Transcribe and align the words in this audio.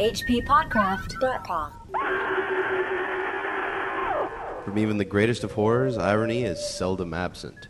hppodcraft.com. 0.00 1.72
From 4.64 4.78
even 4.78 4.96
the 4.96 5.04
greatest 5.04 5.44
of 5.44 5.52
horrors, 5.52 5.98
irony 5.98 6.44
is 6.44 6.64
seldom 6.64 7.12
absent. 7.12 7.68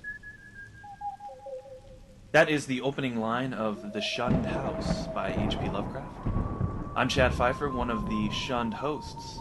That 2.33 2.49
is 2.49 2.67
the 2.67 2.81
opening 2.83 3.17
line 3.17 3.53
of 3.53 3.93
The 3.93 4.01
Shunned 4.01 4.47
House 4.47 5.09
by 5.09 5.33
H.P. 5.33 5.69
Lovecraft. 5.71 6.07
I'm 6.95 7.09
Chad 7.09 7.35
Fifer, 7.35 7.69
one 7.69 7.91
of 7.91 8.09
the 8.09 8.31
shunned 8.31 8.75
hosts 8.75 9.41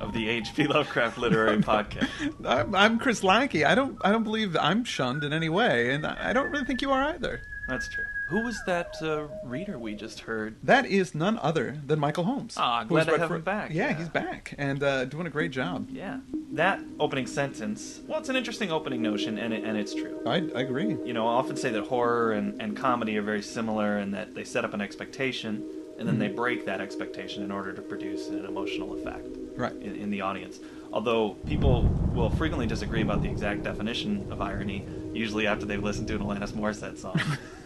of 0.00 0.12
the 0.12 0.28
H.P. 0.28 0.66
Lovecraft 0.66 1.16
Literary 1.16 1.56
Podcast. 1.62 2.34
I'm, 2.44 2.74
I'm 2.74 2.98
Chris 2.98 3.24
Lackey. 3.24 3.64
I 3.64 3.74
don't 3.74 3.96
I 4.04 4.12
don't 4.12 4.24
believe 4.24 4.54
I'm 4.56 4.84
shunned 4.84 5.24
in 5.24 5.32
any 5.32 5.48
way, 5.48 5.94
and 5.94 6.06
I 6.06 6.30
I 6.30 6.32
don't 6.34 6.50
really 6.50 6.66
think 6.66 6.82
you 6.82 6.90
are 6.90 7.04
either. 7.04 7.40
That's 7.68 7.88
true. 7.88 8.04
Who 8.32 8.42
was 8.44 8.58
that 8.64 8.94
uh, 9.02 9.28
reader 9.44 9.78
we 9.78 9.94
just 9.94 10.20
heard? 10.20 10.56
That 10.62 10.86
is 10.86 11.14
none 11.14 11.38
other 11.42 11.78
than 11.86 11.98
Michael 12.00 12.24
Holmes. 12.24 12.54
Ah, 12.56 12.82
glad 12.84 13.04
to 13.08 13.18
have 13.18 13.28
for- 13.28 13.36
him 13.36 13.42
back, 13.42 13.70
Yeah, 13.72 13.90
yeah. 13.90 13.98
he's 13.98 14.08
back 14.08 14.54
and 14.56 14.82
uh, 14.82 15.04
doing 15.04 15.26
a 15.26 15.30
great 15.30 15.50
job. 15.50 15.88
Yeah. 15.90 16.20
That 16.52 16.80
opening 16.98 17.26
sentence, 17.26 18.00
well, 18.06 18.18
it's 18.20 18.30
an 18.30 18.36
interesting 18.36 18.70
opening 18.72 19.02
notion, 19.02 19.36
and, 19.38 19.52
it, 19.52 19.64
and 19.64 19.76
it's 19.76 19.94
true. 19.94 20.20
I, 20.26 20.36
I 20.56 20.60
agree. 20.62 20.96
You 21.04 21.12
know, 21.12 21.26
I 21.28 21.32
often 21.34 21.56
say 21.56 21.70
that 21.72 21.84
horror 21.84 22.32
and, 22.32 22.60
and 22.60 22.74
comedy 22.76 23.18
are 23.18 23.22
very 23.22 23.42
similar 23.42 23.98
and 23.98 24.14
that 24.14 24.34
they 24.34 24.44
set 24.44 24.64
up 24.64 24.72
an 24.72 24.80
expectation 24.80 25.64
and 25.98 26.08
then 26.08 26.18
they 26.18 26.28
break 26.28 26.64
that 26.66 26.80
expectation 26.80 27.42
in 27.44 27.52
order 27.52 27.72
to 27.74 27.82
produce 27.82 28.28
an 28.28 28.44
emotional 28.46 28.94
effect 28.94 29.26
Right. 29.56 29.72
in, 29.74 29.94
in 29.94 30.10
the 30.10 30.22
audience. 30.22 30.58
Although 30.90 31.34
people 31.46 31.82
will 32.14 32.30
frequently 32.30 32.66
disagree 32.66 33.02
about 33.02 33.22
the 33.22 33.28
exact 33.30 33.62
definition 33.62 34.26
of 34.32 34.40
irony, 34.40 34.86
usually 35.12 35.46
after 35.46 35.66
they've 35.66 35.82
listened 35.82 36.08
to 36.08 36.14
an 36.16 36.22
Alanis 36.22 36.52
Morissette 36.52 36.96
song 36.98 37.20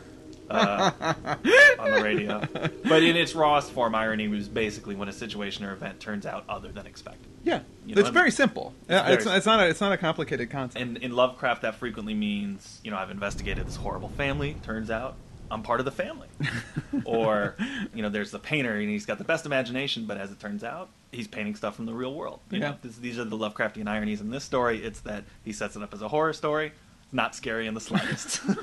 uh, 0.51 0.91
on 1.79 1.91
the 1.93 2.01
radio. 2.03 2.43
But 2.89 3.03
in 3.03 3.17
its 3.17 3.35
rawest 3.35 3.73
form, 3.73 3.95
irony 3.95 4.29
was 4.29 4.49
basically 4.49 4.95
when 4.95 5.09
a 5.09 5.13
situation 5.13 5.65
or 5.65 5.73
event 5.73 6.01
turns 6.01 6.27
out 6.27 6.45
other 6.49 6.69
than 6.69 6.87
expected. 6.87 7.27
Yeah, 7.45 7.61
You 7.85 7.95
know, 7.95 8.01
it's 8.01 8.11
very 8.11 8.31
simple. 8.31 8.75
Yeah, 8.89 9.03
very 9.05 9.15
it's, 9.17 9.27
it's 9.27 9.47
not 9.47 9.61
a, 9.61 9.69
it's 9.69 9.81
not 9.81 9.93
a 9.93 9.97
complicated 9.97 10.51
concept. 10.51 10.81
And 10.83 10.99
in 10.99 11.13
Lovecraft, 11.13 11.63
that 11.63 11.77
frequently 11.77 12.15
means, 12.15 12.81
you 12.83 12.91
know, 12.91 12.97
I've 12.97 13.11
investigated 13.11 13.67
this 13.67 13.77
horrible 13.77 14.09
family. 14.11 14.55
Turns 14.63 14.91
out 14.91 15.15
I'm 15.51 15.63
part 15.63 15.79
of 15.81 15.85
the 15.87 15.93
family. 15.93 16.27
or, 17.05 17.55
you 17.95 18.03
know, 18.03 18.09
there's 18.09 18.31
the 18.33 18.39
painter 18.41 18.75
and 18.77 18.89
he's 18.91 19.07
got 19.07 19.19
the 19.19 19.25
best 19.25 19.47
imagination, 19.47 20.07
but 20.07 20.17
as 20.19 20.33
it 20.33 20.41
turns 20.41 20.65
out, 20.65 20.89
he's 21.13 21.29
painting 21.29 21.55
stuff 21.55 21.77
from 21.77 21.87
the 21.87 21.95
real 21.95 22.15
world. 22.15 22.41
You 22.51 22.59
Yeah. 22.61 22.71
know, 22.71 22.77
this, 22.83 22.97
these 22.97 23.19
are 23.19 23.25
the 23.25 23.37
Lovecraftian 23.39 23.87
ironies 23.87 24.21
in 24.21 24.31
this 24.31 24.43
story. 24.45 24.83
It's 24.85 25.01
that 25.01 25.23
he 25.45 25.53
sets 25.53 25.77
it 25.77 25.83
up 25.83 25.95
as 25.95 26.03
a 26.03 26.09
horror 26.09 26.33
story. 26.33 26.73
It's 27.07 27.15
not 27.15 27.35
scary 27.35 27.67
in 27.67 27.75
the 27.75 27.81
slightest. 27.81 28.41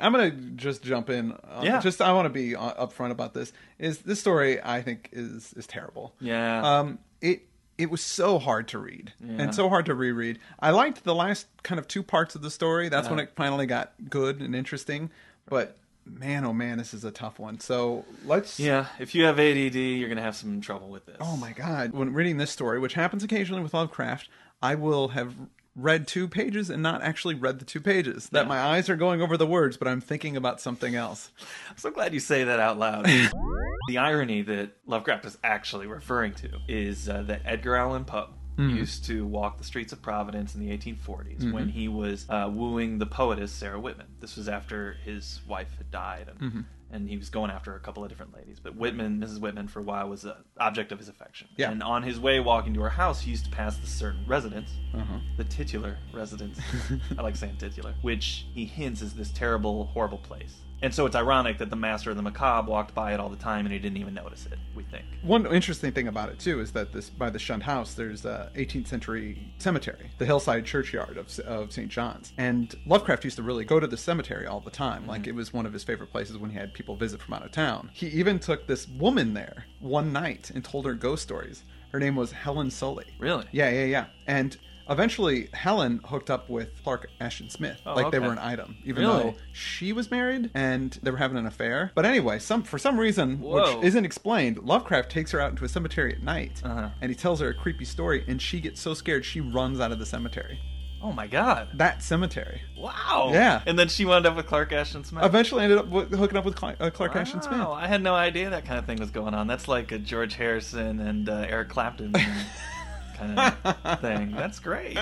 I'm 0.00 0.12
gonna 0.12 0.30
just 0.30 0.82
jump 0.82 1.08
in. 1.08 1.32
Uh, 1.32 1.60
Yeah. 1.62 1.80
Just 1.80 2.02
I 2.02 2.12
want 2.12 2.26
to 2.26 2.30
be 2.30 2.56
uh, 2.56 2.86
upfront 2.86 3.10
about 3.10 3.32
this. 3.32 3.52
Is 3.78 3.98
this 3.98 4.20
story 4.20 4.60
I 4.62 4.82
think 4.82 5.08
is 5.12 5.52
is 5.54 5.66
terrible. 5.66 6.14
yeah. 6.20 6.78
Um. 6.80 6.98
It 7.20 7.46
it 7.78 7.90
was 7.90 8.02
so 8.02 8.38
hard 8.38 8.68
to 8.68 8.78
read 8.78 9.12
Yeah. 9.24 9.42
and 9.42 9.54
so 9.54 9.68
hard 9.68 9.86
to 9.86 9.94
reread. 9.94 10.38
I 10.60 10.70
liked 10.70 11.04
the 11.04 11.14
last 11.14 11.46
kind 11.62 11.78
of 11.78 11.88
two 11.88 12.02
parts 12.02 12.34
of 12.34 12.42
the 12.42 12.50
story. 12.50 12.88
That's 12.88 13.08
when 13.08 13.18
it 13.18 13.32
finally 13.34 13.66
got 13.66 13.92
good 14.10 14.40
and 14.40 14.54
interesting. 14.54 15.10
But 15.46 15.76
man, 16.04 16.44
oh 16.44 16.52
man, 16.52 16.78
this 16.78 16.92
is 16.92 17.04
a 17.04 17.10
tough 17.10 17.38
one. 17.38 17.60
So 17.60 18.04
let's. 18.24 18.60
yeah. 18.60 18.86
If 18.98 19.14
you 19.14 19.24
have 19.24 19.38
ADD, 19.40 19.74
you're 19.76 20.08
going 20.08 20.16
to 20.18 20.22
have 20.22 20.36
some 20.36 20.60
trouble 20.60 20.88
with 20.88 21.06
this. 21.06 21.16
Oh 21.20 21.36
my 21.36 21.52
god! 21.52 21.92
When 21.92 22.12
reading 22.12 22.36
this 22.36 22.50
story, 22.50 22.78
which 22.78 22.94
happens 22.94 23.22
occasionally 23.24 23.62
with 23.62 23.72
Lovecraft, 23.74 24.28
I 24.62 24.74
will 24.74 25.08
have 25.08 25.34
read 25.76 26.06
two 26.06 26.28
pages 26.28 26.70
and 26.70 26.82
not 26.82 27.02
actually 27.02 27.34
read 27.34 27.58
the 27.58 27.64
two 27.64 27.80
pages. 27.80 28.28
That 28.30 28.42
Yeah. 28.44 28.48
my 28.48 28.60
eyes 28.60 28.88
are 28.88 28.96
going 28.96 29.20
over 29.22 29.36
the 29.36 29.46
words, 29.46 29.76
but 29.76 29.88
I'm 29.88 30.00
thinking 30.00 30.36
about 30.36 30.60
something 30.60 30.94
else. 30.94 31.30
I'm 31.70 31.76
so 31.78 31.90
glad 31.90 32.14
you 32.14 32.20
say 32.20 32.44
that 32.44 32.60
out 32.60 32.78
loud. 32.78 33.04
the 33.88 33.98
irony 33.98 34.42
that 34.42 34.70
Lovecraft 34.86 35.24
is 35.24 35.36
actually 35.42 35.86
referring 35.86 36.34
to 36.34 36.50
is 36.68 37.08
uh, 37.08 37.22
that 37.22 37.42
Edgar 37.44 37.76
Allan 37.76 38.04
Poe 38.04 38.28
Mm-hmm. 38.56 38.76
used 38.76 39.04
to 39.06 39.26
walk 39.26 39.58
the 39.58 39.64
streets 39.64 39.92
of 39.92 40.00
Providence 40.00 40.54
in 40.54 40.60
the 40.60 40.70
1840s 40.78 41.52
when 41.52 41.68
he 41.68 41.88
was 41.88 42.24
uh, 42.28 42.48
wooing 42.48 42.98
the 42.98 43.04
poetess 43.06 43.50
Sarah 43.50 43.80
Whitman. 43.80 44.06
This 44.20 44.36
was 44.36 44.48
after 44.48 44.92
his 45.04 45.40
wife 45.48 45.76
had 45.76 45.90
died, 45.90 46.28
and, 46.28 46.38
Mm-hmm. 46.38 46.60
And 46.90 47.08
he 47.08 47.16
was 47.16 47.28
going 47.30 47.50
after 47.50 47.74
a 47.74 47.80
couple 47.80 48.02
of 48.04 48.08
different 48.08 48.34
ladies. 48.34 48.58
But 48.60 48.76
Whitman, 48.76 49.18
Mrs. 49.20 49.40
Whitman, 49.40 49.68
for 49.68 49.80
a 49.80 49.82
while 49.82 50.08
was 50.08 50.24
an 50.24 50.34
object 50.58 50.92
of 50.92 50.98
his 50.98 51.08
affection. 51.08 51.48
Yeah. 51.56 51.70
And 51.70 51.82
on 51.82 52.02
his 52.02 52.20
way 52.20 52.40
walking 52.40 52.74
to 52.74 52.80
her 52.82 52.90
house, 52.90 53.20
he 53.22 53.30
used 53.30 53.44
to 53.46 53.50
pass 53.50 53.76
this 53.78 53.90
certain 53.90 54.24
residence, 54.26 54.70
Uh-huh. 54.94 55.18
the 55.36 55.44
titular 55.44 55.98
residence. 56.12 56.58
I 57.18 57.22
like 57.22 57.36
saying 57.36 57.56
titular, 57.58 57.94
which 58.02 58.46
he 58.54 58.64
hints 58.64 59.02
is 59.02 59.14
this 59.14 59.30
terrible, 59.30 59.86
horrible 59.86 60.18
place. 60.18 60.54
And 60.84 60.94
so 60.94 61.06
it's 61.06 61.16
ironic 61.16 61.56
that 61.58 61.70
the 61.70 61.76
master 61.76 62.10
of 62.10 62.16
the 62.16 62.22
macabre 62.22 62.70
walked 62.70 62.94
by 62.94 63.14
it 63.14 63.18
all 63.18 63.30
the 63.30 63.36
time 63.36 63.64
and 63.64 63.72
he 63.72 63.78
didn't 63.78 63.96
even 63.96 64.12
notice 64.12 64.44
it, 64.44 64.58
we 64.76 64.82
think. 64.82 65.06
One 65.22 65.46
interesting 65.46 65.92
thing 65.92 66.08
about 66.08 66.28
it 66.28 66.38
too 66.38 66.60
is 66.60 66.72
that 66.72 66.92
this 66.92 67.08
by 67.08 67.30
the 67.30 67.38
shunned 67.38 67.62
house, 67.62 67.94
there's 67.94 68.26
a 68.26 68.50
18th 68.54 68.88
century 68.88 69.50
cemetery, 69.56 70.10
the 70.18 70.26
hillside 70.26 70.66
churchyard 70.66 71.16
of, 71.16 71.38
of 71.40 71.72
St. 71.72 71.88
John's, 71.88 72.34
and 72.36 72.74
Lovecraft 72.84 73.24
used 73.24 73.36
to 73.36 73.42
really 73.42 73.64
go 73.64 73.80
to 73.80 73.86
the 73.86 73.96
cemetery 73.96 74.46
all 74.46 74.60
the 74.60 74.70
time. 74.70 75.06
Like 75.06 75.22
mm-hmm. 75.22 75.30
it 75.30 75.34
was 75.36 75.54
one 75.54 75.64
of 75.64 75.72
his 75.72 75.84
favorite 75.84 76.12
places 76.12 76.36
when 76.36 76.50
he 76.50 76.58
had 76.58 76.74
people 76.74 76.96
visit 76.96 77.22
from 77.22 77.32
out 77.32 77.46
of 77.46 77.50
town. 77.50 77.90
He 77.94 78.08
even 78.08 78.38
took 78.38 78.66
this 78.66 78.86
woman 78.86 79.32
there 79.32 79.64
one 79.80 80.12
night 80.12 80.50
and 80.54 80.62
told 80.62 80.84
her 80.84 80.92
ghost 80.92 81.22
stories. 81.22 81.64
Her 81.92 81.98
name 81.98 82.14
was 82.14 82.30
Helen 82.30 82.70
Sully. 82.70 83.06
Really? 83.18 83.46
Yeah, 83.52 83.70
yeah, 83.70 83.84
yeah. 83.86 84.06
And 84.26 84.58
eventually, 84.88 85.48
Helen 85.52 86.00
hooked 86.04 86.30
up 86.30 86.48
with 86.48 86.82
Clark 86.82 87.08
Ashton 87.20 87.48
Smith. 87.50 87.80
Oh, 87.86 87.94
like 87.94 88.10
they 88.12 88.18
were 88.18 88.32
an 88.32 88.38
item, 88.38 88.76
even 88.84 89.02
Really? 89.04 89.22
though 89.22 89.34
she 89.52 89.92
was 89.92 90.10
married 90.10 90.50
and 90.54 90.98
they 91.02 91.10
were 91.10 91.16
having 91.18 91.36
an 91.38 91.46
affair. 91.46 91.92
But 91.94 92.04
anyway, 92.06 92.38
some 92.38 92.62
for 92.62 92.78
some 92.78 92.98
reason, 92.98 93.38
Whoa. 93.40 93.76
which 93.78 93.86
isn't 93.86 94.04
explained, 94.04 94.58
Lovecraft 94.58 95.10
takes 95.10 95.30
her 95.32 95.40
out 95.40 95.50
into 95.50 95.64
a 95.64 95.68
cemetery 95.68 96.12
at 96.14 96.22
night, 96.22 96.60
Uh-huh. 96.64 96.90
and 97.00 97.10
he 97.10 97.14
tells 97.16 97.40
her 97.40 97.48
a 97.48 97.54
creepy 97.54 97.84
story, 97.84 98.24
and 98.28 98.40
she 98.40 98.60
gets 98.60 98.80
so 98.80 98.94
scared 98.94 99.24
she 99.24 99.40
runs 99.40 99.80
out 99.80 99.92
of 99.92 99.98
the 99.98 100.06
cemetery. 100.06 100.58
Oh 101.02 101.12
my 101.12 101.26
god. 101.26 101.68
That 101.74 102.02
cemetery. 102.02 102.62
Wow. 102.78 103.28
Yeah. 103.30 103.60
And 103.66 103.78
then 103.78 103.88
she 103.88 104.06
wound 104.06 104.24
up 104.24 104.36
with 104.36 104.46
Clark 104.46 104.72
Ashton 104.72 105.04
Smith. 105.04 105.22
Eventually, 105.22 105.62
ended 105.62 105.76
up 105.76 105.86
hooking 105.90 106.38
up 106.38 106.46
with 106.46 106.62
uh, 106.64 106.90
Clark 106.90 107.14
Ashton 107.14 107.42
Smith. 107.42 107.58
Wow, 107.58 107.72
I 107.72 107.86
had 107.88 108.02
no 108.02 108.14
idea 108.14 108.48
that 108.48 108.64
kind 108.64 108.78
of 108.78 108.86
thing 108.86 108.98
was 108.98 109.10
going 109.10 109.34
on. 109.34 109.46
That's 109.46 109.68
like 109.68 109.92
a 109.92 109.98
George 109.98 110.34
Harrison 110.36 111.00
and 111.00 111.28
uh, 111.28 111.44
Eric 111.46 111.68
Clapton 111.68 112.14
thing. 114.00 114.32
That's 114.32 114.58
great. 114.58 114.98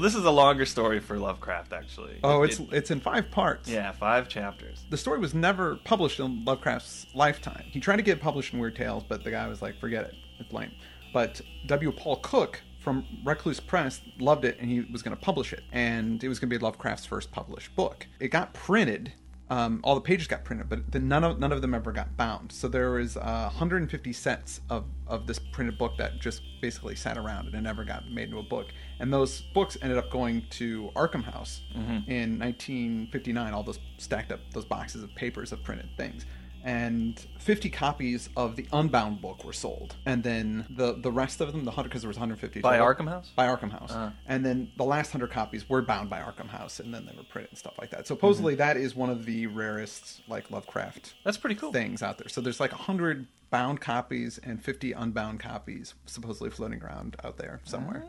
This 0.00 0.14
is 0.14 0.24
a 0.24 0.30
longer 0.30 0.64
story 0.64 1.00
for 1.00 1.18
Lovecraft, 1.18 1.72
actually. 1.72 2.20
Oh, 2.22 2.42
It- 2.42 2.50
it's 2.50 2.60
it- 2.60 2.68
it's 2.72 2.90
in 2.90 3.00
five 3.00 3.30
parts. 3.30 3.68
yeah, 3.68 3.90
five 3.92 4.28
chapters. 4.28 4.84
The 4.90 4.96
story 4.96 5.18
was 5.18 5.34
never 5.34 5.76
published 5.84 6.20
in 6.20 6.44
Lovecraft's 6.44 7.06
lifetime. 7.14 7.64
He 7.70 7.80
tried 7.80 7.96
to 7.96 8.02
get 8.02 8.18
it 8.18 8.20
published 8.20 8.52
in 8.52 8.60
Weird 8.60 8.76
Tales, 8.76 9.02
but 9.08 9.24
the 9.24 9.30
guy 9.30 9.46
was 9.48 9.60
like, 9.60 9.78
forget 9.80 10.04
it. 10.04 10.14
It's 10.38 10.52
lame. 10.52 10.70
But 11.12 11.40
W. 11.66 11.90
Paul 11.92 12.16
Cook 12.16 12.60
from 12.80 13.04
Recluse 13.24 13.58
Press 13.60 14.00
loved 14.20 14.44
it 14.44 14.56
and 14.60 14.70
he 14.70 14.82
was 14.92 15.02
going 15.02 15.16
to 15.16 15.20
publish 15.20 15.52
it. 15.52 15.64
And 15.72 16.22
it 16.22 16.28
was 16.28 16.38
going 16.38 16.48
to 16.50 16.58
be 16.58 16.62
Lovecraft's 16.62 17.06
first 17.06 17.32
published 17.32 17.74
book. 17.74 18.06
It 18.20 18.28
got 18.28 18.54
printed. 18.54 19.12
Um, 19.50 19.80
all 19.82 19.94
the 19.94 20.00
pages 20.02 20.26
got 20.26 20.44
printed, 20.44 20.68
but 20.68 20.92
the, 20.92 20.98
none 20.98 21.24
of 21.24 21.38
none 21.38 21.52
of 21.52 21.62
them 21.62 21.72
ever 21.72 21.90
got 21.90 22.16
bound. 22.16 22.52
So 22.52 22.68
there 22.68 22.90
was 22.90 23.16
uh, 23.16 23.48
150 23.50 24.12
sets 24.12 24.60
of, 24.68 24.84
of 25.06 25.26
this 25.26 25.38
printed 25.38 25.78
book 25.78 25.96
that 25.96 26.18
just 26.20 26.42
basically 26.60 26.94
sat 26.94 27.16
around 27.16 27.46
and 27.46 27.54
it 27.54 27.60
never 27.62 27.84
got 27.84 28.10
made 28.10 28.24
into 28.24 28.38
a 28.38 28.42
book. 28.42 28.66
And 29.00 29.12
those 29.12 29.40
books 29.54 29.78
ended 29.80 29.96
up 29.96 30.10
going 30.10 30.44
to 30.50 30.90
Arkham 30.94 31.24
House 31.24 31.62
in 32.06 32.38
1959. 32.38 33.54
All 33.54 33.62
those 33.62 33.78
stacked 33.96 34.32
up 34.32 34.40
those 34.52 34.66
boxes 34.66 35.02
of 35.02 35.14
papers 35.14 35.52
of 35.52 35.62
printed 35.62 35.88
things. 35.96 36.26
And 36.64 37.18
50 37.38 37.70
copies 37.70 38.28
of 38.36 38.56
the 38.56 38.66
unbound 38.72 39.20
book 39.22 39.44
were 39.44 39.52
sold, 39.52 39.96
and 40.04 40.22
then 40.22 40.66
the 40.68 40.94
the 40.94 41.10
rest 41.12 41.40
of 41.40 41.52
them, 41.52 41.64
the 41.64 41.70
hundred, 41.70 41.88
because 41.90 42.02
there 42.02 42.08
was 42.08 42.16
150 42.16 42.60
By 42.60 42.76
total, 42.78 42.94
Arkham 42.94 43.08
House? 43.08 43.30
by 43.34 43.46
Arkham 43.46 43.70
House, 43.70 43.90
Uh-huh. 43.92 44.10
and 44.26 44.44
then 44.44 44.70
the 44.76 44.84
last 44.84 45.12
hundred 45.12 45.30
copies 45.30 45.68
were 45.68 45.80
bound 45.82 46.10
by 46.10 46.18
Arkham 46.20 46.48
House, 46.48 46.80
and 46.80 46.92
then 46.92 47.06
they 47.06 47.16
were 47.16 47.22
printed 47.22 47.50
and 47.52 47.58
stuff 47.58 47.74
like 47.78 47.90
that. 47.90 48.06
Supposedly 48.06 48.54
that 48.56 48.76
is 48.76 48.94
one 48.94 49.08
of 49.08 49.24
the 49.24 49.46
rarest 49.46 50.20
like 50.28 50.50
Lovecraft 50.50 51.14
That's 51.24 51.36
pretty 51.38 51.54
cool. 51.54 51.72
things 51.72 52.02
out 52.02 52.18
there. 52.18 52.28
So 52.28 52.40
there's 52.40 52.60
like 52.60 52.72
hundred 52.72 53.26
bound 53.50 53.80
copies 53.80 54.38
and 54.42 54.62
50 54.62 54.92
unbound 54.92 55.40
copies 55.40 55.94
supposedly 56.04 56.50
floating 56.50 56.82
around 56.82 57.16
out 57.24 57.38
there 57.38 57.60
somewhere, 57.64 58.04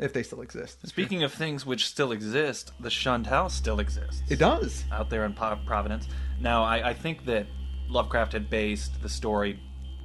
if 0.00 0.12
they 0.12 0.22
still 0.22 0.42
exist. 0.42 0.86
Speaking 0.86 1.22
of 1.22 1.32
things 1.32 1.64
which 1.64 1.86
still 1.86 2.12
exist, 2.12 2.72
the 2.78 2.90
Shunned 2.90 3.26
House 3.28 3.54
still 3.54 3.78
exists. 3.80 4.22
it 4.28 4.38
does. 4.38 4.84
out 4.92 5.08
there 5.08 5.24
in 5.24 5.32
Providence. 5.32 6.08
Now, 6.40 6.62
I, 6.64 6.90
I 6.90 6.92
think 6.94 7.24
that 7.24 7.46
Lovecraft 7.88 8.32
had 8.32 8.48
based 8.50 9.02
the 9.02 9.08
story 9.08 9.58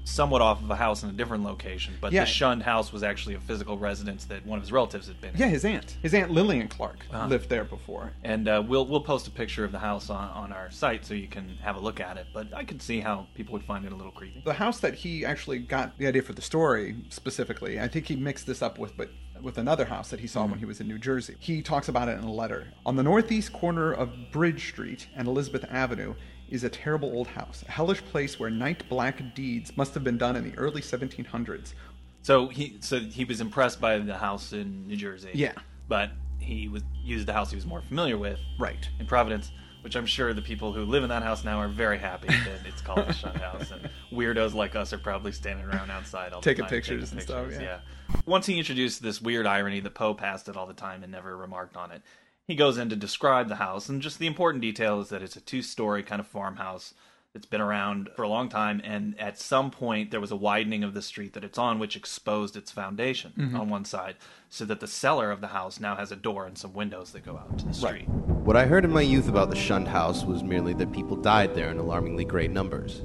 somewhat 0.04 0.42
off 0.42 0.64
of 0.64 0.72
a 0.72 0.76
house 0.78 1.04
in 1.04 1.10
a 1.10 1.12
different 1.12 1.44
location, 1.44 1.94
but 2.00 2.14
Yeah. 2.14 2.22
the 2.22 2.28
shunned 2.28 2.64
house 2.64 2.94
was 2.94 3.04
actually 3.04 3.36
a 3.36 3.42
physical 3.42 3.78
residence 3.78 4.24
that 4.26 4.46
one 4.46 4.58
of 4.58 4.64
his 4.64 4.72
relatives 4.72 5.08
had 5.10 5.20
been 5.20 5.34
in. 5.34 5.38
Yeah, 5.42 5.48
his 5.50 5.66
aunt, 5.66 5.98
his 6.02 6.14
aunt 6.14 6.32
Lillian 6.32 6.70
Clark, 6.70 7.00
Uh-huh. 7.12 7.28
lived 7.28 7.50
there 7.50 7.66
before. 7.66 8.14
And 8.24 8.48
uh, 8.48 8.64
we'll 8.66 8.86
we'll 8.86 9.02
post 9.02 9.28
a 9.28 9.32
picture 9.32 9.66
of 9.66 9.74
the 9.74 9.80
house 9.80 10.10
on, 10.10 10.30
on 10.30 10.54
our 10.54 10.72
site 10.72 11.06
so 11.06 11.14
you 11.14 11.28
can 11.28 11.58
have 11.62 11.76
a 11.76 11.80
look 11.82 12.00
at 12.00 12.16
it. 12.16 12.28
But 12.34 12.54
I 12.54 12.64
could 12.64 12.82
see 12.82 13.02
how 13.02 13.28
people 13.36 13.52
would 13.52 13.66
find 13.66 13.84
it 13.86 13.92
a 13.92 13.96
little 13.98 14.14
creepy. 14.14 14.42
the 14.46 14.54
house 14.54 14.80
that 14.80 14.94
he 14.94 15.26
actually 15.26 15.60
got 15.60 15.98
the 15.98 16.08
idea 16.08 16.22
for 16.22 16.32
the 16.32 16.42
story 16.42 16.96
specifically 17.10 17.78
i 17.78 17.88
think 17.90 18.06
he 18.08 18.16
mixed 18.16 18.48
this 18.48 18.62
up 18.62 18.80
with 18.80 18.96
but 18.96 19.10
with 19.42 19.58
another 19.58 19.86
house 19.86 20.10
that 20.10 20.20
he 20.22 20.28
saw 20.28 20.46
when 20.46 20.58
he 20.60 20.66
was 20.66 20.80
in 20.80 20.88
new 20.88 20.98
jersey 20.98 21.36
he 21.40 21.62
talks 21.62 21.88
about 21.90 22.08
it 22.08 22.18
in 22.18 22.24
a 22.24 22.32
letter 22.32 22.68
on 22.86 22.96
the 22.96 23.04
northeast 23.04 23.52
corner 23.54 23.92
of 23.92 24.10
bridge 24.32 24.70
street 24.70 25.08
and 25.16 25.28
elizabeth 25.28 25.66
avenue 25.70 26.14
is 26.50 26.64
a 26.64 26.70
terrible 26.70 27.10
old 27.10 27.28
house, 27.28 27.64
a 27.68 27.72
hellish 27.72 28.04
place 28.06 28.40
where 28.40 28.50
night 28.50 28.88
black 28.90 29.36
deeds 29.36 29.76
must 29.76 29.94
have 29.94 30.04
been 30.04 30.18
done 30.18 30.36
in 30.36 30.50
the 30.50 30.58
early 30.58 30.82
1700s. 30.82 31.74
So 32.22 32.48
he 32.48 32.78
so 32.82 33.00
he 33.00 33.26
was 33.26 33.42
impressed 33.42 33.80
by 33.80 33.98
the 34.00 34.18
house 34.18 34.54
in 34.54 34.88
New 34.88 34.98
Jersey. 34.98 35.32
Yeah. 35.34 35.54
But 35.88 36.12
he 36.40 36.68
was 36.68 36.84
used 37.04 37.28
the 37.28 37.34
house 37.34 37.50
he 37.50 37.56
was 37.56 37.66
more 37.66 37.82
familiar 37.82 38.18
with. 38.18 38.40
Right. 38.60 38.88
In 39.00 39.06
Providence, 39.06 39.52
which 39.82 39.96
I'm 39.96 40.06
sure 40.06 40.34
the 40.34 40.42
people 40.42 40.74
who 40.74 40.84
live 40.84 41.04
in 41.04 41.10
that 41.10 41.24
house 41.24 41.44
now 41.44 41.60
are 41.60 41.70
very 41.70 41.98
happy 41.98 42.28
that 42.28 42.66
it's 42.66 42.82
called 42.86 43.08
the 43.08 43.14
Shunned 43.14 43.38
House, 43.38 43.72
and 43.72 43.90
weirdos 44.12 44.54
like 44.54 44.76
us 44.76 44.92
are 44.92 44.98
probably 44.98 45.32
standing 45.32 45.66
around 45.66 45.90
outside 45.92 46.34
all 46.34 46.42
the 46.42 46.46
Taking 46.50 46.64
time 46.64 46.70
pictures 46.70 47.12
and 47.12 47.22
stuff, 47.22 47.48
yeah. 47.52 47.80
Once 48.26 48.46
he 48.46 48.58
introduced 48.58 49.02
this 49.02 49.22
weird 49.22 49.46
irony 49.46 49.80
that 49.80 49.94
Poe 49.94 50.14
passed 50.14 50.50
it 50.50 50.58
all 50.58 50.66
the 50.66 50.74
time 50.74 51.04
and 51.04 51.12
never 51.12 51.38
remarked 51.38 51.78
on 51.78 51.92
it, 51.92 52.02
he 52.48 52.56
goes 52.56 52.78
in 52.78 52.90
to 52.90 52.96
describe 52.96 53.50
the 53.50 53.56
house, 53.56 53.90
and 53.90 54.02
just 54.02 54.20
the 54.20 54.28
important 54.28 54.62
detail 54.62 55.02
is 55.02 55.10
that 55.10 55.22
it's 55.22 55.36
a 55.36 55.42
two-story 55.42 56.02
kind 56.02 56.22
of 56.22 56.28
farmhouse 56.28 56.94
that's 57.34 57.46
been 57.46 57.60
around 57.60 58.10
for 58.16 58.24
a 58.24 58.30
long 58.30 58.48
time, 58.48 58.82
and 58.86 59.20
at 59.20 59.38
some 59.38 59.70
point 59.70 60.12
there 60.12 60.22
was 60.22 60.32
a 60.32 60.36
widening 60.36 60.82
of 60.82 60.94
the 60.94 61.02
street 61.02 61.34
that 61.34 61.44
it's 61.44 61.58
on, 61.58 61.78
which 61.78 61.98
exposed 61.98 62.56
its 62.56 62.72
foundation 62.72 63.34
mm-hmm. 63.38 63.58
on 63.58 63.70
one 63.70 63.84
side, 63.84 64.16
so 64.50 64.64
that 64.64 64.80
the 64.80 64.88
cellar 64.88 65.30
of 65.30 65.42
the 65.42 65.48
house 65.48 65.80
now 65.80 65.96
has 65.98 66.10
a 66.12 66.16
door 66.16 66.46
and 66.46 66.58
some 66.58 66.74
windows 66.74 67.12
that 67.12 67.26
go 67.26 67.38
out 67.38 67.58
to 67.60 67.66
the 67.66 67.74
street. 67.74 68.08
What 68.08 68.56
I 68.56 68.66
heard 68.66 68.86
in 68.86 68.92
my 68.92 69.02
youth 69.02 69.28
about 69.28 69.50
the 69.50 69.56
shunned 69.58 69.90
house 69.90 70.24
was 70.24 70.42
merely 70.42 70.74
that 70.76 70.94
people 70.94 71.18
died 71.18 71.54
there 71.54 71.70
in 71.70 71.78
alarmingly 71.78 72.24
great 72.24 72.52
numbers. 72.52 73.02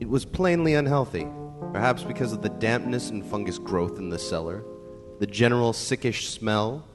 It 0.00 0.08
was 0.08 0.24
plainly 0.24 0.72
unhealthy, 0.72 1.28
perhaps 1.74 2.04
because 2.04 2.32
of 2.32 2.40
the 2.40 2.48
dampness 2.48 3.10
and 3.10 3.24
fungus 3.24 3.58
growth 3.58 3.98
in 3.98 4.08
the 4.08 4.18
cellar, 4.18 4.64
the 5.18 5.26
general 5.26 5.74
sickish 5.74 6.30
smell, 6.30 6.86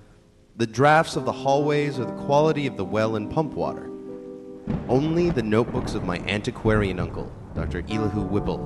the 0.57 0.65
drafts 0.65 1.17
of 1.17 1.25
the 1.25 1.31
hallways, 1.31 1.99
or 1.99 2.05
the 2.05 2.25
quality 2.25 2.65
of 2.65 2.77
the 2.77 2.85
well 2.85 3.17
and 3.17 3.29
pump 3.29 3.53
water. 3.53 3.91
Only 4.87 5.29
the 5.29 5.43
notebooks 5.43 5.95
of 5.95 6.05
my 6.05 6.19
antiquarian 6.19 6.97
uncle, 6.97 7.29
Dr. 7.53 7.83
Elihu 7.89 8.21
Whipple, 8.21 8.59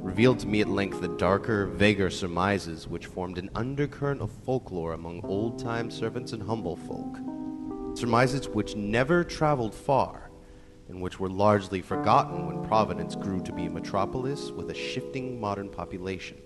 revealed 0.00 0.38
to 0.38 0.46
me 0.46 0.62
at 0.62 0.68
length 0.68 1.02
the 1.02 1.08
darker, 1.08 1.66
vaguer 1.66 2.08
surmises 2.08 2.88
which 2.88 3.04
formed 3.04 3.36
an 3.36 3.50
undercurrent 3.54 4.22
of 4.22 4.30
folklore 4.30 4.94
among 4.94 5.22
old 5.26 5.58
time 5.58 5.90
servants 5.90 6.32
and 6.32 6.42
humble 6.42 6.76
folk. 6.76 7.18
Surmises 7.98 8.48
which 8.48 8.74
never 8.74 9.22
traveled 9.22 9.74
far, 9.74 10.30
and 10.88 11.02
which 11.02 11.20
were 11.20 11.28
largely 11.28 11.82
forgotten 11.82 12.46
when 12.46 12.66
Providence 12.66 13.14
grew 13.14 13.42
to 13.42 13.52
be 13.52 13.66
a 13.66 13.70
metropolis 13.70 14.52
with 14.52 14.70
a 14.70 14.74
shifting 14.74 15.38
modern 15.38 15.68
population. 15.68 16.38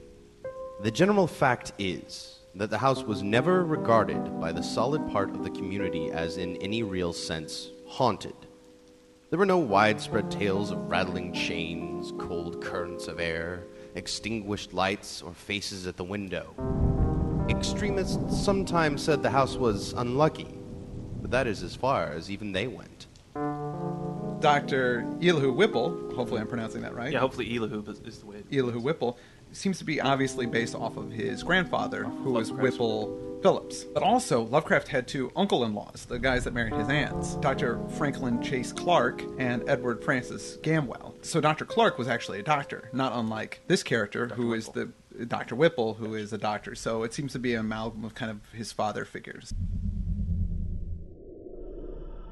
The 0.83 0.91
general 0.91 1.29
fact 1.29 1.73
is 1.79 2.41
that 2.57 2.71
the 2.71 2.79
house 2.79 3.03
was 3.03 3.23
never 3.23 3.65
regarded 3.65 4.41
by 4.41 4.53
the 4.53 4.63
solid 4.63 5.11
part 5.11 5.31
of 5.31 5.43
the 5.43 5.51
community 5.51 6.11
as, 6.11 6.37
in 6.37 6.57
any 6.59 6.83
real 6.83 7.13
sense, 7.13 7.71
haunted. 7.87 8.37
There 9.31 9.39
were 9.39 9.47
no 9.47 9.59
widespread 9.59 10.31
tales 10.31 10.71
of 10.71 10.89
rattling 10.89 11.33
chains, 11.33 12.13
cold 12.19 12.63
currents 12.63 13.09
of 13.09 13.19
air, 13.19 13.65
extinguished 13.97 14.73
lights, 14.73 15.23
or 15.23 15.33
faces 15.33 15.87
at 15.89 15.97
the 15.97 16.05
window. 16.05 16.55
Extremists 17.49 18.45
sometimes 18.45 19.03
said 19.03 19.23
the 19.23 19.31
house 19.31 19.57
was 19.57 19.93
unlucky, 19.95 20.59
but 21.21 21.33
that 21.33 21.49
is 21.49 21.63
as 21.63 21.75
far 21.75 22.13
as 22.13 22.31
even 22.31 22.53
they 22.53 22.69
went. 22.69 23.09
Dr. 24.41 25.01
Elihu 25.23 25.53
Whipple, 25.53 26.13
hopefully 26.15 26.41
I'm 26.41 26.47
pronouncing 26.47 26.83
that 26.83 26.95
right. 26.95 27.13
Yeah, 27.13 27.21
hopefully 27.21 27.57
Elihu 27.57 27.83
is, 27.91 28.01
is 28.01 28.19
the 28.19 28.27
way. 28.27 28.45
Elihu 28.53 28.79
Whipple 28.79 29.19
seems 29.57 29.79
to 29.79 29.85
be 29.85 30.01
obviously 30.01 30.47
based 30.47 30.75
off 30.75 30.97
of 30.97 31.11
his 31.11 31.43
grandfather, 31.43 32.05
who 32.05 32.33
was 32.33 32.53
Whipple 32.53 33.41
Phillips. 33.43 33.85
But 33.85 34.03
also, 34.03 34.43
Lovecraft 34.45 34.89
had 34.89 35.07
two 35.07 35.31
uncle-in-laws, 35.37 36.07
the 36.07 36.19
guys 36.19 36.45
that 36.45 36.55
married 36.55 36.73
his 36.73 36.89
aunts, 36.89 37.37
Dr. 37.37 37.79
Franklin 37.91 38.43
Chase 38.43 38.73
Clark 38.73 39.23
and 39.39 39.63
Edward 39.69 40.03
Francis 40.03 40.57
Gamwell. 40.63 41.23
So 41.25 41.41
Dr. 41.41 41.65
Clark 41.67 41.99
was 41.99 42.09
actually 42.09 42.41
a 42.41 42.43
doctor, 42.43 42.89
not 42.93 43.13
unlike 43.15 43.61
this 43.67 43.83
character, 43.83 44.29
who 44.29 44.55
is 44.55 44.69
the 44.69 44.91
Dr. 45.29 45.57
Whipple, 45.57 45.95
who 45.95 46.15
is 46.15 46.33
a 46.33 46.39
doctor. 46.39 46.75
So 46.75 47.03
it 47.03 47.13
seems 47.13 47.33
to 47.33 47.39
be 47.39 47.55
an 47.55 47.61
amalgam 47.61 48.05
of 48.05 48.15
kind 48.15 48.31
of 48.31 48.41
his 48.53 48.73
father 48.73 49.05
figures. 49.05 49.53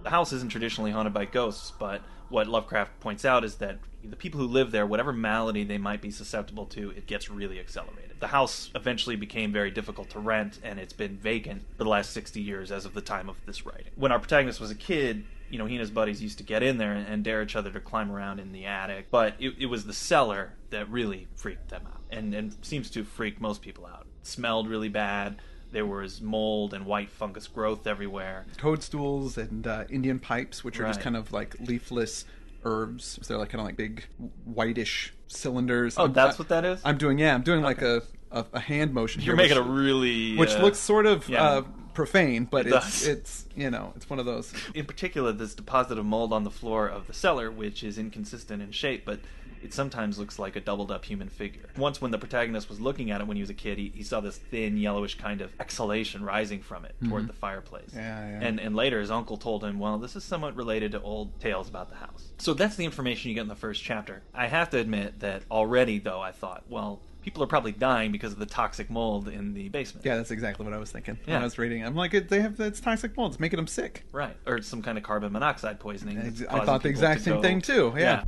The 0.02 0.10
house 0.10 0.32
isn't 0.32 0.50
traditionally 0.50 0.90
haunted 0.90 1.14
by 1.14 1.24
ghosts, 1.24 1.72
but 1.78 2.02
what 2.28 2.48
Lovecraft 2.48 2.98
points 3.00 3.24
out 3.24 3.44
is 3.44 3.56
that 3.56 3.78
the 4.02 4.16
people 4.16 4.40
who 4.40 4.46
live 4.46 4.72
there, 4.72 4.86
whatever 4.86 5.12
malady 5.12 5.64
they 5.64 5.78
might 5.78 6.00
be 6.00 6.10
susceptible 6.10 6.66
to, 6.66 6.90
it 6.90 7.06
gets 7.06 7.30
really 7.30 7.60
accelerated. 7.60 8.18
The 8.20 8.28
house 8.28 8.70
eventually 8.74 9.16
became 9.16 9.52
very 9.52 9.70
difficult 9.70 10.10
to 10.10 10.18
rent, 10.18 10.58
and 10.62 10.78
it's 10.78 10.92
been 10.92 11.16
vacant 11.16 11.62
for 11.76 11.84
the 11.84 11.90
last 11.90 12.12
60 12.12 12.40
years 12.40 12.72
as 12.72 12.84
of 12.84 12.94
the 12.94 13.00
time 13.00 13.28
of 13.28 13.36
this 13.46 13.64
writing. 13.64 13.92
When 13.96 14.10
our 14.10 14.18
protagonist 14.18 14.60
was 14.60 14.70
a 14.70 14.76
kid, 14.76 15.24
you 15.50 15.58
know, 15.58 15.66
he 15.66 15.74
and 15.74 15.80
his 15.80 15.90
buddies 15.90 16.22
used 16.22 16.38
to 16.38 16.44
get 16.44 16.62
in 16.62 16.78
there 16.78 16.92
and, 16.92 17.22
dare 17.22 17.42
each 17.42 17.54
other 17.54 17.70
to 17.70 17.80
climb 17.80 18.10
around 18.10 18.40
in 18.40 18.52
the 18.52 18.64
attic, 18.64 19.10
but 19.10 19.34
it, 19.38 19.54
it 19.58 19.66
was 19.66 19.84
the 19.84 19.92
cellar 19.92 20.54
that 20.70 20.88
really 20.88 21.28
freaked 21.36 21.68
them 21.68 21.82
out, 21.86 22.00
and, 22.10 22.34
and 22.34 22.56
seems 22.62 22.90
to 22.90 23.04
freak 23.04 23.40
most 23.40 23.60
people 23.60 23.86
out. 23.86 24.06
It 24.22 24.26
smelled 24.26 24.68
really 24.68 24.88
bad. 24.88 25.36
There 25.72 25.86
was 25.86 26.20
mold 26.20 26.74
and 26.74 26.84
white 26.86 27.10
fungus 27.10 27.48
growth 27.48 27.86
everywhere. 27.86 28.44
Toadstools 28.58 29.38
and 29.38 29.66
uh, 29.66 29.84
Indian 29.88 30.18
pipes, 30.18 30.62
which 30.62 30.78
are 30.78 30.86
just 30.86 31.00
kind 31.00 31.16
of 31.16 31.32
like 31.32 31.56
leafless 31.60 32.26
herbs. 32.64 33.18
So 33.22 33.28
they're 33.28 33.38
like 33.38 33.48
kind 33.48 33.60
of 33.60 33.66
like 33.66 33.76
big 33.76 34.04
whitish 34.44 35.14
cylinders. 35.28 35.98
Oh, 35.98 36.02
I'm- 36.02 36.12
that's 36.12 36.36
I- 36.36 36.38
what 36.38 36.48
that 36.50 36.64
is? 36.64 36.80
I'm 36.84 36.98
doing. 36.98 37.18
Yeah, 37.18 37.34
I'm 37.34 37.42
doing 37.42 37.62
like 37.62 37.82
a, 37.82 38.02
a 38.30 38.44
a 38.52 38.60
hand 38.60 38.92
motion. 38.92 39.22
You're 39.22 39.34
here, 39.36 39.44
making 39.44 39.58
a 39.58 39.62
really 39.62 40.36
which 40.36 40.52
uh, 40.52 40.62
looks 40.62 40.78
sort 40.78 41.06
of 41.06 41.28
yeah. 41.28 41.42
uh, 41.42 41.62
profane, 41.94 42.44
but 42.50 42.66
It 42.66 42.72
it's 42.74 43.06
it's 43.06 43.46
you 43.56 43.70
know 43.70 43.92
it's 43.96 44.08
one 44.08 44.18
of 44.18 44.26
those. 44.26 44.52
in 44.74 44.84
particular 44.86 45.32
this 45.32 45.54
deposit 45.54 45.98
of 45.98 46.04
mold 46.04 46.32
on 46.32 46.44
the 46.44 46.50
floor 46.50 46.88
of 46.88 47.06
the 47.06 47.12
cellar, 47.12 47.50
which 47.50 47.82
is 47.82 47.98
inconsistent 47.98 48.62
in 48.62 48.72
shape, 48.72 49.04
but 49.04 49.20
it 49.62 49.72
sometimes 49.72 50.18
looks 50.18 50.38
like 50.40 50.56
a 50.56 50.60
doubled 50.60 50.90
up 50.90 51.04
human 51.04 51.28
figure. 51.28 51.62
Once, 51.76 52.00
when 52.00 52.10
the 52.10 52.18
protagonist 52.18 52.68
was 52.68 52.80
looking 52.80 53.12
at 53.12 53.20
it 53.20 53.28
when 53.28 53.36
he 53.36 53.42
was 53.42 53.50
a 53.50 53.54
kid, 53.54 53.78
he, 53.78 53.92
he 53.94 54.02
saw 54.02 54.20
this 54.20 54.36
thin, 54.36 54.76
yellowish 54.76 55.16
kind 55.16 55.40
of 55.40 55.52
exhalation 55.60 56.24
rising 56.24 56.60
from 56.60 56.84
it 56.84 56.96
toward 57.08 57.28
the 57.28 57.32
fireplace. 57.32 57.90
Mm-hmm. 57.90 57.98
Yeah, 57.98 58.28
yeah. 58.28 58.46
And, 58.48 58.58
and 58.58 58.74
later, 58.74 58.98
his 59.00 59.12
uncle 59.12 59.36
told 59.36 59.62
him, 59.62 59.78
well, 59.78 59.98
this 59.98 60.16
is 60.16 60.24
somewhat 60.24 60.56
related 60.56 60.90
to 60.92 61.00
old 61.02 61.38
tales 61.40 61.68
about 61.68 61.90
the 61.90 61.94
house. 61.96 62.32
So 62.38 62.54
that's 62.54 62.74
the 62.74 62.84
information 62.84 63.28
you 63.28 63.36
get 63.36 63.42
in 63.42 63.48
the 63.48 63.54
first 63.54 63.84
chapter. 63.84 64.22
I 64.34 64.48
have 64.48 64.70
to 64.70 64.78
admit 64.78 65.20
that 65.20 65.42
already, 65.48 66.00
though, 66.00 66.20
I 66.20 66.32
thought, 66.32 66.64
well, 66.68 66.98
people 67.22 67.42
are 67.42 67.46
probably 67.46 67.72
dying 67.72 68.12
because 68.12 68.32
of 68.32 68.38
the 68.38 68.46
toxic 68.46 68.90
mold 68.90 69.28
in 69.28 69.54
the 69.54 69.68
basement. 69.68 70.04
Yeah, 70.04 70.16
that's 70.16 70.30
exactly 70.30 70.64
what 70.64 70.74
I 70.74 70.78
was 70.78 70.90
thinking 70.90 71.16
when 71.24 71.34
Yeah. 71.34 71.40
I 71.40 71.44
was 71.44 71.56
reading. 71.58 71.84
I'm 71.84 71.94
like, 71.94 72.14
it, 72.14 72.28
they 72.28 72.40
have 72.40 72.58
it's 72.60 72.80
toxic 72.80 73.16
mold. 73.16 73.32
It's 73.32 73.40
making 73.40 73.56
them 73.58 73.66
sick. 73.66 74.04
Right, 74.12 74.36
or 74.46 74.56
it's 74.56 74.68
some 74.68 74.82
kind 74.82 74.98
of 74.98 75.04
carbon 75.04 75.32
monoxide 75.32 75.80
poisoning. 75.80 76.18
I 76.50 76.64
thought 76.64 76.82
the 76.82 76.88
exact 76.88 77.22
same 77.22 77.34
go- 77.36 77.42
thing, 77.42 77.60
too, 77.60 77.94
yeah. 77.96 78.24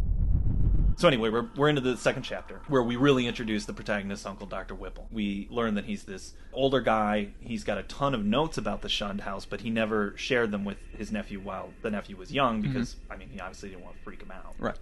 So 0.97 1.09
anyway, 1.09 1.29
we're 1.29 1.49
we're 1.57 1.69
into 1.69 1.81
the 1.81 1.97
second 1.97 2.23
chapter 2.23 2.61
where 2.69 2.83
we 2.83 2.95
really 2.95 3.27
introduce 3.27 3.65
the 3.65 3.73
protagonist's 3.73 4.25
uncle, 4.27 4.47
Doctor 4.47 4.77
Whipple. 4.77 5.09
We 5.11 5.49
learn 5.51 5.75
that 5.75 5.87
he's 5.87 6.05
this 6.05 6.35
older 6.53 6.81
guy. 6.81 7.31
He's 7.41 7.65
got 7.65 7.79
a 7.79 7.83
ton 7.83 8.15
of 8.15 8.25
notes 8.25 8.59
about 8.59 8.81
the 8.81 8.89
shunned 8.89 9.23
house, 9.23 9.45
but 9.45 9.63
he 9.63 9.71
never 9.71 10.15
shared 10.17 10.53
them 10.53 10.65
with 10.65 10.77
his 10.97 11.11
nephew 11.11 11.41
while 11.41 11.71
the 11.83 11.91
nephew 11.91 12.17
was 12.17 12.33
young 12.33 12.61
because 12.63 12.95
I 13.11 13.17
mean 13.17 13.29
he 13.29 13.41
obviously 13.41 13.71
didn't 13.71 13.83
want 13.83 13.97
to 13.97 14.03
freak 14.05 14.23
him 14.23 14.31
out. 14.31 14.53
Mm-hmm. 14.55 14.67
Right. 14.67 14.77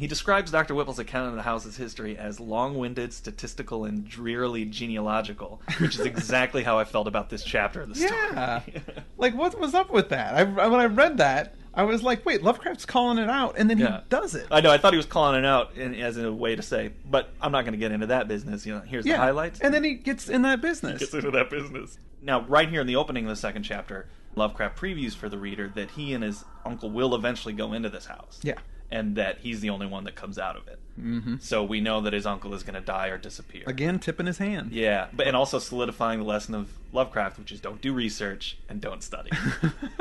He 0.00 0.06
describes 0.06 0.50
Dr. 0.50 0.74
Whipple's 0.74 0.98
account 0.98 1.28
of 1.28 1.34
the 1.34 1.42
house's 1.42 1.76
history 1.76 2.16
as 2.16 2.40
long-winded, 2.40 3.12
statistical, 3.12 3.84
and 3.84 4.08
drearily 4.08 4.64
genealogical, 4.64 5.60
which 5.78 5.96
is 5.96 6.06
exactly 6.06 6.62
how 6.62 6.78
I 6.78 6.84
felt 6.84 7.06
about 7.06 7.28
this 7.28 7.44
chapter 7.44 7.82
of 7.82 7.90
the 7.90 7.94
story. 7.96 8.10
Yeah. 8.32 8.62
like, 9.18 9.34
what 9.34 9.60
was 9.60 9.74
up 9.74 9.90
with 9.90 10.08
that? 10.08 10.32
I, 10.34 10.44
when 10.44 10.80
I 10.80 10.86
read 10.86 11.18
that, 11.18 11.54
I 11.74 11.82
was 11.82 12.02
like, 12.02 12.24
wait, 12.24 12.42
Lovecraft's 12.42 12.86
calling 12.86 13.18
it 13.18 13.28
out, 13.28 13.56
and 13.58 13.68
then 13.68 13.76
Yeah. 13.76 13.98
he 13.98 14.04
does 14.08 14.34
it. 14.34 14.46
I 14.50 14.62
know. 14.62 14.70
I 14.70 14.78
thought 14.78 14.94
he 14.94 14.96
was 14.96 15.04
calling 15.04 15.38
it 15.38 15.44
out 15.44 15.76
in, 15.76 15.94
as 15.96 16.16
a 16.16 16.32
way 16.32 16.56
to 16.56 16.62
say, 16.62 16.92
but 17.04 17.28
I'm 17.42 17.52
not 17.52 17.66
going 17.66 17.72
to 17.72 17.78
get 17.78 17.92
into 17.92 18.06
that 18.06 18.26
business. 18.26 18.64
You 18.64 18.76
know, 18.76 18.80
here's 18.80 19.04
yeah. 19.04 19.18
the 19.18 19.18
highlights. 19.18 19.60
And 19.60 19.74
then 19.74 19.84
he 19.84 19.96
gets 19.96 20.30
in 20.30 20.40
that 20.42 20.62
business. 20.62 20.98
gets 20.98 21.12
into 21.12 21.30
that 21.32 21.50
business. 21.50 21.98
Now, 22.22 22.40
right 22.48 22.70
here 22.70 22.80
in 22.80 22.86
the 22.86 22.96
opening 22.96 23.24
of 23.24 23.28
the 23.28 23.36
second 23.36 23.64
chapter, 23.64 24.08
Lovecraft 24.34 24.78
previews 24.78 25.14
for 25.14 25.28
the 25.28 25.36
reader 25.36 25.70
that 25.74 25.90
he 25.90 26.14
and 26.14 26.24
his 26.24 26.42
uncle 26.64 26.90
will 26.90 27.14
eventually 27.14 27.52
go 27.52 27.74
into 27.74 27.90
this 27.90 28.06
house. 28.06 28.40
Yeah. 28.42 28.54
And 28.90 29.16
that 29.16 29.38
he's 29.38 29.60
the 29.60 29.70
only 29.70 29.86
one 29.86 30.04
that 30.04 30.16
comes 30.16 30.38
out 30.38 30.56
of 30.56 30.66
it. 30.66 30.78
Mm-hmm. 31.00 31.36
So 31.40 31.64
we 31.64 31.80
know 31.80 32.00
that 32.00 32.12
his 32.12 32.26
uncle 32.26 32.54
is 32.54 32.62
going 32.62 32.74
to 32.74 32.80
die 32.80 33.08
or 33.08 33.18
disappear. 33.18 33.62
Again, 33.66 33.98
tipping 33.98 34.26
his 34.26 34.38
hand. 34.38 34.72
Yeah, 34.72 35.06
but 35.12 35.26
and 35.26 35.36
also 35.36 35.58
solidifying 35.58 36.18
the 36.18 36.24
lesson 36.24 36.54
of 36.54 36.68
Lovecraft, 36.92 37.38
which 37.38 37.52
is 37.52 37.60
don't 37.60 37.80
do 37.80 37.92
research 37.92 38.58
and 38.68 38.80
don't 38.80 39.02
study. 39.02 39.30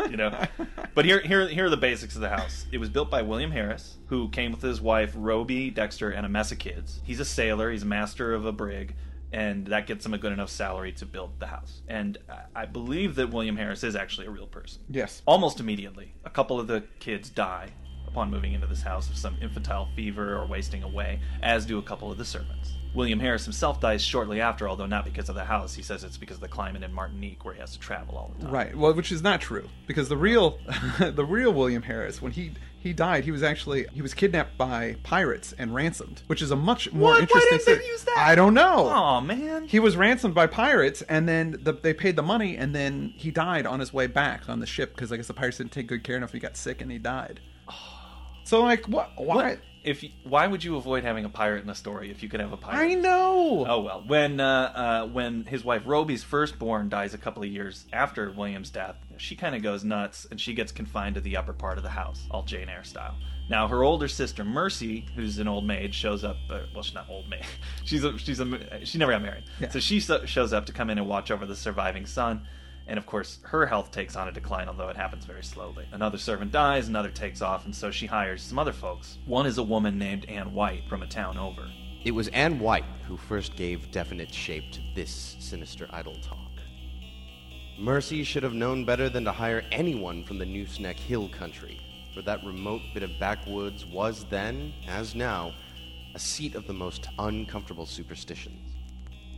you 0.09 0.17
know. 0.17 0.45
But 0.95 1.05
here, 1.05 1.21
here, 1.21 1.47
here 1.47 1.67
are 1.67 1.69
the 1.69 1.77
basics 1.77 2.15
of 2.15 2.21
the 2.21 2.29
house. 2.29 2.65
It 2.73 2.77
was 2.79 2.89
built 2.89 3.09
by 3.09 3.21
William 3.21 3.51
Harris, 3.51 3.95
who 4.07 4.27
came 4.29 4.51
with 4.51 4.61
his 4.61 4.81
wife 4.81 5.13
Rhoby 5.15 5.73
Dexter 5.73 6.09
and 6.09 6.25
a 6.25 6.29
mess 6.29 6.51
of 6.51 6.59
kids. 6.59 6.99
He's 7.03 7.21
a 7.21 7.25
sailor. 7.25 7.71
He's 7.71 7.83
a 7.83 7.85
master 7.85 8.33
of 8.33 8.45
a 8.45 8.51
brig. 8.51 8.95
And 9.31 9.67
that 9.67 9.87
gets 9.87 10.05
him 10.05 10.13
a 10.13 10.17
good 10.17 10.33
enough 10.33 10.49
salary 10.49 10.91
to 10.93 11.05
build 11.05 11.39
the 11.39 11.45
house. 11.45 11.83
And 11.87 12.17
I 12.55 12.65
believe 12.65 13.15
that 13.15 13.29
William 13.29 13.55
Harris 13.55 13.83
is 13.83 13.95
actually 13.95 14.27
a 14.27 14.31
real 14.31 14.47
person. 14.47 14.81
Yes. 14.89 15.21
Almost 15.25 15.59
immediately, 15.59 16.15
a 16.25 16.29
couple 16.29 16.59
of 16.59 16.67
the 16.67 16.83
kids 16.99 17.29
die 17.29 17.69
upon 18.09 18.29
moving 18.29 18.53
into 18.53 18.67
this 18.67 18.81
house 18.81 19.09
of 19.09 19.17
some 19.17 19.37
infantile 19.41 19.87
fever 19.95 20.35
or 20.35 20.45
wasting 20.45 20.83
away, 20.83 21.19
as 21.41 21.65
do 21.65 21.77
a 21.77 21.81
couple 21.83 22.11
of 22.11 22.17
the 22.17 22.25
servants. 22.25 22.73
William 22.95 23.19
Harris 23.19 23.43
himself 23.45 23.79
dies 23.79 24.03
shortly 24.03 24.41
after, 24.41 24.67
although 24.67 24.87
not 24.87 25.05
because 25.05 25.29
of 25.29 25.35
the 25.35 25.45
house. 25.45 25.75
He 25.75 25.83
says 25.83 26.03
it's 26.03 26.17
because 26.17 26.37
of 26.37 26.41
the 26.41 26.47
climate 26.47 26.81
in 26.83 26.91
Martinique, 26.91 27.45
where 27.45 27.53
he 27.53 27.59
has 27.59 27.73
to 27.73 27.79
travel 27.79 28.15
all 28.17 28.31
the 28.35 28.45
time. 28.45 28.51
Right. 28.53 28.75
Well, 28.75 28.93
which 28.95 29.11
is 29.11 29.21
not 29.21 29.41
true 29.41 29.69
because 29.85 30.09
the 30.09 30.17
real, 30.17 30.57
the 30.99 31.23
real 31.23 31.53
William 31.53 31.83
Harris, 31.83 32.19
when 32.19 32.31
he 32.31 32.51
he 32.79 32.93
died, 32.93 33.25
he 33.25 33.31
was 33.31 33.43
actually 33.43 33.85
he 33.93 34.01
was 34.01 34.15
kidnapped 34.15 34.57
by 34.57 34.95
pirates 35.03 35.53
and 35.59 35.75
ransomed, 35.75 36.23
which 36.25 36.41
is 36.41 36.49
a 36.49 36.55
much 36.55 36.91
more 36.91 37.11
What? 37.11 37.15
Why 37.15 37.21
interesting. 37.21 37.49
didn't 37.51 37.65
they 37.67 37.73
story. 37.75 37.87
use 37.91 38.03
that? 38.05 38.17
I 38.17 38.33
don't 38.33 38.55
know. 38.55 38.89
Oh 38.91 39.21
man. 39.21 39.67
He 39.67 39.79
was 39.79 39.95
ransomed 39.95 40.33
by 40.33 40.47
pirates, 40.47 41.03
and 41.03 41.29
then 41.29 41.57
the, 41.61 41.73
they 41.73 41.93
paid 41.93 42.15
the 42.15 42.23
money, 42.23 42.57
and 42.57 42.73
then 42.73 43.13
he 43.15 43.29
died 43.29 43.67
on 43.67 43.79
his 43.81 43.93
way 43.93 44.07
back 44.07 44.49
on 44.49 44.61
the 44.61 44.65
ship 44.65 44.95
because 44.95 45.11
I 45.11 45.17
guess 45.17 45.27
the 45.27 45.33
pirates 45.35 45.57
didn't 45.57 45.73
take 45.73 45.85
good 45.85 46.03
care 46.03 46.17
enough. 46.17 46.31
He 46.33 46.39
got 46.39 46.57
sick 46.57 46.81
and 46.81 46.89
he 46.91 46.97
died. 46.97 47.39
So 48.49 48.63
like, 48.63 48.87
what? 48.87 49.11
Why? 49.15 49.35
What? 49.35 49.59
If 49.83 50.01
you, 50.01 50.09
why 50.23 50.47
would 50.47 50.63
you 50.63 50.75
avoid 50.75 51.03
having 51.03 51.23
a 51.23 51.29
pirate 51.29 51.63
in 51.63 51.69
a 51.69 51.75
story 51.75 52.09
if 52.09 52.23
you 52.23 52.29
could 52.29 52.39
have 52.39 52.51
a 52.51 52.57
pirate? 52.57 52.79
I 52.83 52.93
know. 52.95 53.63
Oh 53.69 53.81
well, 53.81 54.03
when 54.07 54.39
uh, 54.39 55.03
uh, 55.05 55.07
when 55.07 55.45
his 55.45 55.63
wife 55.63 55.83
Rhoby's 55.85 56.23
firstborn 56.23 56.89
dies 56.89 57.13
a 57.13 57.19
couple 57.19 57.43
of 57.43 57.49
years 57.49 57.85
after 57.93 58.31
William's 58.31 58.71
death, 58.71 58.95
she 59.17 59.35
kind 59.35 59.53
of 59.55 59.61
goes 59.61 59.83
nuts 59.83 60.25
and 60.31 60.41
she 60.41 60.55
gets 60.55 60.71
confined 60.71 61.13
to 61.15 61.21
the 61.21 61.37
upper 61.37 61.53
part 61.53 61.77
of 61.77 61.83
the 61.83 61.91
house, 61.91 62.25
all 62.31 62.41
Jane 62.41 62.69
Eyre 62.69 62.83
style. 62.83 63.15
Now 63.51 63.67
her 63.67 63.83
older 63.83 64.07
sister 64.07 64.43
Mercy, 64.43 65.05
who's 65.15 65.37
an 65.37 65.47
old 65.47 65.65
maid, 65.67 65.93
shows 65.93 66.23
up. 66.23 66.37
Uh, 66.49 66.61
well, 66.73 66.81
she's 66.81 66.95
not 66.95 67.07
old 67.07 67.29
maid. 67.29 67.45
She's 67.85 68.03
a, 68.03 68.17
she's 68.17 68.39
a 68.39 68.83
she 68.83 68.97
never 68.97 69.11
got 69.11 69.21
married, 69.21 69.43
Yeah. 69.59 69.69
so 69.69 69.79
she 69.79 69.99
so, 69.99 70.25
shows 70.25 70.53
up 70.53 70.65
to 70.65 70.73
come 70.73 70.89
in 70.89 70.97
and 70.97 71.07
watch 71.07 71.29
over 71.29 71.45
the 71.45 71.55
surviving 71.55 72.07
son. 72.07 72.47
And 72.89 72.97
of 72.97 73.05
course, 73.05 73.37
her 73.43 73.67
health 73.67 73.91
takes 73.91 74.15
on 74.15 74.27
a 74.27 74.31
decline, 74.31 74.67
although 74.67 74.89
it 74.89 74.97
happens 74.97 75.23
very 75.23 75.43
slowly. 75.43 75.87
Another 75.91 76.17
servant 76.17 76.51
dies, 76.51 76.87
another 76.87 77.11
takes 77.11 77.39
off, 77.39 77.65
and 77.65 77.75
so 77.75 77.91
she 77.91 78.07
hires 78.07 78.41
some 78.41 78.57
other 78.57 78.73
folks. 78.73 79.19
One 79.27 79.45
is 79.45 79.59
a 79.59 79.63
woman 79.63 79.99
named 79.99 80.25
Anne 80.25 80.55
White 80.55 80.89
from 80.89 81.03
a 81.03 81.07
town 81.07 81.37
over. 81.37 81.69
It 82.03 82.11
was 82.11 82.29
Anne 82.29 82.59
White 82.59 82.85
who 83.07 83.15
first 83.15 83.55
gave 83.55 83.91
definite 83.91 84.33
shape 84.33 84.71
to 84.71 84.81
this 84.95 85.37
sinister 85.39 85.87
idle 85.91 86.15
talk. 86.19 86.49
Mercy 87.77 88.23
should 88.23 88.41
have 88.41 88.53
known 88.53 88.85
better 88.85 89.07
than 89.07 89.23
to 89.25 89.31
hire 89.31 89.63
anyone 89.71 90.23
from 90.23 90.39
the 90.39 90.45
Nooseneck 90.45 90.97
Hill 90.97 91.29
country, 91.29 91.79
for 92.15 92.23
that 92.23 92.43
remote 92.43 92.81
bit 92.95 93.03
of 93.03 93.11
backwoods 93.19 93.85
was 93.85 94.25
then, 94.31 94.73
as 94.87 95.13
now, 95.13 95.53
a 96.15 96.19
seat 96.19 96.55
of 96.55 96.65
the 96.65 96.73
most 96.73 97.07
uncomfortable 97.19 97.85
superstitions. 97.85 98.75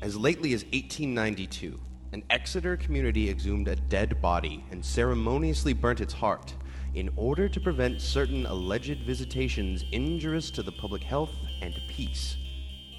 As 0.01 0.15
lately 0.15 0.53
as 0.53 0.63
1892, 0.63 1.77
an 2.13 2.23
Exeter 2.29 2.75
community 2.75 3.29
exhumed 3.29 3.67
a 3.67 3.75
dead 3.75 4.21
body 4.21 4.65
and 4.71 4.83
ceremoniously 4.83 5.73
burnt 5.73 6.01
its 6.01 6.13
heart 6.13 6.53
in 6.93 7.09
order 7.15 7.47
to 7.47 7.59
prevent 7.59 8.01
certain 8.01 8.45
alleged 8.45 8.99
visitations 9.05 9.85
injurious 9.93 10.51
to 10.51 10.61
the 10.61 10.71
public 10.73 11.01
health 11.01 11.31
and 11.61 11.73
peace. 11.87 12.35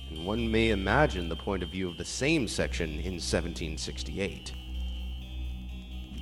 And 0.09 0.25
one 0.25 0.51
may 0.51 0.71
imagine 0.71 1.29
the 1.29 1.37
point 1.37 1.63
of 1.63 1.69
view 1.69 1.89
of 1.89 1.99
the 1.99 2.05
same 2.05 2.49
section 2.49 2.91
in 2.91 3.21
1768. 3.21 4.53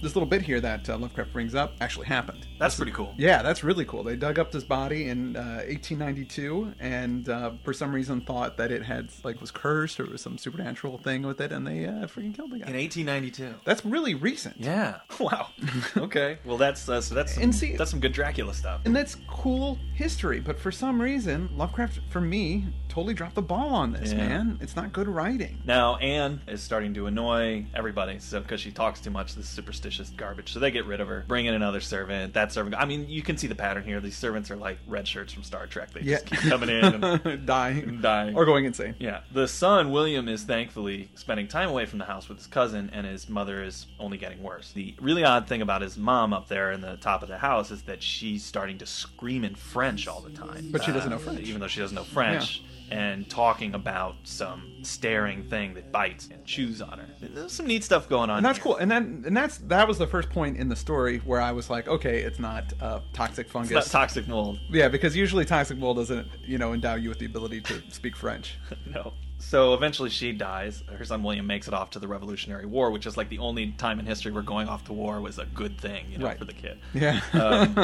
This 0.02 0.14
little 0.14 0.28
bit 0.28 0.42
here 0.42 0.60
that 0.60 0.88
uh, 0.88 0.96
Lovecraft 0.96 1.32
brings 1.32 1.54
up 1.54 1.74
actually 1.80 2.06
happened. 2.06 2.46
That's 2.58 2.76
pretty 2.76 2.92
cool. 2.92 3.14
Yeah, 3.18 3.42
that's 3.42 3.62
really 3.62 3.84
cool. 3.84 4.02
They 4.02 4.16
dug 4.16 4.38
up 4.38 4.50
this 4.50 4.64
body 4.64 5.08
in 5.08 5.36
uh, 5.36 5.62
1892, 5.68 6.74
and 6.80 7.28
uh, 7.28 7.52
for 7.64 7.72
some 7.72 7.92
reason 7.94 8.20
thought 8.22 8.56
that 8.56 8.70
it 8.72 8.82
had 8.82 9.10
like 9.24 9.40
was 9.40 9.50
cursed 9.50 10.00
or 10.00 10.06
was 10.06 10.22
some 10.22 10.38
supernatural 10.38 10.98
thing 10.98 11.22
with 11.22 11.40
it, 11.40 11.52
and 11.52 11.66
they 11.66 11.84
uh, 11.84 12.06
freaking 12.06 12.34
killed 12.34 12.50
the 12.52 12.58
guy. 12.60 12.68
In 12.68 12.74
1892. 12.76 13.54
That's 13.64 13.84
really 13.84 14.14
recent. 14.14 14.56
Yeah. 14.58 15.00
Wow. 15.20 15.48
okay. 15.98 16.38
Well, 16.46 16.56
that's 16.56 16.88
uh, 16.88 17.00
so 17.02 17.14
that's 17.14 17.34
some, 17.34 17.42
And 17.42 17.54
see- 17.54 17.76
that's 17.76 17.90
some 17.90 18.00
good 18.00 18.12
Dracula 18.12 18.54
stuff. 18.54 18.80
And 18.86 18.96
that's 18.96 19.16
cool 19.28 19.78
history, 19.94 20.40
but 20.40 20.58
for 20.58 20.72
some 20.72 21.00
reason, 21.00 21.50
Lovecraft, 21.56 22.00
for 22.08 22.22
me, 22.22 22.64
totally 22.90 23.14
dropped 23.14 23.34
the 23.36 23.42
ball 23.42 23.70
on 23.74 23.92
this, 23.92 24.12
Yeah. 24.12 24.18
man. 24.28 24.58
It's 24.60 24.76
not 24.76 24.92
good 24.92 25.08
writing. 25.08 25.62
Now 25.64 25.96
Anne 25.96 26.40
is 26.46 26.62
starting 26.62 26.92
to 26.94 27.06
annoy 27.06 27.64
everybody, 27.74 28.18
so 28.18 28.40
because 28.40 28.60
she 28.60 28.70
talks 28.72 29.00
too 29.00 29.10
much, 29.10 29.34
this 29.34 29.48
superstitious 29.48 30.10
garbage. 30.10 30.52
So 30.52 30.58
they 30.60 30.70
get 30.70 30.84
rid 30.86 31.00
of 31.00 31.08
her, 31.08 31.24
bring 31.26 31.46
in 31.46 31.54
another 31.54 31.80
servant. 31.80 32.34
That 32.34 32.52
servant. 32.52 32.74
I 32.76 32.84
mean, 32.84 33.08
you 33.08 33.22
can 33.22 33.36
see 33.36 33.46
the 33.46 33.54
pattern 33.54 33.84
here. 33.84 34.00
These 34.00 34.16
servants 34.16 34.50
are 34.50 34.56
like 34.56 34.78
red 34.86 35.06
shirts 35.08 35.32
from 35.32 35.42
Star 35.42 35.66
Trek. 35.66 35.92
They 35.92 36.02
just 36.02 36.26
keep 36.26 36.40
coming 36.40 36.68
in 36.68 36.84
and 37.04 37.46
dying. 37.46 37.82
and 37.84 38.02
dying. 38.02 38.34
Or 38.36 38.44
going 38.44 38.64
insane. 38.64 38.94
Yeah, 38.98 39.20
the 39.32 39.48
son 39.48 39.90
William 39.90 40.28
is 40.28 40.42
thankfully 40.44 41.08
spending 41.14 41.48
time 41.48 41.68
away 41.70 41.86
from 41.86 41.98
the 41.98 42.04
house 42.04 42.28
with 42.28 42.38
his 42.38 42.46
cousin, 42.46 42.90
and 42.92 43.06
his 43.06 43.28
mother 43.28 43.62
is 43.62 43.86
only 43.98 44.18
getting 44.18 44.42
worse. 44.42 44.72
The 44.72 44.94
really 45.00 45.24
odd 45.24 45.46
thing 45.46 45.62
about 45.62 45.82
his 45.82 45.96
mom 45.96 46.32
up 46.32 46.48
there 46.48 46.72
in 46.72 46.80
the 46.80 46.96
top 46.96 47.22
of 47.22 47.28
the 47.28 47.38
house 47.38 47.70
is 47.70 47.82
that 47.82 48.02
she's 48.02 48.44
starting 48.44 48.78
to 48.78 48.86
scream 48.86 49.44
in 49.44 49.54
French 49.54 50.08
all 50.08 50.20
the 50.20 50.30
time, 50.30 50.68
But 50.72 50.82
she 50.84 50.92
doesn't 50.92 51.12
Uh, 51.12 51.16
know 51.16 51.22
French. 51.22 51.40
even 51.40 51.60
though 51.60 51.68
she 51.68 51.80
doesn't 51.80 51.94
know 51.94 52.04
French. 52.04 52.62
And 52.90 53.28
talking 53.30 53.74
about 53.74 54.16
some 54.24 54.78
staring 54.82 55.44
thing 55.44 55.74
that 55.74 55.92
bites 55.92 56.28
and 56.32 56.44
chews 56.44 56.82
on 56.82 56.98
her. 56.98 57.06
There's 57.20 57.52
some 57.52 57.66
neat 57.66 57.84
stuff 57.84 58.08
going 58.08 58.30
on. 58.30 58.38
And 58.38 58.46
that's 58.46 58.58
here. 58.58 58.64
cool. 58.64 58.76
And 58.76 58.90
then 58.90 59.22
and 59.26 59.36
that's 59.36 59.58
that 59.58 59.86
was 59.86 59.98
the 59.98 60.06
first 60.06 60.28
point 60.30 60.56
in 60.56 60.68
the 60.68 60.76
story 60.76 61.18
where 61.18 61.40
I 61.40 61.52
was 61.52 61.70
like, 61.70 61.86
okay, 61.86 62.20
it's 62.20 62.38
not 62.38 62.72
uh, 62.80 63.00
toxic 63.12 63.48
fungus. 63.48 63.70
It's 63.70 63.92
not 63.92 64.00
toxic 64.00 64.26
mold. 64.26 64.58
yeah, 64.70 64.88
because 64.88 65.16
usually 65.16 65.44
toxic 65.44 65.78
mold 65.78 65.98
doesn't, 65.98 66.28
you 66.42 66.58
know, 66.58 66.72
endow 66.72 66.96
you 66.96 67.08
with 67.08 67.18
the 67.18 67.26
ability 67.26 67.60
to 67.62 67.82
speak 67.90 68.16
French. 68.16 68.58
no. 68.86 69.12
So 69.40 69.74
eventually 69.74 70.10
she 70.10 70.32
dies. 70.32 70.82
Her 70.96 71.04
son 71.04 71.22
William 71.22 71.46
makes 71.46 71.66
it 71.66 71.74
off 71.74 71.90
to 71.90 71.98
the 71.98 72.06
Revolutionary 72.06 72.66
War, 72.66 72.90
which 72.90 73.06
is 73.06 73.16
like 73.16 73.28
the 73.30 73.38
only 73.38 73.72
time 73.72 73.98
in 73.98 74.06
history 74.06 74.30
where 74.32 74.42
going 74.42 74.68
off 74.68 74.84
to 74.84 74.92
war 74.92 75.20
was 75.20 75.38
a 75.38 75.46
good 75.46 75.78
thing, 75.80 76.06
you 76.10 76.18
know, 76.18 76.26
Right. 76.26 76.38
for 76.38 76.44
the 76.44 76.52
kid. 76.52 76.78
Yeah. 76.92 77.20
Um, 77.32 77.74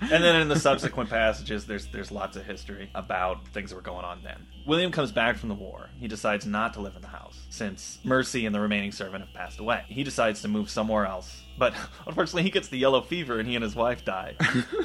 and 0.00 0.22
then 0.22 0.36
in 0.42 0.48
the 0.48 0.58
subsequent 0.58 1.08
passages, 1.10 1.66
there's 1.66 1.86
there's 1.88 2.10
lots 2.12 2.36
of 2.36 2.44
history 2.44 2.90
about 2.94 3.48
things 3.48 3.70
that 3.70 3.76
were 3.76 3.82
going 3.82 4.04
on 4.04 4.20
then. 4.22 4.46
William 4.66 4.92
comes 4.92 5.10
back 5.10 5.36
from 5.38 5.48
the 5.48 5.54
war. 5.54 5.88
He 5.98 6.06
decides 6.06 6.44
not 6.46 6.74
to 6.74 6.80
live 6.80 6.94
in 6.96 7.02
the 7.02 7.08
house 7.08 7.46
since 7.48 7.98
Mercy 8.04 8.44
and 8.46 8.54
the 8.54 8.60
remaining 8.60 8.92
servant 8.92 9.24
have 9.24 9.32
passed 9.34 9.58
away. 9.58 9.84
He 9.88 10.04
decides 10.04 10.42
to 10.42 10.48
move 10.48 10.68
somewhere 10.70 11.06
else. 11.06 11.42
But 11.60 11.74
unfortunately, 12.06 12.42
he 12.44 12.50
gets 12.50 12.68
the 12.68 12.78
yellow 12.78 13.02
fever 13.02 13.38
and 13.38 13.46
he 13.46 13.54
and 13.54 13.62
his 13.62 13.76
wife 13.76 14.02
die. 14.04 14.34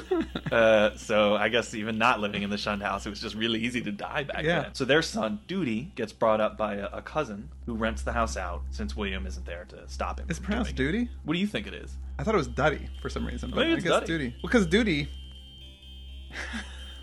uh, 0.52 0.94
so 0.96 1.34
I 1.34 1.48
guess 1.48 1.72
even 1.74 1.96
not 1.96 2.20
living 2.20 2.42
in 2.42 2.50
the 2.50 2.58
shunned 2.58 2.82
house, 2.82 3.06
it 3.06 3.10
was 3.10 3.20
just 3.20 3.34
really 3.34 3.58
easy 3.64 3.80
to 3.80 3.90
die 3.90 4.24
back 4.24 4.44
Yeah. 4.44 4.60
then. 4.64 4.74
So 4.74 4.84
their 4.84 5.00
son, 5.00 5.40
Duty, 5.48 5.90
gets 5.94 6.12
brought 6.12 6.40
up 6.42 6.58
by 6.58 6.74
a, 6.74 6.86
a 6.92 7.00
cousin 7.00 7.48
who 7.64 7.74
rents 7.76 8.02
the 8.02 8.12
house 8.12 8.36
out 8.36 8.60
since 8.70 8.94
William 8.94 9.26
isn't 9.26 9.46
there 9.46 9.64
to 9.70 9.88
stop 9.88 10.20
him. 10.20 10.26
it's 10.28 10.38
pronounced 10.38 10.76
doing 10.76 10.88
it. 10.88 10.92
duty. 10.98 11.10
What 11.24 11.32
do 11.32 11.40
you 11.40 11.46
think 11.46 11.66
it 11.66 11.72
is? 11.72 11.96
I 12.18 12.24
thought 12.24 12.34
it 12.34 12.38
was 12.38 12.46
Duddy 12.48 12.88
for 13.00 13.08
some 13.08 13.26
reason, 13.26 13.50
but 13.50 13.60
Maybe 13.60 13.72
I 13.72 13.76
guess 13.76 13.84
Duddy. 13.90 14.06
duty. 14.06 14.28
Well, 14.42 14.42
because 14.52 14.66
duty. 14.66 15.08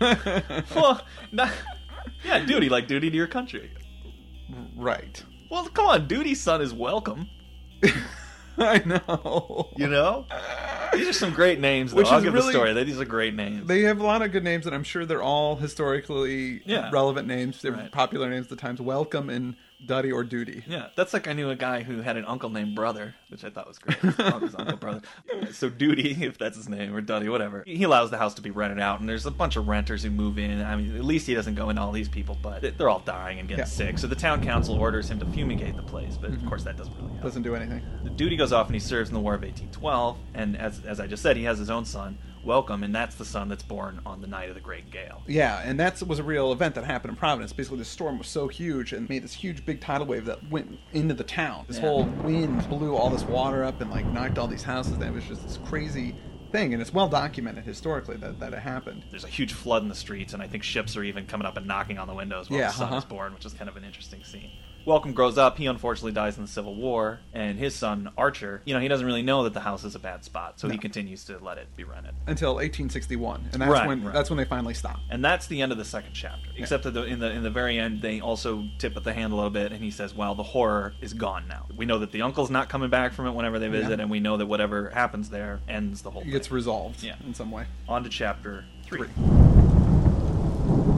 well, 0.00 1.00
not, 1.32 1.50
yeah, 2.24 2.44
duty, 2.46 2.68
like 2.68 2.86
duty 2.86 3.10
to 3.10 3.16
your 3.16 3.26
country. 3.26 3.72
right. 4.76 5.22
Well, 5.50 5.66
come 5.68 5.86
on, 5.86 6.06
duty's 6.06 6.40
son 6.40 6.62
is 6.62 6.72
welcome. 6.72 7.28
I 8.58 8.82
know. 8.84 9.70
You 9.76 9.88
know, 9.88 10.26
these 10.92 11.08
are 11.08 11.12
some 11.12 11.32
great 11.32 11.58
names. 11.60 11.90
Though. 11.92 11.98
Which 11.98 12.08
I'll 12.08 12.20
give 12.20 12.34
really- 12.34 12.46
the 12.46 12.52
story. 12.52 12.84
These 12.84 13.00
are 13.00 13.04
great 13.04 13.34
names. 13.34 13.66
They 13.66 13.82
have 13.82 14.00
a 14.00 14.06
lot 14.06 14.22
of 14.22 14.32
good 14.32 14.44
names, 14.44 14.66
and 14.66 14.74
I'm 14.74 14.84
sure 14.84 15.04
they're 15.04 15.22
all 15.22 15.56
historically 15.56 16.62
Yeah. 16.64 16.90
relevant 16.92 17.26
names. 17.28 17.60
They're 17.62 17.72
Right. 17.72 17.90
popular 17.90 18.30
names 18.30 18.46
at 18.46 18.50
the 18.50 18.56
times. 18.56 18.80
Welcome 18.80 19.28
and 19.30 19.56
Duddy 19.86 20.12
or 20.12 20.24
Duty. 20.24 20.62
yeah, 20.66 20.88
that's 20.96 21.12
like 21.12 21.28
I 21.28 21.32
knew 21.32 21.50
a 21.50 21.56
guy 21.56 21.82
who 21.82 22.00
had 22.00 22.16
an 22.16 22.24
uncle 22.24 22.50
named 22.50 22.74
Brother, 22.74 23.14
which 23.28 23.44
I 23.44 23.50
thought 23.50 23.66
was 23.68 23.78
great. 23.78 23.98
His 24.00 24.18
uncle's 24.18 24.54
uncle 24.56 24.76
Brother. 24.76 25.00
So 25.52 25.68
Duty, 25.68 26.16
if 26.24 26.38
that's 26.38 26.56
his 26.56 26.68
name, 26.68 26.94
or 26.94 27.00
Duddy, 27.00 27.28
whatever. 27.28 27.62
He 27.66 27.82
allows 27.84 28.10
the 28.10 28.18
house 28.18 28.34
to 28.34 28.42
be 28.42 28.50
rented 28.50 28.80
out, 28.80 29.00
and 29.00 29.08
there's 29.08 29.26
a 29.26 29.30
bunch 29.30 29.56
of 29.56 29.68
renters 29.68 30.02
who 30.02 30.10
move 30.10 30.38
in. 30.38 30.62
I 30.62 30.76
mean, 30.76 30.96
at 30.96 31.04
least 31.04 31.26
he 31.26 31.34
doesn't 31.34 31.54
go 31.54 31.70
into 31.70 31.82
all 31.82 31.92
these 31.92 32.08
people, 32.08 32.36
but 32.42 32.76
they're 32.78 32.88
all 32.88 33.00
dying 33.00 33.38
and 33.38 33.48
getting 33.48 33.62
Yeah. 33.62 33.66
sick. 33.66 33.98
So 33.98 34.06
the 34.06 34.14
town 34.14 34.42
council 34.42 34.76
orders 34.76 35.10
him 35.10 35.18
to 35.20 35.26
fumigate 35.26 35.76
the 35.76 35.82
place, 35.82 36.16
but 36.16 36.30
of 36.30 36.36
mm-hmm. 36.36 36.48
course 36.48 36.64
that 36.64 36.76
doesn't 36.76 36.94
really 36.96 37.10
help. 37.12 37.22
Doesn't 37.22 37.42
do 37.42 37.54
anything. 37.54 37.82
The 38.02 38.10
duty 38.10 38.36
goes 38.36 38.52
off 38.52 38.66
and 38.66 38.74
he 38.74 38.80
serves 38.80 39.10
in 39.10 39.14
the 39.14 39.20
War 39.20 39.34
of 39.34 39.42
1812. 39.42 40.16
And 40.34 40.56
as, 40.56 40.84
as 40.84 41.00
I 41.00 41.06
just 41.06 41.22
said, 41.22 41.36
he 41.36 41.44
has 41.44 41.58
his 41.58 41.70
own 41.70 41.84
son, 41.84 42.18
Welcome, 42.44 42.82
and 42.82 42.94
that's 42.94 43.14
the 43.14 43.24
son 43.24 43.48
that's 43.48 43.62
born 43.62 44.00
on 44.04 44.20
the 44.20 44.26
night 44.26 44.50
of 44.50 44.54
the 44.54 44.60
Great 44.60 44.90
Gale. 44.90 45.22
Yeah, 45.26 45.62
and 45.64 45.80
that 45.80 46.02
was 46.02 46.18
a 46.18 46.22
real 46.22 46.52
event 46.52 46.74
that 46.74 46.84
happened 46.84 47.12
in 47.12 47.16
Providence. 47.16 47.54
Basically, 47.54 47.78
the 47.78 47.86
storm 47.86 48.18
was 48.18 48.26
so 48.28 48.48
huge 48.48 48.92
and 48.92 49.08
made 49.08 49.24
this 49.24 49.32
huge 49.32 49.64
big 49.64 49.80
tidal 49.80 50.06
wave 50.06 50.26
that 50.26 50.50
went 50.50 50.78
into 50.92 51.14
the 51.14 51.24
town. 51.24 51.64
This 51.68 51.76
Yeah. 51.78 51.82
whole 51.84 52.04
wind 52.04 52.68
blew 52.68 52.94
all 52.96 53.08
this 53.08 53.22
water 53.24 53.64
up 53.64 53.80
and 53.80 53.90
like 53.90 54.04
knocked 54.06 54.36
all 54.38 54.46
these 54.46 54.62
houses. 54.62 54.98
It 55.00 55.10
was 55.12 55.24
just 55.24 55.42
this 55.42 55.58
crazy 55.64 56.14
thing, 56.52 56.74
and 56.74 56.82
it's 56.82 56.92
well 56.92 57.08
documented 57.08 57.64
historically 57.64 58.16
that, 58.18 58.38
that 58.40 58.52
it 58.52 58.58
happened. 58.60 59.04
There's 59.10 59.24
a 59.24 59.28
huge 59.28 59.54
flood 59.54 59.82
in 59.82 59.88
the 59.88 59.94
streets, 59.94 60.34
and 60.34 60.42
I 60.42 60.46
think 60.46 60.62
ships 60.64 60.96
are 60.98 61.02
even 61.02 61.24
coming 61.26 61.46
up 61.46 61.56
and 61.56 61.66
knocking 61.66 61.98
on 61.98 62.06
the 62.08 62.14
windows 62.14 62.50
while 62.50 62.60
Yeah, 62.60 62.66
the 62.68 62.74
son 62.74 62.88
uh-huh. 62.88 62.96
is 62.98 63.04
born, 63.06 63.32
which 63.32 63.46
is 63.46 63.54
kind 63.54 63.70
of 63.70 63.76
an 63.76 63.84
interesting 63.84 64.22
scene. 64.22 64.50
Welcome 64.86 65.12
grows 65.12 65.38
up. 65.38 65.56
He 65.56 65.64
unfortunately 65.64 66.12
dies 66.12 66.36
in 66.36 66.42
the 66.42 66.48
Civil 66.48 66.74
War, 66.74 67.20
and 67.32 67.58
his 67.58 67.74
son 67.74 68.10
Archer, 68.18 68.60
you 68.66 68.74
know, 68.74 68.80
he 68.80 68.88
doesn't 68.88 69.06
really 69.06 69.22
know 69.22 69.44
that 69.44 69.54
the 69.54 69.60
house 69.60 69.82
is 69.82 69.94
a 69.94 69.98
bad 69.98 70.24
spot, 70.24 70.60
so 70.60 70.68
he 70.68 70.76
continues 70.76 71.24
to 71.24 71.38
let 71.38 71.56
it 71.56 71.74
be 71.74 71.84
rented. 71.84 72.14
Until 72.26 72.56
1861, 72.56 73.48
and 73.54 73.62
that's 73.62 73.70
Right, 73.70 73.88
when 73.88 74.04
right. 74.04 74.12
that's 74.12 74.28
when 74.28 74.36
they 74.36 74.44
finally 74.44 74.74
stop. 74.74 74.98
And 75.10 75.24
that's 75.24 75.46
the 75.46 75.62
end 75.62 75.72
of 75.72 75.78
the 75.78 75.86
second 75.86 76.10
chapter. 76.12 76.50
Except 76.58 76.84
that 76.84 76.90
the, 76.90 77.04
in 77.04 77.18
the 77.18 77.30
in 77.30 77.42
the 77.42 77.50
very 77.50 77.78
end, 77.78 78.02
they 78.02 78.20
also 78.20 78.64
tip 78.78 78.94
at 78.94 79.04
the 79.04 79.14
hand 79.14 79.32
a 79.32 79.36
little 79.36 79.50
bit, 79.50 79.72
and 79.72 79.82
he 79.82 79.90
says, 79.90 80.14
"Well, 80.14 80.34
the 80.34 80.42
horror 80.42 80.92
is 81.00 81.14
gone 81.14 81.48
now. 81.48 81.64
We 81.74 81.86
know 81.86 81.98
that 82.00 82.12
the 82.12 82.20
uncle's 82.20 82.50
not 82.50 82.68
coming 82.68 82.90
back 82.90 83.14
from 83.14 83.26
it 83.26 83.32
whenever 83.32 83.58
they 83.58 83.68
visit, 83.68 83.96
Yeah. 83.98 84.02
and 84.02 84.10
we 84.10 84.20
know 84.20 84.36
that 84.36 84.46
whatever 84.46 84.90
happens 84.90 85.30
there 85.30 85.60
ends 85.66 86.02
the 86.02 86.10
whole 86.10 86.20
It 86.20 86.24
thing." 86.26 86.32
gets 86.32 86.50
resolved 86.50 87.02
Yeah. 87.02 87.14
in 87.26 87.32
some 87.32 87.50
way. 87.50 87.64
On 87.88 88.02
to 88.04 88.10
chapter 88.10 88.66
three. 88.84 88.98
Three. 89.08 89.63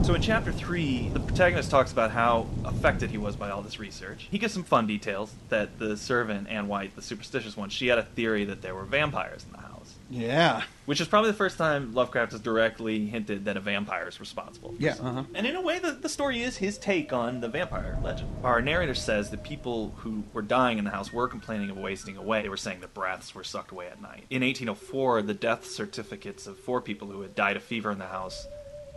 So 0.03 0.13
in 0.13 0.21
chapter 0.21 0.53
three, 0.53 1.09
the 1.09 1.19
protagonist 1.19 1.69
talks 1.69 1.91
about 1.91 2.11
how 2.11 2.47
affected 2.63 3.09
he 3.09 3.17
was 3.17 3.35
by 3.35 3.49
all 3.49 3.61
this 3.61 3.77
research. 3.77 4.27
He 4.31 4.37
gives 4.37 4.53
some 4.53 4.63
fun 4.63 4.87
details 4.87 5.33
that 5.49 5.79
the 5.79 5.97
servant, 5.97 6.47
Anne 6.47 6.69
White, 6.69 6.95
the 6.95 7.01
superstitious 7.01 7.57
one, 7.57 7.69
she 7.69 7.87
had 7.87 7.97
a 7.97 8.03
theory 8.03 8.45
that 8.45 8.61
there 8.61 8.73
were 8.73 8.85
vampires 8.85 9.43
in 9.43 9.51
the 9.51 9.57
house. 9.57 9.95
Yeah. 10.09 10.63
Which 10.85 11.01
is 11.01 11.07
probably 11.07 11.31
the 11.31 11.37
first 11.37 11.57
time 11.57 11.93
Lovecraft 11.93 12.31
has 12.31 12.41
directly 12.41 13.07
hinted 13.07 13.45
that 13.45 13.57
a 13.57 13.59
vampire 13.59 14.07
is 14.07 14.19
responsible. 14.19 14.69
for 14.71 14.81
Yeah. 14.81 14.95
Uh-huh. 15.01 15.23
And 15.33 15.45
in 15.45 15.55
a 15.55 15.61
way, 15.61 15.79
the, 15.79 15.91
the 15.91 16.07
story 16.09 16.41
is 16.41 16.55
his 16.57 16.77
take 16.77 17.11
on 17.11 17.41
the 17.41 17.49
vampire 17.49 17.99
legend. 18.01 18.29
Our 18.43 18.61
narrator 18.61 18.95
says 18.95 19.29
that 19.31 19.43
people 19.43 19.93
who 19.97 20.23
were 20.31 20.41
dying 20.41 20.77
in 20.77 20.85
the 20.85 20.91
house 20.91 21.11
were 21.11 21.27
complaining 21.27 21.69
of 21.69 21.77
wasting 21.77 22.15
away. 22.15 22.41
They 22.41 22.49
were 22.49 22.55
saying 22.55 22.79
that 22.81 22.93
breaths 22.93 23.35
were 23.35 23.43
sucked 23.43 23.71
away 23.71 23.87
at 23.87 24.01
night. 24.01 24.23
In 24.29 24.41
1804, 24.41 25.23
the 25.23 25.33
death 25.33 25.65
certificates 25.65 26.47
of 26.47 26.57
four 26.57 26.79
people 26.79 27.09
who 27.09 27.21
had 27.21 27.35
died 27.35 27.57
of 27.57 27.63
fever 27.63 27.91
in 27.91 27.99
the 27.99 28.05
house 28.05 28.47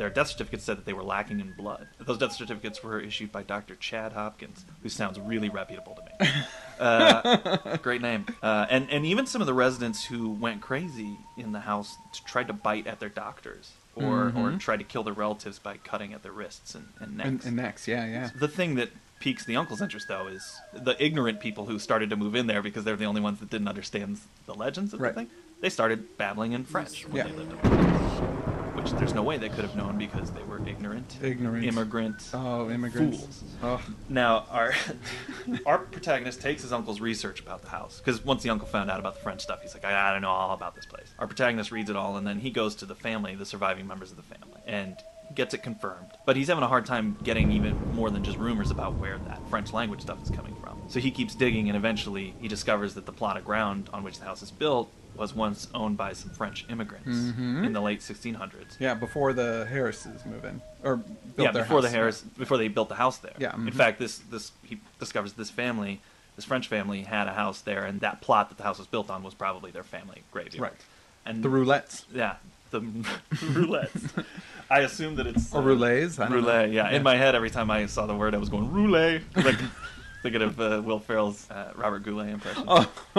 their 0.00 0.08
death 0.08 0.28
certificates 0.28 0.64
said 0.64 0.78
that 0.78 0.86
they 0.86 0.94
were 0.94 1.02
lacking 1.02 1.40
in 1.40 1.52
blood. 1.52 1.86
Those 2.00 2.16
death 2.16 2.32
certificates 2.32 2.82
were 2.82 2.98
issued 2.98 3.30
by 3.30 3.42
Dr. 3.42 3.74
Chad 3.76 4.12
Hopkins, 4.14 4.64
who 4.82 4.88
sounds 4.88 5.20
really 5.20 5.50
reputable 5.50 5.94
to 5.96 6.02
me. 6.26 6.30
Uh, 6.80 7.76
great 7.82 8.00
name. 8.00 8.24
Uh, 8.42 8.64
and, 8.70 8.88
and 8.90 9.04
even 9.04 9.26
some 9.26 9.42
of 9.42 9.46
the 9.46 9.52
residents 9.52 10.02
who 10.06 10.30
went 10.30 10.62
crazy 10.62 11.18
in 11.36 11.52
the 11.52 11.60
house 11.60 11.94
tried 12.24 12.46
to 12.46 12.54
bite 12.54 12.86
at 12.86 12.98
their 13.00 13.10
doctors 13.10 13.72
or, 13.94 14.28
or 14.28 14.30
Mhm. 14.52 14.58
tried 14.60 14.78
to 14.78 14.84
kill 14.84 15.02
their 15.02 15.12
relatives 15.12 15.58
by 15.58 15.76
cutting 15.76 16.14
at 16.14 16.22
their 16.22 16.32
wrists 16.32 16.74
and, 16.74 16.88
and 16.98 17.18
necks. 17.18 17.28
And, 17.28 17.44
and 17.44 17.56
next, 17.56 17.86
yeah, 17.86 18.06
yeah. 18.06 18.30
The 18.34 18.48
thing 18.48 18.76
that 18.76 18.88
piques 19.18 19.44
the 19.44 19.56
uncle's 19.56 19.82
interest, 19.82 20.08
though, 20.08 20.26
is 20.28 20.58
the 20.72 20.96
ignorant 21.04 21.40
people 21.40 21.66
who 21.66 21.78
started 21.78 22.08
to 22.08 22.16
move 22.16 22.34
in 22.34 22.46
there 22.46 22.62
because 22.62 22.84
they're 22.84 22.96
the 22.96 23.04
only 23.04 23.20
ones 23.20 23.40
that 23.40 23.50
didn't 23.50 23.68
understand 23.68 24.18
the 24.46 24.54
legends 24.54 24.94
of 24.94 25.02
Right. 25.02 25.14
the 25.14 25.20
thing. 25.20 25.30
They 25.60 25.68
started 25.68 26.16
babbling 26.16 26.52
in 26.52 26.64
French 26.64 27.06
when 27.06 27.16
Yeah. 27.16 27.24
they 27.24 27.32
lived 27.32 27.52
in 27.52 28.59
which 28.82 28.92
there's 28.92 29.14
no 29.14 29.22
way 29.22 29.36
they 29.36 29.48
could 29.48 29.60
have 29.64 29.76
known 29.76 29.98
because 29.98 30.30
they 30.30 30.42
were 30.44 30.60
ignorant, 30.66 31.16
Ignorant. 31.22 31.64
immigrant 31.64 32.22
Oh, 32.32 32.70
immigrants. 32.70 33.18
fools. 33.18 33.44
Oh, 33.62 33.80
Now, 34.08 34.46
our 34.50 34.72
our 35.66 35.78
protagonist 35.78 36.40
takes 36.40 36.62
his 36.62 36.72
uncle's 36.72 37.00
research 37.00 37.40
about 37.40 37.62
the 37.62 37.68
house 37.68 37.98
because 37.98 38.24
once 38.24 38.42
the 38.42 38.50
uncle 38.50 38.66
found 38.68 38.90
out 38.90 38.98
about 38.98 39.14
the 39.16 39.20
French 39.20 39.42
stuff, 39.42 39.62
he's 39.62 39.74
like, 39.74 39.84
I, 39.84 40.08
I 40.10 40.12
don't 40.12 40.22
know 40.22 40.30
all 40.30 40.54
about 40.54 40.74
this 40.74 40.86
place. 40.86 41.08
Our 41.18 41.26
protagonist 41.26 41.70
reads 41.70 41.90
it 41.90 41.96
all, 41.96 42.16
and 42.16 42.26
then 42.26 42.38
he 42.40 42.50
goes 42.50 42.74
to 42.76 42.86
the 42.86 42.94
family, 42.94 43.34
the 43.34 43.46
surviving 43.46 43.86
members 43.86 44.10
of 44.10 44.16
the 44.16 44.22
family, 44.22 44.60
and 44.66 44.96
gets 45.34 45.54
it 45.54 45.62
confirmed. 45.62 46.08
But 46.26 46.36
he's 46.36 46.48
having 46.48 46.64
a 46.64 46.68
hard 46.68 46.86
time 46.86 47.16
getting 47.22 47.52
even 47.52 47.76
more 47.94 48.10
than 48.10 48.24
just 48.24 48.36
rumors 48.38 48.70
about 48.70 48.94
where 48.94 49.18
that 49.28 49.40
French 49.48 49.72
language 49.72 50.00
stuff 50.00 50.22
is 50.22 50.30
coming 50.30 50.56
from. 50.60 50.80
So 50.88 50.98
he 51.00 51.10
keeps 51.10 51.34
digging, 51.34 51.68
and 51.68 51.76
eventually 51.76 52.34
he 52.40 52.48
discovers 52.48 52.94
that 52.94 53.06
the 53.06 53.12
plot 53.12 53.36
of 53.36 53.44
ground 53.44 53.90
on 53.92 54.02
which 54.02 54.18
the 54.18 54.24
house 54.24 54.42
is 54.42 54.50
built 54.50 54.90
was 55.16 55.34
once 55.34 55.68
owned 55.74 55.96
by 55.96 56.12
some 56.12 56.30
French 56.30 56.64
immigrants 56.70 57.08
Mhm. 57.10 57.64
in 57.66 57.72
the 57.72 57.80
late 57.80 58.00
1600s. 58.02 58.76
yeah, 58.78 58.94
before 58.94 59.32
the 59.32 59.66
Harrises 59.70 60.24
move 60.24 60.44
in. 60.44 60.60
Or 60.82 60.96
built 60.96 61.14
yeah, 61.38 61.50
their 61.52 61.62
before 61.64 61.82
the 61.82 61.88
house. 61.88 61.94
Harris, 61.94 62.20
before 62.22 62.56
they 62.58 62.68
built 62.68 62.88
the 62.88 62.94
house 62.94 63.18
there. 63.18 63.34
Yeah, 63.38 63.54
In 63.54 63.66
mhm. 63.66 63.74
fact, 63.74 63.98
this 63.98 64.18
this 64.30 64.52
he 64.64 64.80
discovers 64.98 65.34
this 65.34 65.50
family, 65.50 66.00
this 66.36 66.44
French 66.44 66.68
family, 66.68 67.02
had 67.02 67.28
a 67.28 67.34
house 67.34 67.60
there, 67.60 67.84
and 67.84 68.00
that 68.00 68.20
plot 68.22 68.48
that 68.48 68.56
the 68.58 68.64
house 68.64 68.78
was 68.78 68.86
built 68.86 69.10
on 69.10 69.22
was 69.22 69.34
probably 69.34 69.70
their 69.70 69.84
family 69.84 70.22
graveyard. 70.32 70.62
Right. 70.72 70.80
And 71.26 71.42
The 71.42 71.48
roulettes. 71.50 72.04
yeah, 72.14 72.36
the 72.70 72.80
roulettes. 73.34 74.24
I 74.70 74.80
assume 74.80 75.16
that 75.16 75.26
it's 75.26 75.52
Or 75.52 75.60
roulets, 75.62 76.18
I 76.18 76.28
roulette. 76.28 76.70
Yeah. 76.70 76.88
Yeah. 76.88 76.96
in 76.96 77.02
my 77.02 77.16
head, 77.16 77.34
every 77.34 77.50
time 77.50 77.70
I 77.70 77.86
saw 77.86 78.06
the 78.06 78.14
word, 78.14 78.34
I 78.34 78.38
was 78.38 78.48
going 78.48 78.70
roulette, 78.72 79.22
like 79.36 79.58
thinking 80.22 80.42
of 80.42 80.60
uh, 80.60 80.82
Will 80.84 80.98
Ferrell's 80.98 81.50
uh, 81.50 81.72
Robert 81.76 82.02
Goulet 82.04 82.28
impression. 82.30 82.66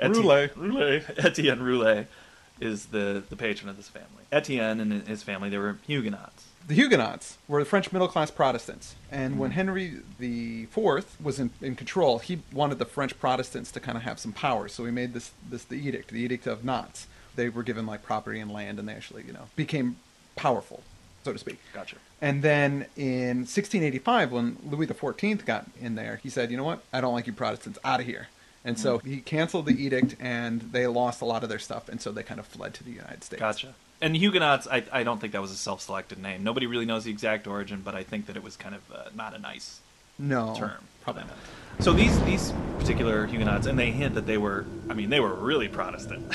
Eti- 0.00 0.20
Roulet. 0.20 0.50
Roulet. 0.56 1.24
Etienne 1.24 1.60
Roulet 1.60 2.06
is 2.60 2.86
the, 2.86 3.22
the 3.28 3.36
patron 3.36 3.68
of 3.68 3.76
this 3.76 3.88
family. 3.88 4.08
Etienne 4.32 4.80
and 4.80 5.06
his 5.06 5.22
family, 5.22 5.48
they 5.50 5.58
were 5.58 5.78
Huguenots. 5.86 6.46
The 6.66 6.74
Huguenots 6.74 7.38
were 7.46 7.60
the 7.60 7.64
French 7.68 7.92
middle 7.92 8.08
class 8.08 8.30
Protestants. 8.30 8.96
And 9.10 9.32
Mm-hmm. 9.32 9.40
when 9.40 9.50
Henry 9.52 10.00
IV 10.20 11.06
was 11.22 11.38
in, 11.38 11.50
in 11.62 11.76
control, 11.76 12.18
he 12.18 12.40
wanted 12.52 12.78
the 12.78 12.84
French 12.86 13.18
Protestants 13.20 13.70
to 13.72 13.80
kind 13.80 13.96
of 13.96 14.02
have 14.04 14.18
some 14.18 14.32
power. 14.32 14.66
So 14.68 14.84
he 14.84 14.90
made 14.90 15.12
this, 15.14 15.30
this 15.48 15.64
the 15.64 15.76
edict, 15.76 16.10
the 16.10 16.20
Edict 16.20 16.46
of 16.46 16.64
Nantes. 16.64 17.06
They 17.36 17.48
were 17.50 17.62
given 17.62 17.84
like 17.86 18.02
property 18.02 18.40
and 18.40 18.50
land, 18.50 18.78
and 18.78 18.88
they 18.88 18.94
actually, 18.94 19.22
you 19.24 19.32
know, 19.32 19.44
became 19.56 19.96
powerful, 20.36 20.82
so 21.22 21.32
to 21.34 21.38
speak. 21.38 21.58
Gotcha. 21.74 21.96
And 22.22 22.42
then 22.42 22.86
in 22.96 23.44
1685, 23.44 24.32
when 24.32 24.56
Louis 24.64 24.86
XIV 24.86 25.44
got 25.44 25.66
in 25.80 25.96
there, 25.96 26.18
he 26.22 26.30
said, 26.30 26.50
"You 26.50 26.56
know 26.56 26.64
what? 26.64 26.82
I 26.92 27.00
don't 27.00 27.12
like 27.12 27.26
you 27.26 27.32
Protestants. 27.32 27.78
Out 27.84 28.00
of 28.00 28.06
here." 28.06 28.28
And 28.64 28.78
so 28.78 28.98
he 28.98 29.18
canceled 29.20 29.66
the 29.66 29.80
edict, 29.80 30.16
and 30.18 30.60
they 30.72 30.86
lost 30.88 31.20
a 31.20 31.24
lot 31.24 31.42
of 31.44 31.48
their 31.48 31.58
stuff, 31.60 31.88
and 31.88 32.00
so 32.00 32.10
they 32.10 32.22
kind 32.24 32.40
of 32.40 32.46
fled 32.46 32.74
to 32.74 32.84
the 32.84 32.90
United 32.90 33.22
States. 33.22 33.40
Gotcha. 33.40 33.74
And 34.00 34.16
Huguenots, 34.16 34.66
I, 34.66 34.82
I 34.92 35.04
don't 35.04 35.20
think 35.20 35.32
that 35.34 35.40
was 35.40 35.52
a 35.52 35.56
self-selected 35.56 36.18
name. 36.18 36.42
Nobody 36.42 36.66
really 36.66 36.84
knows 36.84 37.04
the 37.04 37.10
exact 37.12 37.46
origin, 37.46 37.80
but 37.84 37.94
I 37.94 38.02
think 38.02 38.26
that 38.26 38.36
it 38.36 38.42
was 38.42 38.56
kind 38.56 38.74
of 38.74 38.82
uh, 38.92 39.04
not 39.14 39.34
a 39.34 39.38
nice 39.38 39.80
No, 40.18 40.54
term. 40.58 40.72
probably 41.02 41.22
not. 41.22 41.36
So 41.78 41.92
these 41.92 42.18
these 42.24 42.52
particular 42.78 43.26
Huguenots, 43.26 43.66
and 43.66 43.78
they 43.78 43.90
hint 43.92 44.14
that 44.16 44.26
they 44.26 44.36
were, 44.38 44.64
I 44.90 44.94
mean, 44.94 45.10
they 45.10 45.20
were 45.20 45.32
really 45.34 45.68
Protestant. 45.68 46.28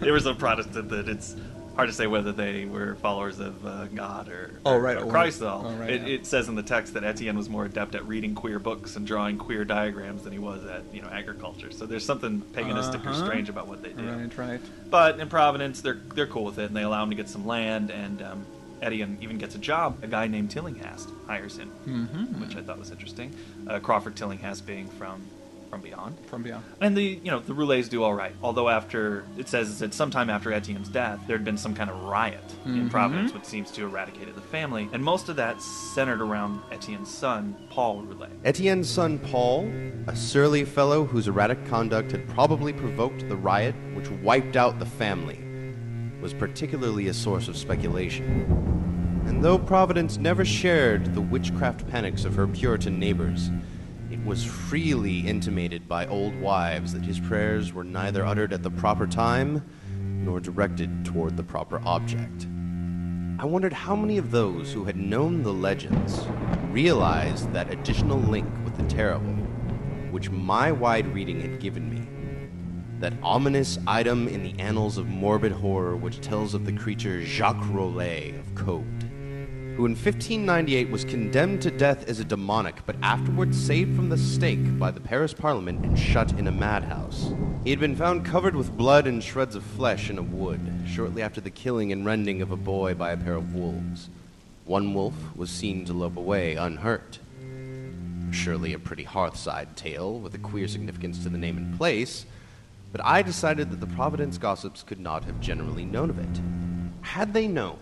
they 0.00 0.10
were 0.10 0.20
so 0.20 0.34
Protestant 0.34 0.90
that 0.90 1.08
it's 1.08 1.34
hard 1.76 1.88
to 1.88 1.94
say 1.94 2.06
whether 2.06 2.32
they 2.32 2.64
were 2.64 2.94
followers 2.96 3.38
of 3.40 3.64
uh, 3.66 3.86
God 3.86 4.28
or, 4.28 4.50
Oh, 4.66 4.76
right, 4.76 4.96
or 4.96 5.04
or- 5.04 5.10
Christ. 5.10 5.40
Though 5.40 5.62
oh, 5.64 5.72
right, 5.74 5.90
it, 5.90 6.02
yeah. 6.02 6.14
it 6.16 6.26
says 6.26 6.48
in 6.48 6.54
the 6.54 6.62
text 6.62 6.94
that 6.94 7.04
Etienne 7.04 7.36
was 7.36 7.48
more 7.48 7.64
adept 7.64 7.94
at 7.94 8.06
reading 8.06 8.34
queer 8.34 8.58
books 8.58 8.96
and 8.96 9.06
drawing 9.06 9.38
queer 9.38 9.64
diagrams 9.64 10.22
than 10.24 10.32
he 10.32 10.38
was 10.38 10.64
at 10.66 10.82
you 10.92 11.02
know 11.02 11.08
agriculture. 11.08 11.70
So 11.70 11.86
there's 11.86 12.04
something 12.04 12.42
paganistic 12.52 13.04
or 13.04 13.10
Uh-huh. 13.10 13.24
strange 13.26 13.48
about 13.48 13.68
what 13.68 13.82
they 13.82 13.92
do. 13.92 14.06
Right, 14.08 14.38
right. 14.38 14.60
But 14.90 15.20
in 15.20 15.28
Providence, 15.28 15.80
they're 15.80 16.00
they're 16.14 16.26
cool 16.26 16.44
with 16.44 16.58
it, 16.58 16.66
and 16.66 16.76
they 16.76 16.82
allow 16.82 17.02
him 17.02 17.10
to 17.10 17.16
get 17.16 17.28
some 17.28 17.46
land. 17.46 17.90
And 17.90 18.20
um, 18.22 18.46
Etienne 18.82 19.16
even 19.20 19.38
gets 19.38 19.54
a 19.54 19.58
job. 19.58 19.98
A 20.02 20.08
guy 20.08 20.26
named 20.26 20.50
Tillinghast 20.50 21.08
hires 21.26 21.56
him, 21.56 21.70
Mhm. 21.86 22.40
which 22.40 22.56
I 22.56 22.62
thought 22.62 22.78
was 22.78 22.90
interesting. 22.90 23.32
Uh, 23.68 23.78
Crawford 23.78 24.16
Tillinghast 24.16 24.66
being 24.66 24.88
from 24.88 25.22
from 25.72 25.80
Beyond. 25.80 26.18
From 26.26 26.42
beyond. 26.42 26.64
And 26.82 26.94
the 26.94 27.18
you 27.24 27.30
know 27.30 27.38
the 27.40 27.54
Roulets 27.54 27.88
do 27.88 28.02
all 28.02 28.12
right. 28.12 28.34
Although 28.42 28.68
after 28.68 29.24
it 29.38 29.48
says 29.48 29.78
that 29.78 29.94
sometime 29.94 30.28
after 30.28 30.52
Etienne's 30.52 30.90
death, 30.90 31.18
there 31.26 31.34
had 31.34 31.46
been 31.46 31.56
some 31.56 31.74
kind 31.74 31.88
of 31.88 31.98
riot 32.02 32.44
in 32.66 32.72
Mhm. 32.74 32.90
Providence, 32.90 33.32
which 33.32 33.46
seems 33.46 33.70
to 33.70 33.80
have 33.80 33.90
eradicated 33.90 34.34
the 34.34 34.42
family, 34.42 34.90
and 34.92 35.02
most 35.02 35.30
of 35.30 35.36
that 35.36 35.62
centered 35.62 36.20
around 36.20 36.60
Etienne's 36.70 37.08
son, 37.08 37.56
Paul 37.70 38.02
Roulet. 38.02 38.28
Etienne's 38.44 38.90
son 38.90 39.18
Paul, 39.18 39.66
a 40.08 40.14
surly 40.14 40.66
fellow 40.66 41.06
whose 41.06 41.26
erratic 41.26 41.64
conduct 41.64 42.12
had 42.12 42.28
probably 42.28 42.74
provoked 42.74 43.26
the 43.30 43.36
riot 43.36 43.74
which 43.94 44.10
wiped 44.22 44.56
out 44.56 44.78
the 44.78 44.84
family, 44.84 45.38
was 46.20 46.34
particularly 46.34 47.08
a 47.08 47.14
source 47.14 47.48
of 47.48 47.56
speculation. 47.56 48.44
And 49.24 49.42
though 49.42 49.58
Providence 49.58 50.18
never 50.18 50.44
shared 50.44 51.14
the 51.14 51.22
witchcraft 51.22 51.88
panics 51.88 52.26
of 52.26 52.34
her 52.34 52.46
Puritan 52.46 52.98
neighbors, 52.98 53.48
it 53.48 53.71
was 54.24 54.44
freely 54.44 55.20
intimated 55.20 55.88
by 55.88 56.06
old 56.06 56.34
wives 56.40 56.92
that 56.92 57.04
his 57.04 57.18
prayers 57.18 57.72
were 57.72 57.84
neither 57.84 58.24
uttered 58.24 58.52
at 58.52 58.62
the 58.62 58.70
proper 58.70 59.06
time 59.06 59.64
nor 59.96 60.38
directed 60.38 61.04
toward 61.04 61.36
the 61.36 61.42
proper 61.42 61.80
object. 61.84 62.46
I 63.38 63.44
wondered 63.44 63.72
how 63.72 63.96
many 63.96 64.18
of 64.18 64.30
those 64.30 64.72
who 64.72 64.84
had 64.84 64.96
known 64.96 65.42
the 65.42 65.52
legends 65.52 66.24
realized 66.70 67.52
that 67.52 67.72
additional 67.72 68.18
link 68.18 68.48
with 68.64 68.76
the 68.76 68.84
terrible, 68.84 69.34
which 70.12 70.30
my 70.30 70.70
wide 70.70 71.12
reading 71.12 71.40
had 71.40 71.58
given 71.58 71.90
me. 71.90 72.06
That 73.00 73.14
ominous 73.20 73.80
item 73.88 74.28
in 74.28 74.44
the 74.44 74.56
annals 74.60 74.96
of 74.96 75.08
morbid 75.08 75.50
horror 75.50 75.96
which 75.96 76.20
tells 76.20 76.54
of 76.54 76.64
the 76.64 76.72
creature 76.72 77.24
Jacques 77.24 77.64
Roulet 77.68 78.38
of 78.38 78.54
Caude, 78.54 79.01
who 79.76 79.86
in 79.86 79.92
1598 79.92 80.90
was 80.90 81.04
condemned 81.04 81.62
to 81.62 81.70
death 81.70 82.06
as 82.06 82.20
a 82.20 82.24
demonic, 82.24 82.84
but 82.84 82.96
afterwards 83.02 83.58
saved 83.58 83.96
from 83.96 84.10
the 84.10 84.18
stake 84.18 84.78
by 84.78 84.90
the 84.90 85.00
Paris 85.00 85.32
Parliament 85.32 85.82
and 85.84 85.98
shut 85.98 86.30
in 86.38 86.46
a 86.46 86.52
madhouse. 86.52 87.32
He 87.64 87.70
had 87.70 87.80
been 87.80 87.96
found 87.96 88.24
covered 88.24 88.54
with 88.54 88.76
blood 88.76 89.06
and 89.06 89.24
shreds 89.24 89.54
of 89.54 89.64
flesh 89.64 90.10
in 90.10 90.18
a 90.18 90.22
wood, 90.22 90.60
shortly 90.86 91.22
after 91.22 91.40
the 91.40 91.48
killing 91.48 91.90
and 91.90 92.04
rending 92.04 92.42
of 92.42 92.50
a 92.50 92.56
boy 92.56 92.92
by 92.92 93.12
a 93.12 93.16
pair 93.16 93.34
of 93.34 93.54
wolves. 93.54 94.10
One 94.66 94.92
wolf 94.92 95.14
was 95.34 95.48
seen 95.48 95.86
to 95.86 95.94
lope 95.94 96.18
away 96.18 96.54
unhurt. 96.56 97.18
Surely 98.30 98.74
a 98.74 98.78
pretty 98.78 99.04
hearthside 99.04 99.74
tale 99.74 100.18
with 100.18 100.34
a 100.34 100.38
queer 100.38 100.68
significance 100.68 101.22
to 101.22 101.30
the 101.30 101.38
name 101.38 101.56
and 101.56 101.78
place, 101.78 102.26
but 102.92 103.02
I 103.02 103.22
decided 103.22 103.70
that 103.70 103.80
the 103.80 103.86
Providence 103.86 104.36
gossips 104.36 104.82
could 104.82 105.00
not 105.00 105.24
have 105.24 105.40
generally 105.40 105.86
known 105.86 106.10
of 106.10 106.18
it. 106.18 106.40
Had 107.00 107.32
they 107.32 107.48
known, 107.48 107.78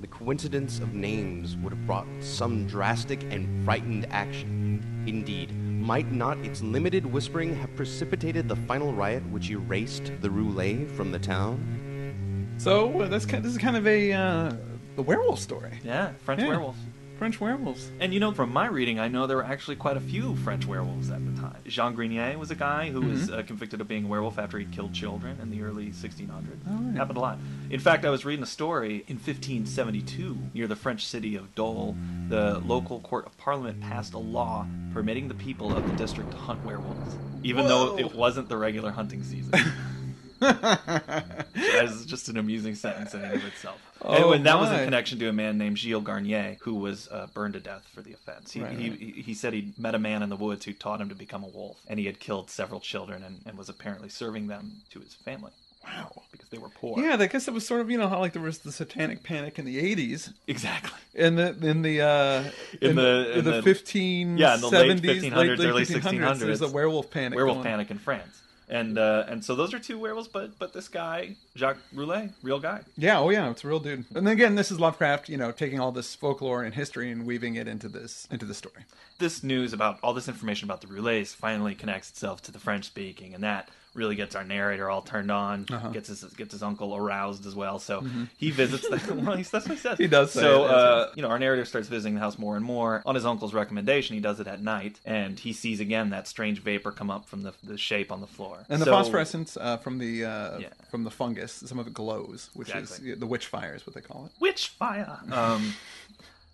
the 0.00 0.06
coincidence 0.06 0.78
of 0.80 0.94
names 0.94 1.56
would 1.58 1.72
have 1.72 1.86
brought 1.86 2.06
some 2.20 2.66
drastic 2.66 3.22
and 3.24 3.64
frightened 3.64 4.06
action. 4.10 4.82
Indeed, 5.06 5.52
might 5.54 6.10
not 6.10 6.38
its 6.38 6.62
limited 6.62 7.04
whispering 7.04 7.54
have 7.56 7.74
precipitated 7.76 8.48
the 8.48 8.56
final 8.56 8.92
riot 8.92 9.22
which 9.30 9.50
erased 9.50 10.10
the 10.20 10.30
roulette 10.30 10.90
from 10.90 11.12
the 11.12 11.18
town? 11.18 12.54
So 12.58 13.02
uh, 13.02 13.08
that's 13.08 13.26
kind. 13.26 13.42
This 13.44 13.52
is 13.52 13.58
kind 13.58 13.76
of 13.76 13.86
a 13.86 14.12
uh, 14.12 14.52
the 14.96 15.02
werewolf 15.02 15.38
story. 15.38 15.78
Yeah, 15.84 16.12
French 16.24 16.40
Yeah. 16.40 16.48
werewolves. 16.48 16.78
French 17.20 17.38
werewolves. 17.38 17.90
And 18.00 18.14
you 18.14 18.18
know, 18.18 18.32
from 18.32 18.50
my 18.50 18.66
reading, 18.66 18.98
I 18.98 19.08
know 19.08 19.26
there 19.26 19.36
were 19.36 19.44
actually 19.44 19.76
quite 19.76 19.98
a 19.98 20.00
few 20.00 20.36
French 20.36 20.64
werewolves 20.66 21.10
at 21.10 21.22
the 21.26 21.38
time. 21.38 21.58
Jean 21.66 21.94
Grenier 21.94 22.38
was 22.38 22.50
a 22.50 22.54
guy 22.54 22.88
who 22.90 23.02
was 23.02 23.28
Mm-hmm. 23.28 23.38
uh, 23.38 23.42
convicted 23.42 23.82
of 23.82 23.88
being 23.88 24.06
a 24.06 24.08
werewolf 24.08 24.38
after 24.38 24.58
he 24.58 24.64
killed 24.64 24.94
children 24.94 25.38
in 25.42 25.50
the 25.50 25.60
early 25.62 25.88
1600s. 25.90 26.30
Oh, 26.66 26.72
right. 26.72 26.96
Happened 26.96 27.18
a 27.18 27.20
lot. 27.20 27.38
In 27.68 27.78
fact, 27.78 28.06
I 28.06 28.10
was 28.10 28.24
reading 28.24 28.42
a 28.42 28.46
story 28.46 29.04
in 29.06 29.16
1572 29.16 30.38
near 30.54 30.66
the 30.66 30.76
French 30.76 31.04
city 31.06 31.36
of 31.36 31.54
Dole. 31.54 31.94
The 32.30 32.58
local 32.60 33.00
court 33.00 33.26
of 33.26 33.36
parliament 33.36 33.82
passed 33.82 34.14
a 34.14 34.18
law 34.18 34.66
permitting 34.94 35.28
the 35.28 35.34
people 35.34 35.76
of 35.76 35.86
the 35.86 35.94
district 35.96 36.30
to 36.30 36.38
hunt 36.38 36.64
werewolves, 36.64 37.16
even 37.42 37.66
though 37.68 37.98
it 37.98 38.14
wasn't 38.14 38.48
the 38.48 38.56
regular 38.56 38.90
hunting 38.92 39.22
season. 39.22 39.52
As 41.80 42.06
just 42.06 42.28
an 42.28 42.36
amusing 42.36 42.74
sentence 42.74 43.14
in 43.14 43.22
and 43.22 43.34
of 43.34 43.44
itself. 43.44 43.80
Oh, 44.02 44.32
and 44.32 44.46
that 44.46 44.58
was 44.58 44.70
in 44.70 44.84
connection 44.84 45.18
to 45.18 45.28
a 45.28 45.32
man 45.32 45.58
named 45.58 45.78
Gilles 45.78 46.00
Garnier, 46.00 46.56
who 46.60 46.74
was 46.74 47.08
uh, 47.08 47.26
burned 47.34 47.54
to 47.54 47.60
death 47.60 47.86
for 47.94 48.00
the 48.02 48.12
offense. 48.12 48.52
He, 48.52 48.60
Right, 48.62 48.78
he, 48.78 48.90
right. 48.90 48.98
he 48.98 49.34
said 49.34 49.52
he 49.52 49.72
met 49.78 49.94
a 49.94 49.98
man 49.98 50.22
in 50.22 50.28
the 50.30 50.36
woods 50.36 50.64
who 50.64 50.72
taught 50.72 51.00
him 51.00 51.08
to 51.10 51.14
become 51.14 51.44
a 51.44 51.48
wolf, 51.48 51.78
and 51.88 51.98
he 51.98 52.06
had 52.06 52.18
killed 52.20 52.50
several 52.50 52.80
children 52.80 53.22
and, 53.22 53.40
and 53.46 53.58
was 53.58 53.68
apparently 53.68 54.08
serving 54.08 54.46
them 54.46 54.72
to 54.90 55.00
his 55.00 55.14
family 55.14 55.52
Wow. 55.84 56.22
because 56.32 56.48
they 56.50 56.58
were 56.58 56.68
poor. 56.68 57.02
Yeah, 57.02 57.16
I 57.18 57.26
guess 57.26 57.48
it 57.48 57.54
was 57.54 57.66
sort 57.66 57.80
of 57.82 57.90
you 57.90 57.96
know 57.98 58.08
how 58.08 58.18
like 58.20 58.32
there 58.34 58.42
was 58.42 58.58
the 58.58 58.72
Satanic 58.72 59.22
Panic 59.22 59.58
in 59.58 59.64
the 59.64 59.78
'80s, 59.96 60.32
exactly. 60.46 60.98
in 61.14 61.36
the 61.36 61.56
in 61.62 61.82
the 61.82 62.00
uh, 62.02 62.44
In 62.82 62.96
the- 62.96 63.32
in 63.32 63.38
in 63.40 63.44
the 63.44 63.52
the- 63.52 63.62
15 63.62 64.36
yeah, 64.38 64.54
in 64.56 64.60
the 64.60 64.68
late 64.68 65.00
70s, 65.02 65.22
1500s, 65.30 65.36
late, 65.36 65.60
early 65.68 65.84
1600s, 65.84 66.38
There's 66.38 66.60
a 66.62 66.68
werewolf 66.68 67.10
panic. 67.10 67.34
Werewolf 67.36 67.56
going. 67.58 67.64
panic 67.64 67.90
in 67.90 67.98
France. 67.98 68.42
And 68.70 68.98
uh, 68.98 69.24
and 69.26 69.44
so 69.44 69.56
those 69.56 69.74
are 69.74 69.80
two 69.80 69.98
werewolves, 69.98 70.28
but 70.28 70.56
but 70.58 70.72
this 70.72 70.86
guy 70.86 71.34
Jacques 71.56 71.78
Roulet, 71.92 72.30
real 72.42 72.60
guy. 72.60 72.82
Yeah, 72.96 73.18
oh 73.18 73.30
yeah, 73.30 73.50
it's 73.50 73.64
a 73.64 73.68
real 73.68 73.80
dude. 73.80 74.04
And 74.14 74.26
then 74.26 74.32
again, 74.32 74.54
this 74.54 74.70
is 74.70 74.78
Lovecraft, 74.78 75.28
you 75.28 75.36
know, 75.36 75.50
taking 75.50 75.80
all 75.80 75.90
this 75.90 76.14
folklore 76.14 76.62
and 76.62 76.72
history 76.72 77.10
and 77.10 77.26
weaving 77.26 77.56
it 77.56 77.66
into 77.66 77.88
this 77.88 78.28
into 78.30 78.46
the 78.46 78.54
story. 78.54 78.84
this 79.18 79.42
news 79.42 79.72
about 79.72 79.98
all 80.02 80.14
this 80.14 80.28
information 80.28 80.66
about 80.66 80.80
the 80.82 80.86
Roulets 80.86 81.34
finally 81.34 81.74
connects 81.74 82.10
itself 82.10 82.40
to 82.42 82.52
the 82.52 82.60
French 82.60 82.84
speaking, 82.84 83.34
and 83.34 83.42
that 83.42 83.68
really 83.94 84.14
gets 84.14 84.36
our 84.36 84.44
narrator 84.44 84.88
all 84.88 85.02
turned 85.02 85.30
on. 85.30 85.66
Uh-huh. 85.70 85.88
Gets 85.90 86.08
his 86.08 86.22
gets 86.24 86.52
his 86.52 86.62
uncle 86.62 86.94
aroused 86.94 87.44
as 87.46 87.54
well. 87.54 87.78
So 87.78 88.04
he 88.38 88.50
visits 88.50 88.88
the. 88.88 89.14
well, 89.24 89.36
that's 89.36 89.52
what 89.52 89.64
he 89.66 89.76
says. 89.76 89.94
Mm-hmm. 89.94 90.02
He 90.02 90.08
does 90.08 90.32
So 90.32 90.64
it, 90.64 90.70
uh, 90.70 91.08
you 91.16 91.22
know, 91.22 91.28
our 91.28 91.38
narrator 91.38 91.64
starts 91.64 91.88
visiting 91.88 92.14
the 92.14 92.20
house 92.20 92.38
more 92.38 92.56
and 92.56 92.64
more 92.64 93.02
on 93.04 93.14
his 93.14 93.24
uncle's 93.26 93.52
recommendation. 93.52 94.14
He 94.14 94.20
does 94.20 94.38
it 94.40 94.46
at 94.46 94.62
night, 94.62 95.00
and 95.04 95.38
he 95.38 95.52
sees 95.52 95.80
again 95.80 96.10
that 96.10 96.28
strange 96.28 96.60
vapor 96.60 96.92
come 96.92 97.10
up 97.10 97.26
from 97.26 97.42
the 97.42 97.52
the 97.64 97.76
shape 97.78 98.12
on 98.12 98.20
the 98.20 98.26
floor. 98.26 98.64
And 98.68 98.80
the 98.80 98.86
phosphorescence 98.86 99.56
uh, 99.56 99.76
from 99.78 99.98
the 99.98 100.24
uh, 100.24 100.58
Yeah. 100.58 100.68
from 100.90 101.04
the 101.04 101.10
fungus, 101.10 101.52
some 101.52 101.78
of 101.78 101.86
it 101.86 101.94
glows, 101.94 102.50
which 102.54 102.74
Exactly. 102.74 103.10
is 103.10 103.18
the 103.18 103.26
witch 103.26 103.46
fire 103.46 103.74
is 103.74 103.86
what 103.86 103.94
they 103.94 104.00
call 104.00 104.26
it. 104.26 104.32
witch 104.40 104.68
fire. 104.68 105.18
Um, 105.32 105.74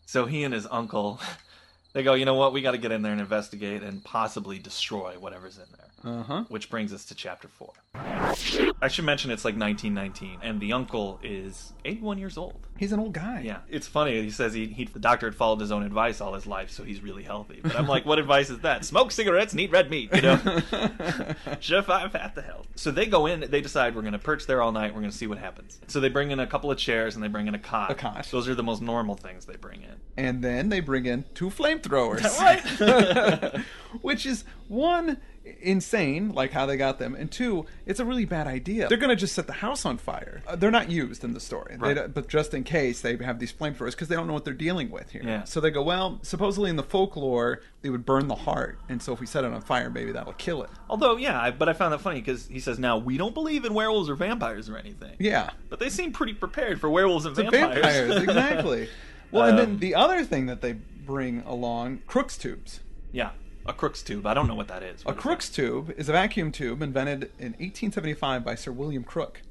so 0.06 0.24
he 0.26 0.44
and 0.44 0.54
his 0.54 0.66
uncle, 0.70 1.20
they 1.92 2.02
go, 2.02 2.14
you 2.14 2.24
know 2.24 2.34
what? 2.34 2.52
We 2.52 2.62
got 2.62 2.72
to 2.72 2.78
get 2.78 2.92
in 2.92 3.02
there 3.02 3.12
and 3.12 3.20
investigate 3.20 3.82
and 3.82 4.02
possibly 4.04 4.58
destroy 4.58 5.14
whatever's 5.18 5.56
in 5.58 5.64
there. 5.76 5.86
Uh 6.06 6.22
huh. 6.22 6.44
Which 6.48 6.70
brings 6.70 6.92
us 6.92 7.04
to 7.06 7.16
chapter 7.16 7.48
four. 7.48 7.72
I 8.80 8.88
should 8.88 9.04
mention 9.04 9.32
it's 9.32 9.44
like 9.44 9.56
1919, 9.56 10.38
and 10.40 10.60
the 10.60 10.72
uncle 10.72 11.18
is 11.22 11.72
81 11.84 12.18
years 12.18 12.38
old. 12.38 12.54
He's 12.76 12.92
an 12.92 13.00
old 13.00 13.12
guy. 13.12 13.42
Yeah, 13.44 13.58
it's 13.68 13.88
funny. 13.88 14.22
He 14.22 14.30
says 14.30 14.52
he, 14.54 14.66
he 14.66 14.84
the 14.84 15.00
doctor 15.00 15.26
had 15.26 15.34
followed 15.34 15.60
his 15.60 15.72
own 15.72 15.82
advice 15.82 16.20
all 16.20 16.34
his 16.34 16.46
life, 16.46 16.70
so 16.70 16.84
he's 16.84 17.00
really 17.00 17.24
healthy. 17.24 17.58
But 17.60 17.74
I'm 17.74 17.88
like, 17.88 18.06
what 18.06 18.20
advice 18.20 18.50
is 18.50 18.60
that? 18.60 18.84
Smoke 18.84 19.10
cigarettes 19.10 19.52
and 19.52 19.60
eat 19.60 19.72
red 19.72 19.90
meat. 19.90 20.14
You 20.14 20.22
know, 20.22 20.36
survive 21.60 22.14
at 22.14 22.36
the 22.36 22.42
health. 22.42 22.68
So 22.76 22.92
they 22.92 23.06
go 23.06 23.26
in. 23.26 23.40
They 23.40 23.60
decide 23.60 23.96
we're 23.96 24.02
going 24.02 24.12
to 24.12 24.18
perch 24.18 24.46
there 24.46 24.62
all 24.62 24.70
night. 24.70 24.94
We're 24.94 25.00
going 25.00 25.10
to 25.10 25.16
see 25.16 25.26
what 25.26 25.38
happens. 25.38 25.80
So 25.88 25.98
they 25.98 26.08
bring 26.08 26.30
in 26.30 26.38
a 26.38 26.46
couple 26.46 26.70
of 26.70 26.78
chairs 26.78 27.16
and 27.16 27.24
they 27.24 27.28
bring 27.28 27.48
in 27.48 27.54
a 27.54 27.58
cot. 27.58 27.90
A 27.90 27.94
cot. 27.94 28.28
Those 28.30 28.48
are 28.48 28.54
the 28.54 28.62
most 28.62 28.80
normal 28.80 29.16
things 29.16 29.46
they 29.46 29.56
bring 29.56 29.82
in. 29.82 29.94
And 30.16 30.44
then 30.44 30.68
they 30.68 30.80
bring 30.80 31.06
in 31.06 31.24
two 31.34 31.50
flamethrowers. 31.50 32.38
Right. 32.38 33.64
Which 34.02 34.26
is 34.26 34.44
one 34.68 35.18
insane, 35.60 36.32
like 36.32 36.50
how 36.52 36.66
they 36.66 36.76
got 36.76 36.98
them, 36.98 37.14
and 37.14 37.30
two, 37.30 37.66
it's 37.86 38.00
a 38.00 38.04
really 38.04 38.24
bad 38.24 38.46
idea. 38.46 38.88
They're 38.88 38.98
going 38.98 39.10
to 39.10 39.16
just 39.16 39.34
set 39.34 39.46
the 39.46 39.52
house 39.54 39.84
on 39.84 39.98
fire. 39.98 40.42
Uh, 40.46 40.56
they're 40.56 40.70
not 40.70 40.90
used 40.90 41.24
in 41.24 41.32
the 41.34 41.40
story, 41.40 41.76
Right. 41.78 42.12
but 42.12 42.28
just 42.28 42.54
in 42.54 42.64
case 42.64 43.00
they 43.00 43.16
have 43.18 43.38
these 43.38 43.52
flamethrowers 43.52 43.92
because 43.92 44.08
they 44.08 44.16
don't 44.16 44.26
know 44.26 44.32
what 44.32 44.44
they're 44.44 44.54
dealing 44.54 44.90
with 44.90 45.10
here. 45.10 45.22
Yeah. 45.24 45.44
So 45.44 45.60
they 45.60 45.70
go, 45.70 45.82
well, 45.82 46.18
supposedly 46.22 46.70
in 46.70 46.76
the 46.76 46.82
folklore, 46.82 47.60
they 47.82 47.90
would 47.90 48.04
burn 48.04 48.28
the 48.28 48.34
heart, 48.34 48.78
and 48.88 49.00
so 49.02 49.12
if 49.12 49.20
we 49.20 49.26
set 49.26 49.44
it 49.44 49.52
on 49.52 49.60
fire, 49.60 49.90
maybe 49.90 50.12
that'll 50.12 50.32
kill 50.34 50.62
it. 50.62 50.70
Although, 50.90 51.16
yeah, 51.16 51.40
I, 51.40 51.50
but 51.50 51.68
I 51.68 51.72
found 51.72 51.92
that 51.92 52.00
funny 52.00 52.20
because 52.20 52.46
he 52.48 52.58
says 52.60 52.78
now 52.78 52.96
we 52.98 53.16
don't 53.16 53.34
believe 53.34 53.64
in 53.64 53.74
werewolves 53.74 54.08
or 54.10 54.14
vampires 54.16 54.68
or 54.68 54.76
anything. 54.76 55.14
Yeah. 55.18 55.50
But 55.68 55.78
they 55.78 55.88
seem 55.90 56.12
pretty 56.12 56.34
prepared 56.34 56.80
for 56.80 56.90
werewolves 56.90 57.26
and 57.26 57.36
vampires. 57.36 57.74
vampires, 57.74 58.22
exactly. 58.22 58.88
Well, 59.30 59.48
and 59.48 59.58
then 59.58 59.68
Um, 59.70 59.78
the 59.78 59.94
other 59.94 60.24
thing 60.24 60.46
that 60.46 60.60
they 60.62 60.72
bring 60.72 61.42
along, 61.46 61.98
Crookes 62.08 62.36
tubes. 62.38 62.80
yeah, 63.12 63.30
a 63.68 63.72
Crookes 63.72 64.02
tube. 64.02 64.26
I 64.26 64.34
don't 64.34 64.48
know 64.48 64.54
what 64.54 64.68
that 64.68 64.82
is. 64.82 65.02
A 65.02 65.06
What 65.06 65.16
is 65.16 65.22
Crookes 65.22 65.50
tube 65.50 65.94
is 65.96 66.08
a 66.08 66.12
vacuum 66.12 66.52
tube 66.52 66.82
invented 66.82 67.24
in 67.38 67.52
1875 67.52 68.44
by 68.44 68.54
Sir 68.54 68.72
William 68.72 69.04
Crook. 69.04 69.42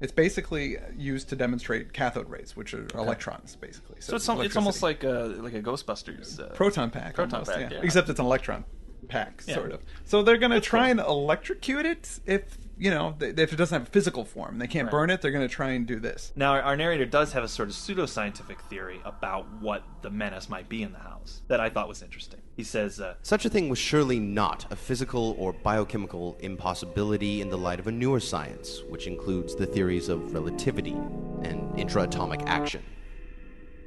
It's 0.00 0.12
basically 0.12 0.78
used 0.96 1.28
to 1.28 1.36
demonstrate 1.36 1.92
cathode 1.92 2.28
rays, 2.28 2.56
which 2.56 2.74
are 2.74 2.86
electrons, 2.94 3.54
basically. 3.56 4.00
So 4.00 4.16
it's, 4.16 4.28
al- 4.28 4.40
it's 4.40 4.56
almost 4.56 4.82
like 4.82 5.04
a 5.04 5.36
like 5.38 5.54
a 5.54 5.62
Ghostbusters. 5.62 6.40
Uh, 6.40 6.48
proton 6.54 6.90
pack, 6.90 7.14
Proton 7.14 7.34
almost, 7.34 7.52
pack, 7.52 7.70
yeah. 7.70 7.80
except 7.82 8.08
it's 8.08 8.18
an 8.18 8.26
electron 8.26 8.64
pack, 9.08 9.42
Yeah. 9.46 9.54
sort 9.54 9.70
of. 9.72 9.82
So 10.04 10.22
they're 10.24 10.38
going 10.38 10.50
to 10.52 10.60
try 10.60 10.90
cool. 10.90 10.90
and 10.90 11.00
electrocute 11.00 11.86
it 11.86 12.18
if 12.26 12.58
you 12.78 12.90
know 12.90 13.14
if 13.20 13.52
it 13.52 13.56
doesn't 13.56 13.78
have 13.78 13.86
a 13.88 13.90
physical 13.92 14.24
form. 14.24 14.58
They 14.58 14.66
can't 14.66 14.86
Right. 14.86 14.90
burn 14.90 15.10
it. 15.10 15.22
They're 15.22 15.30
going 15.30 15.46
to 15.48 15.54
try 15.54 15.70
and 15.70 15.86
do 15.86 16.00
this. 16.00 16.32
Now, 16.34 16.54
our 16.60 16.76
narrator 16.76 17.04
does 17.06 17.32
have 17.34 17.44
a 17.44 17.48
sort 17.48 17.68
of 17.68 17.76
pseudoscientific 17.76 18.58
theory 18.68 19.00
about 19.04 19.46
what 19.60 19.84
the 20.02 20.10
menace 20.10 20.48
might 20.48 20.68
be 20.68 20.82
in 20.82 20.90
the 20.92 20.98
house 20.98 21.42
that 21.46 21.60
I 21.60 21.68
thought 21.70 21.86
was 21.86 22.02
interesting. 22.02 22.40
He 22.54 22.64
says, 22.64 23.00
uh, 23.00 23.14
Such 23.22 23.44
a 23.46 23.48
thing 23.48 23.68
was 23.68 23.78
surely 23.78 24.20
not 24.20 24.70
a 24.70 24.76
physical 24.76 25.34
or 25.38 25.52
biochemical 25.52 26.36
impossibility 26.40 27.40
in 27.40 27.48
the 27.48 27.56
light 27.56 27.80
of 27.80 27.86
a 27.86 27.92
newer 27.92 28.20
science, 28.20 28.82
which 28.88 29.06
includes 29.06 29.54
the 29.54 29.66
theories 29.66 30.08
of 30.10 30.34
relativity 30.34 30.92
and 30.92 31.72
intraatomic 31.76 32.42
action. 32.46 32.82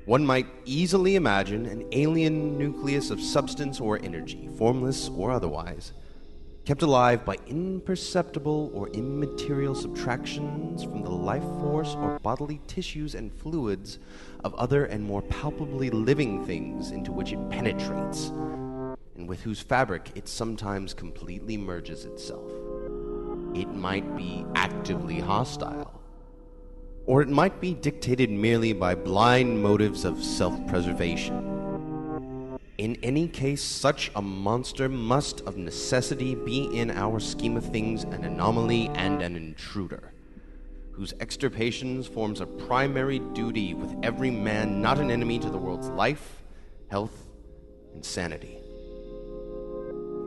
One 0.06 0.25
might 0.25 0.47
easily 0.65 1.15
imagine 1.15 1.65
an 1.65 1.88
alien 1.91 2.58
nucleus 2.58 3.12
of 3.12 3.21
substance 3.21 3.80
or 3.80 3.99
energy, 4.04 4.49
formless 4.58 5.10
or 5.10 5.32
otherwise, 5.32 5.93
kept 6.65 6.82
alive 6.82 7.23
by 7.23 7.38
imperceptible 7.45 8.71
or 8.73 8.89
immaterial 8.89 9.75
subtractions 9.75 10.84
from 10.84 11.04
the 11.04 11.10
life 11.12 11.43
force 11.60 11.93
or 11.95 12.19
bodily 12.19 12.60
tissues 12.65 13.13
and 13.13 13.32
fluids 13.32 13.99
of 14.43 14.56
other 14.56 14.86
and 14.86 15.04
more 15.04 15.21
palpably 15.21 15.91
living 15.91 16.43
things 16.45 16.89
into 16.89 17.12
which 17.12 17.32
it 17.32 17.49
penetrates, 17.51 18.30
and 19.15 19.28
with 19.28 19.41
whose 19.41 19.62
fabric 19.62 20.10
it 20.15 20.28
sometimes 20.28 20.93
completely 20.95 21.56
merges 21.56 22.06
itself. 22.06 22.49
It 23.54 23.69
might 23.69 24.17
be 24.17 24.43
actively 24.56 25.19
hostile, 25.19 26.01
or 27.06 27.21
it 27.21 27.30
might 27.30 27.62
be 27.62 27.75
dictated 27.75 28.32
merely 28.32 28.73
by 28.73 28.95
blind 28.95 29.62
motives 29.62 30.04
of 30.04 30.23
self 30.23 30.56
preservation. 30.65 31.54
In 32.77 32.97
any 33.03 33.27
case, 33.29 33.63
such 33.63 34.11
a 34.15 34.21
monster 34.21 34.89
must 34.89 35.41
of 35.41 35.55
necessity 35.55 36.35
be 36.35 36.65
in 36.77 36.91
our 36.91 37.19
scheme 37.21 37.55
of 37.55 37.65
things 37.65 38.03
an 38.03 38.25
anomaly 38.25 38.89
and 38.95 39.21
an 39.21 39.38
intruder, 39.38 40.11
whose 40.91 41.13
extirpation 41.21 42.03
forms 42.03 42.41
a 42.41 42.45
primary 42.45 43.19
duty 43.33 43.73
with 43.73 43.95
every 44.03 44.29
man 44.29 44.81
not 44.81 44.99
an 44.99 45.09
enemy 45.09 45.39
to 45.39 45.49
the 45.49 45.57
world's 45.57 45.88
life, 45.89 46.43
health, 46.89 47.27
and 47.93 48.03
sanity. 48.03 48.57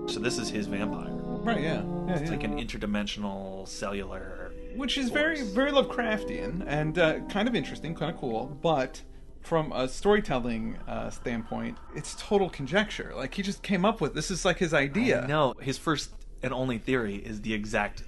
so 0.06 0.18
this 0.18 0.38
is 0.38 0.48
his 0.48 0.66
vampire. 0.66 1.10
Right? 1.10 1.60
Yeah. 1.62 1.82
yeah, 2.06 2.14
It's 2.14 2.22
yeah. 2.22 2.30
like 2.30 2.44
an 2.44 2.58
interdimensional 2.58 3.68
cellular. 3.68 4.52
which 4.74 4.96
is 4.96 5.10
very 5.10 5.42
very 5.42 5.70
Lovecraftian 5.70 6.64
and 6.66 6.98
uh, 6.98 7.20
kind 7.28 7.46
of 7.46 7.54
interesting, 7.54 7.94
kind 7.94 8.10
of 8.10 8.18
cool, 8.18 8.46
but 8.62 9.02
from 9.48 9.72
a 9.72 9.88
storytelling 9.88 10.76
uh, 10.86 11.08
standpoint, 11.10 11.78
it's 11.96 12.14
total 12.18 12.50
conjecture. 12.50 13.12
Like 13.16 13.32
he 13.34 13.42
just 13.42 13.62
came 13.62 13.84
up 13.86 14.00
with 14.00 14.14
this 14.14 14.30
is 14.30 14.44
like 14.44 14.58
his 14.58 14.74
idea, 14.74 15.24
No, 15.26 15.54
his 15.60 15.78
first 15.78 16.10
and 16.42 16.52
only 16.52 16.76
theory 16.78 17.16
is 17.16 17.40
the 17.40 17.54
exact 17.54 18.02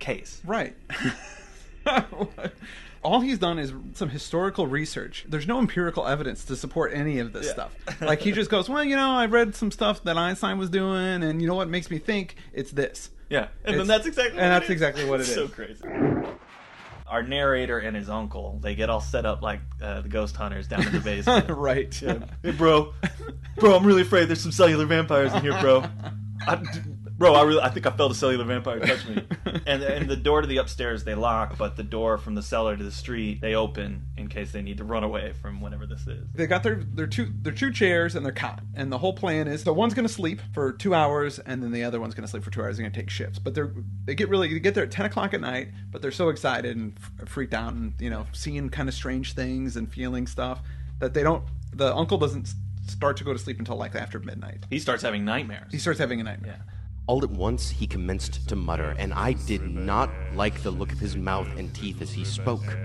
case. 0.00 0.40
right? 0.44 0.74
All 3.02 3.20
he's 3.20 3.38
done 3.38 3.58
is 3.58 3.72
some 3.94 4.10
historical 4.10 4.66
research. 4.66 5.24
There's 5.26 5.46
no 5.46 5.58
empirical 5.58 6.06
evidence 6.06 6.44
to 6.46 6.56
support 6.56 6.92
any 6.92 7.18
of 7.18 7.32
this 7.32 7.46
Yeah. 7.46 7.52
stuff. 7.52 7.72
Like 8.02 8.20
he 8.20 8.32
just 8.32 8.50
goes, 8.50 8.68
"Well, 8.68 8.84
you 8.84 8.94
know, 8.96 9.12
I 9.12 9.24
read 9.24 9.54
some 9.54 9.70
stuff 9.70 10.02
that 10.04 10.18
Einstein 10.18 10.58
was 10.58 10.68
doing, 10.68 11.22
and 11.22 11.40
you 11.40 11.48
know 11.48 11.54
what 11.54 11.68
makes 11.70 11.90
me 11.90 11.98
think 11.98 12.36
it's 12.52 12.72
this." 12.72 13.10
Yeah, 13.30 13.48
and 13.64 13.78
then 13.80 13.86
that's 13.86 14.06
exactly 14.06 14.38
and 14.38 14.50
what 14.52 14.58
that's 14.58 14.64
it 14.64 14.66
is. 14.66 14.70
exactly 14.72 15.04
what 15.06 15.20
it 15.20 15.24
so 15.38 15.44
is. 15.44 15.50
crazy. 15.50 15.84
Our 17.10 17.24
narrator 17.24 17.78
and 17.78 17.96
his 17.96 18.08
uncle, 18.08 18.60
they 18.62 18.76
get 18.76 18.88
all 18.88 19.00
set 19.00 19.26
up 19.26 19.42
like 19.42 19.60
uh, 19.82 20.00
the 20.02 20.08
ghost 20.08 20.36
hunters 20.36 20.68
down 20.68 20.86
in 20.86 20.92
the 20.92 21.00
basement. 21.04 21.50
right. 21.50 21.92
Hey, 21.94 22.52
bro, 22.52 22.94
bro, 23.56 23.74
I'm 23.76 23.84
really 23.84 24.02
afraid 24.02 24.26
there's 24.26 24.40
some 24.40 24.52
cellular 24.52 24.86
vampires 24.86 25.34
in 25.34 25.42
here, 25.42 25.60
bro. 25.60 25.84
I, 26.46 26.62
bro, 27.20 27.34
I 27.34 27.42
really, 27.42 27.60
I 27.60 27.68
think 27.68 27.86
I 27.86 27.90
felt 27.90 28.10
a 28.10 28.14
cellular 28.14 28.44
vampire 28.44 28.80
touch 28.80 29.06
me. 29.06 29.22
and 29.66 29.82
and 29.82 30.08
the 30.08 30.16
door 30.16 30.40
to 30.40 30.46
the 30.48 30.56
upstairs 30.56 31.04
they 31.04 31.14
lock, 31.14 31.56
but 31.58 31.76
the 31.76 31.84
door 31.84 32.18
from 32.18 32.34
the 32.34 32.42
cellar 32.42 32.76
to 32.76 32.82
the 32.82 32.90
street 32.90 33.40
they 33.40 33.54
open 33.54 34.06
in 34.16 34.26
case 34.28 34.50
they 34.52 34.62
need 34.62 34.78
to 34.78 34.84
run 34.84 35.04
away 35.04 35.34
from 35.40 35.60
whatever 35.60 35.86
this 35.86 36.06
is. 36.06 36.26
They 36.34 36.46
got 36.46 36.62
their 36.62 36.76
their 36.76 37.06
two 37.06 37.30
their 37.42 37.52
two 37.52 37.70
chairs 37.72 38.16
and 38.16 38.24
their 38.24 38.32
cot, 38.32 38.62
and 38.74 38.90
the 38.90 38.98
whole 38.98 39.12
plan 39.12 39.46
is 39.46 39.62
the 39.62 39.74
one's 39.74 39.94
going 39.94 40.08
to 40.08 40.12
sleep 40.12 40.40
for 40.54 40.72
two 40.72 40.94
hours, 40.94 41.38
and 41.38 41.62
then 41.62 41.70
the 41.70 41.84
other 41.84 42.00
one's 42.00 42.14
going 42.14 42.24
to 42.24 42.30
sleep 42.30 42.42
for 42.42 42.50
two 42.50 42.62
hours. 42.62 42.78
They're 42.78 42.84
going 42.84 42.92
to 42.92 43.00
take 43.00 43.10
shifts, 43.10 43.38
but 43.38 43.54
they're 43.54 43.72
they 44.06 44.14
get 44.14 44.28
really 44.30 44.48
they 44.52 44.58
get 44.58 44.74
there 44.74 44.84
at 44.84 44.90
ten 44.90 45.04
o'clock 45.06 45.34
at 45.34 45.42
night, 45.42 45.68
but 45.90 46.00
they're 46.02 46.10
so 46.10 46.30
excited 46.30 46.76
and 46.76 46.96
f- 47.20 47.28
freaked 47.28 47.54
out, 47.54 47.74
and 47.74 47.92
you 48.00 48.08
know 48.10 48.26
seeing 48.32 48.70
kind 48.70 48.88
of 48.88 48.94
strange 48.94 49.34
things 49.34 49.76
and 49.76 49.92
feeling 49.92 50.26
stuff 50.26 50.62
that 50.98 51.12
they 51.14 51.22
don't. 51.22 51.44
The 51.74 51.94
uncle 51.94 52.16
doesn't 52.18 52.48
start 52.88 53.16
to 53.18 53.24
go 53.24 53.32
to 53.32 53.38
sleep 53.38 53.58
until 53.58 53.76
like 53.76 53.94
after 53.94 54.18
midnight. 54.18 54.64
He 54.70 54.78
starts 54.78 55.02
having 55.02 55.24
nightmares. 55.24 55.70
He 55.70 55.78
starts 55.78 56.00
having 56.00 56.20
a 56.20 56.24
nightmare. 56.24 56.56
yeah. 56.66 56.72
All 57.10 57.24
at 57.24 57.30
once, 57.30 57.70
he 57.70 57.88
commenced 57.88 58.48
to 58.48 58.54
mutter, 58.54 58.94
and 58.96 59.12
I 59.12 59.32
did 59.32 59.62
not 59.62 60.10
like 60.32 60.62
the 60.62 60.70
look 60.70 60.92
of 60.92 61.00
his 61.00 61.16
mouth 61.16 61.48
and 61.58 61.74
teeth 61.74 62.00
as 62.00 62.12
he 62.12 62.24
spoke. 62.24 62.78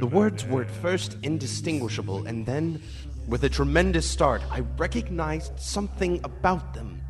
The 0.00 0.08
words 0.08 0.44
were 0.44 0.62
at 0.62 0.70
first 0.72 1.18
indistinguishable, 1.22 2.26
and 2.26 2.44
then, 2.44 2.82
with 3.28 3.44
a 3.44 3.48
tremendous 3.48 4.10
start, 4.10 4.42
I 4.50 4.64
recognized 4.76 5.56
something 5.56 6.20
about 6.24 6.74
them, 6.74 7.00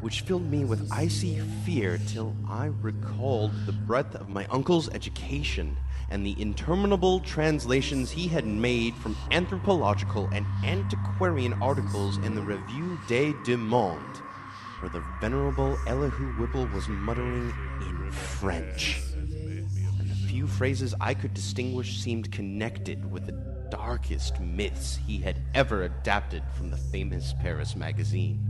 which 0.00 0.22
filled 0.22 0.50
me 0.50 0.64
with 0.64 0.90
icy 0.90 1.38
fear 1.64 2.00
till 2.08 2.34
I 2.48 2.72
recalled 2.80 3.52
the 3.64 3.70
breadth 3.70 4.16
of 4.16 4.28
my 4.28 4.46
uncle's 4.46 4.88
education 4.88 5.76
and 6.10 6.26
the 6.26 6.34
interminable 6.42 7.20
translations 7.20 8.10
he 8.10 8.26
had 8.26 8.46
made 8.48 8.96
from 8.96 9.16
anthropological 9.30 10.28
and 10.32 10.44
antiquarian 10.64 11.52
articles 11.62 12.16
in 12.18 12.34
the 12.34 12.42
Revue 12.42 12.98
des 13.06 13.32
Deux 13.44 13.56
Mondes 13.56 14.21
where 14.82 14.90
the 14.90 15.02
venerable 15.20 15.78
Elihu 15.86 16.32
Whipple 16.32 16.66
was 16.66 16.88
muttering 16.88 17.54
in 17.82 18.10
French. 18.10 19.00
And 19.14 20.10
the 20.10 20.14
few 20.26 20.48
phrases 20.48 20.92
I 21.00 21.14
could 21.14 21.32
distinguish 21.32 22.00
seemed 22.00 22.32
connected 22.32 23.08
with 23.10 23.26
the 23.26 23.52
darkest 23.70 24.40
myths 24.40 24.98
he 25.06 25.18
had 25.18 25.40
ever 25.54 25.84
adapted 25.84 26.42
from 26.56 26.70
the 26.70 26.76
famous 26.76 27.32
Paris 27.40 27.76
magazine. 27.76 28.48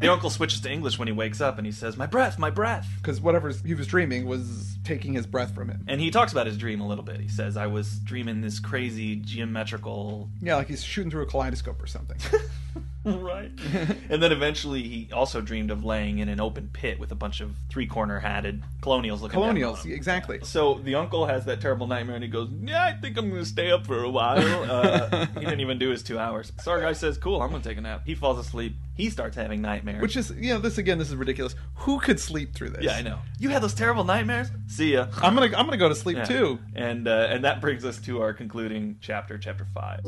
The 0.00 0.12
uncle 0.12 0.30
switches 0.30 0.60
to 0.60 0.70
English 0.70 0.98
when 0.98 1.08
he 1.08 1.12
wakes 1.12 1.40
up 1.40 1.56
and 1.58 1.66
he 1.66 1.72
says, 1.72 1.96
"My 1.96 2.06
breath, 2.06 2.38
my 2.38 2.50
breath." 2.50 2.86
Because 2.96 3.20
whatever 3.20 3.50
he 3.64 3.74
was 3.74 3.86
dreaming 3.86 4.26
was 4.26 4.78
taking 4.84 5.14
his 5.14 5.26
breath 5.26 5.54
from 5.54 5.70
him. 5.70 5.84
And 5.88 6.00
he 6.00 6.10
talks 6.10 6.32
about 6.32 6.46
his 6.46 6.58
dream 6.58 6.80
a 6.80 6.86
little 6.86 7.04
bit. 7.04 7.18
He 7.18 7.28
says, 7.28 7.56
"I 7.56 7.66
was 7.66 7.98
dreaming 8.00 8.42
this 8.42 8.60
crazy 8.60 9.16
geometrical 9.16 10.30
Yeah, 10.40 10.56
like 10.56 10.68
he's 10.68 10.84
shooting 10.84 11.10
through 11.10 11.22
a 11.22 11.26
kaleidoscope 11.26 11.82
or 11.82 11.86
something. 11.86 12.18
right. 13.22 13.50
and 14.08 14.22
then 14.22 14.32
eventually 14.32 14.82
he 14.82 15.08
also 15.12 15.40
dreamed 15.40 15.70
of 15.70 15.84
laying 15.84 16.18
in 16.18 16.28
an 16.28 16.40
open 16.40 16.70
pit 16.72 16.98
with 16.98 17.12
a 17.12 17.14
bunch 17.14 17.40
of 17.40 17.54
three 17.68 17.86
corner 17.86 18.18
hatted 18.18 18.62
colonials 18.80 19.20
looking 19.20 19.34
Colonials, 19.34 19.84
on 19.84 19.92
exactly. 19.92 20.38
So 20.42 20.74
the 20.82 20.94
uncle 20.94 21.26
has 21.26 21.44
that 21.44 21.60
terrible 21.60 21.86
nightmare 21.86 22.16
and 22.16 22.24
he 22.24 22.30
goes, 22.30 22.48
Yeah, 22.62 22.82
I 22.82 22.92
think 22.92 23.18
I'm 23.18 23.28
going 23.28 23.42
to 23.42 23.48
stay 23.48 23.70
up 23.70 23.86
for 23.86 24.02
a 24.02 24.10
while. 24.10 24.38
Uh, 24.64 25.26
he 25.34 25.40
didn't 25.40 25.60
even 25.60 25.78
do 25.78 25.90
his 25.90 26.02
two 26.02 26.18
hours. 26.18 26.50
Sargai 26.52 26.96
says, 26.96 27.18
Cool, 27.18 27.42
I'm 27.42 27.50
going 27.50 27.62
to 27.62 27.68
take 27.68 27.78
a 27.78 27.82
nap. 27.82 28.02
He 28.06 28.14
falls 28.14 28.38
asleep. 28.38 28.76
He 28.96 29.10
starts 29.10 29.36
having 29.36 29.60
nightmares. 29.60 30.00
Which 30.00 30.16
is, 30.16 30.30
you 30.38 30.54
know, 30.54 30.60
this 30.60 30.78
again, 30.78 30.98
this 30.98 31.08
is 31.08 31.16
ridiculous. 31.16 31.56
Who 31.78 31.98
could 31.98 32.20
sleep 32.20 32.54
through 32.54 32.70
this? 32.70 32.84
yeah, 32.84 32.94
I 32.94 33.02
know. 33.02 33.18
You 33.40 33.48
had 33.48 33.62
those 33.62 33.74
terrible 33.74 34.04
nightmares? 34.04 34.48
See 34.68 34.92
ya. 34.92 35.08
I'm 35.20 35.34
gonna, 35.34 35.46
I'm 35.56 35.64
gonna 35.66 35.76
go 35.76 35.88
to 35.88 35.94
sleep 35.96 36.16
Yeah. 36.18 36.24
too. 36.24 36.58
And 36.76 37.08
uh, 37.08 37.26
and 37.30 37.44
that 37.44 37.60
brings 37.60 37.84
us 37.84 37.98
to 38.02 38.20
our 38.22 38.32
concluding 38.32 38.96
chapter, 39.00 39.36
chapter 39.36 39.66
five. 39.74 40.00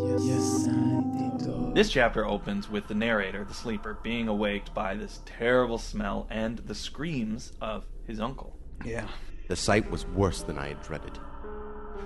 This 1.75 1.91
chapter 1.91 2.25
opens 2.27 2.71
with 2.71 2.87
the 2.89 2.95
narrator, 2.95 3.45
the 3.45 3.53
sleeper, 3.55 3.99
being 4.03 4.29
awaked 4.29 4.73
by 4.73 4.95
this 4.95 5.21
terrible 5.27 5.79
smell 5.79 6.27
and 6.31 6.59
the 6.59 6.75
screams 6.75 7.53
of 7.61 7.85
his 8.07 8.21
uncle. 8.21 8.57
Yeah. 8.85 9.07
The 9.49 9.57
sight 9.57 9.91
was 9.91 10.07
worse 10.07 10.43
than 10.43 10.59
I 10.59 10.69
had 10.69 10.83
dreaded. 10.83 11.19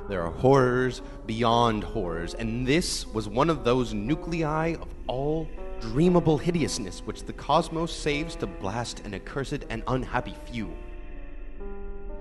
There 0.09 0.23
are 0.23 0.31
horrors 0.33 1.03
beyond 1.27 1.85
horrors, 1.85 2.35
and 2.35 2.67
this 2.67 3.07
was 3.07 3.29
one 3.29 3.49
of 3.49 3.63
those 3.65 3.95
nuclei 3.95 4.75
of 4.75 4.89
all 5.07 5.47
dreamable 5.81 6.41
hideousness 6.41 7.01
which 7.01 7.25
the 7.25 7.33
cosmos 7.33 7.93
saves 7.93 8.37
to 8.37 8.47
blast 8.47 9.01
an 9.01 9.15
accursed 9.15 9.65
and 9.71 9.83
unhappy 9.87 10.35
few. 10.47 10.73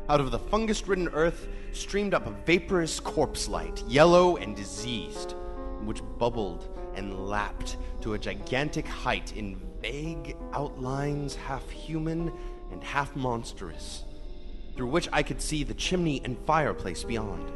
Out 0.10 0.20
of 0.20 0.32
the 0.32 0.40
fungus 0.40 0.88
ridden 0.88 1.10
earth 1.10 1.48
streamed 1.72 2.14
up 2.14 2.26
a 2.26 2.32
vaporous 2.46 3.00
corpse 3.00 3.48
light, 3.48 3.84
yellow 3.88 4.38
and 4.38 4.56
diseased, 4.56 5.36
which 5.84 6.02
bubbled 6.18 6.68
and 6.96 7.28
lapped 7.28 7.78
to 8.02 8.14
a 8.14 8.20
gigantic 8.20 8.88
height 8.88 9.36
in 9.36 9.62
vague 9.82 10.36
outlines, 10.54 11.36
half 11.36 11.70
human 11.70 12.32
and 12.72 12.84
half 12.84 13.16
monstrous, 13.16 14.04
through 14.76 14.88
which 14.88 15.08
I 15.14 15.22
could 15.22 15.42
see 15.42 15.64
the 15.64 15.74
chimney 15.74 16.22
and 16.26 16.38
fireplace 16.46 17.04
beyond. 17.04 17.52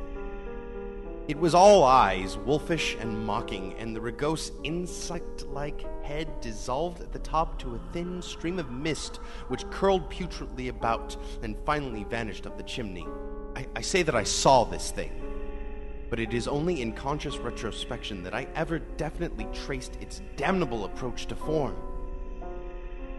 It 1.26 1.40
was 1.40 1.56
all 1.56 1.86
eyes, 1.86 2.38
wolfish 2.38 2.98
and 3.00 3.26
mocking, 3.26 3.76
and 3.80 3.96
the 3.96 4.02
rugose 4.02 4.52
insect 4.66 5.48
like 5.48 5.86
head 6.04 6.28
dissolved 6.42 7.00
at 7.00 7.14
the 7.14 7.20
top 7.20 7.58
to 7.60 7.76
a 7.76 7.94
thin 7.94 8.22
stream 8.22 8.60
of 8.60 8.70
mist 8.70 9.22
which 9.48 9.70
curled 9.70 10.10
putridly 10.10 10.68
about 10.68 11.16
and 11.42 11.56
finally 11.66 12.04
vanished 12.04 12.46
up 12.46 12.58
the 12.58 12.64
chimney. 12.64 13.08
I, 13.56 13.66
I 13.74 13.80
say 13.80 14.04
that 14.04 14.16
I 14.16 14.24
saw 14.24 14.66
this 14.66 14.92
thing, 14.92 15.14
but 16.10 16.20
it 16.20 16.34
is 16.34 16.46
only 16.46 16.82
in 16.82 16.92
conscious 16.92 17.38
retrospection 17.38 18.22
that 18.24 18.34
I 18.34 18.46
ever 18.54 18.80
definitely 18.80 19.48
traced 19.54 19.96
its 20.02 20.22
damnable 20.36 20.84
approach 20.84 21.28
to 21.28 21.38
form. 21.38 21.78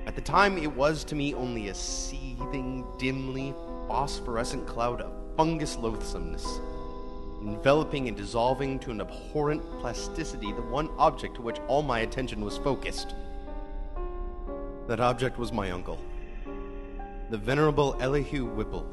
At 0.05 0.15
the 0.15 0.21
time, 0.21 0.59
it 0.59 0.77
was 0.77 1.05
to 1.05 1.15
me 1.15 1.33
only 1.33 1.69
a 1.69 1.75
seething, 1.75 2.85
dimly 2.99 3.55
phosphorescent 3.89 4.67
cloud 4.67 5.01
of 5.01 5.11
fungus 5.39 5.77
loathsomeness 5.77 6.61
enveloping 7.45 8.09
and 8.09 8.17
dissolving 8.17 8.79
to 8.79 8.91
an 8.91 9.01
abhorrent 9.01 9.63
plasticity 9.79 10.53
the 10.53 10.63
one 10.63 10.89
object 10.99 11.37
to 11.37 11.43
which 11.43 11.59
all 11.69 11.83
my 11.83 12.01
attention 12.01 12.45
was 12.45 12.59
focused. 12.59 13.15
That 14.89 15.01
object 15.01 15.39
was 15.39 15.53
my 15.53 15.71
uncle, 15.71 15.99
the 17.31 17.39
venerable 17.39 17.97
Elihu 18.01 18.47
Whipple, 18.47 18.87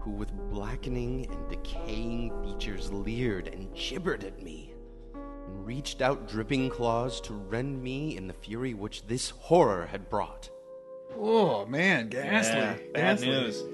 who 0.00 0.10
with 0.10 0.32
blackening 0.50 1.26
and 1.30 1.48
decaying 1.48 2.32
features 2.42 2.92
leered 2.92 3.48
and 3.48 3.74
gibbered 3.74 4.24
at 4.24 4.42
me, 4.42 4.74
and 5.14 5.66
reached 5.66 6.00
out 6.00 6.28
dripping 6.28 6.70
claws 6.70 7.20
to 7.22 7.34
rend 7.34 7.82
me 7.82 8.16
in 8.16 8.26
the 8.26 8.34
fury 8.34 8.74
which 8.74 9.06
this 9.06 9.30
horror 9.30 9.86
had 9.86 10.08
brought. 10.08 10.48
Oh 11.18 11.66
man, 11.66 12.08
ghastly. 12.08 12.56
Yeah, 12.56 12.74
bad 12.94 13.20
ghastly. 13.20 13.28
news. 13.28 13.64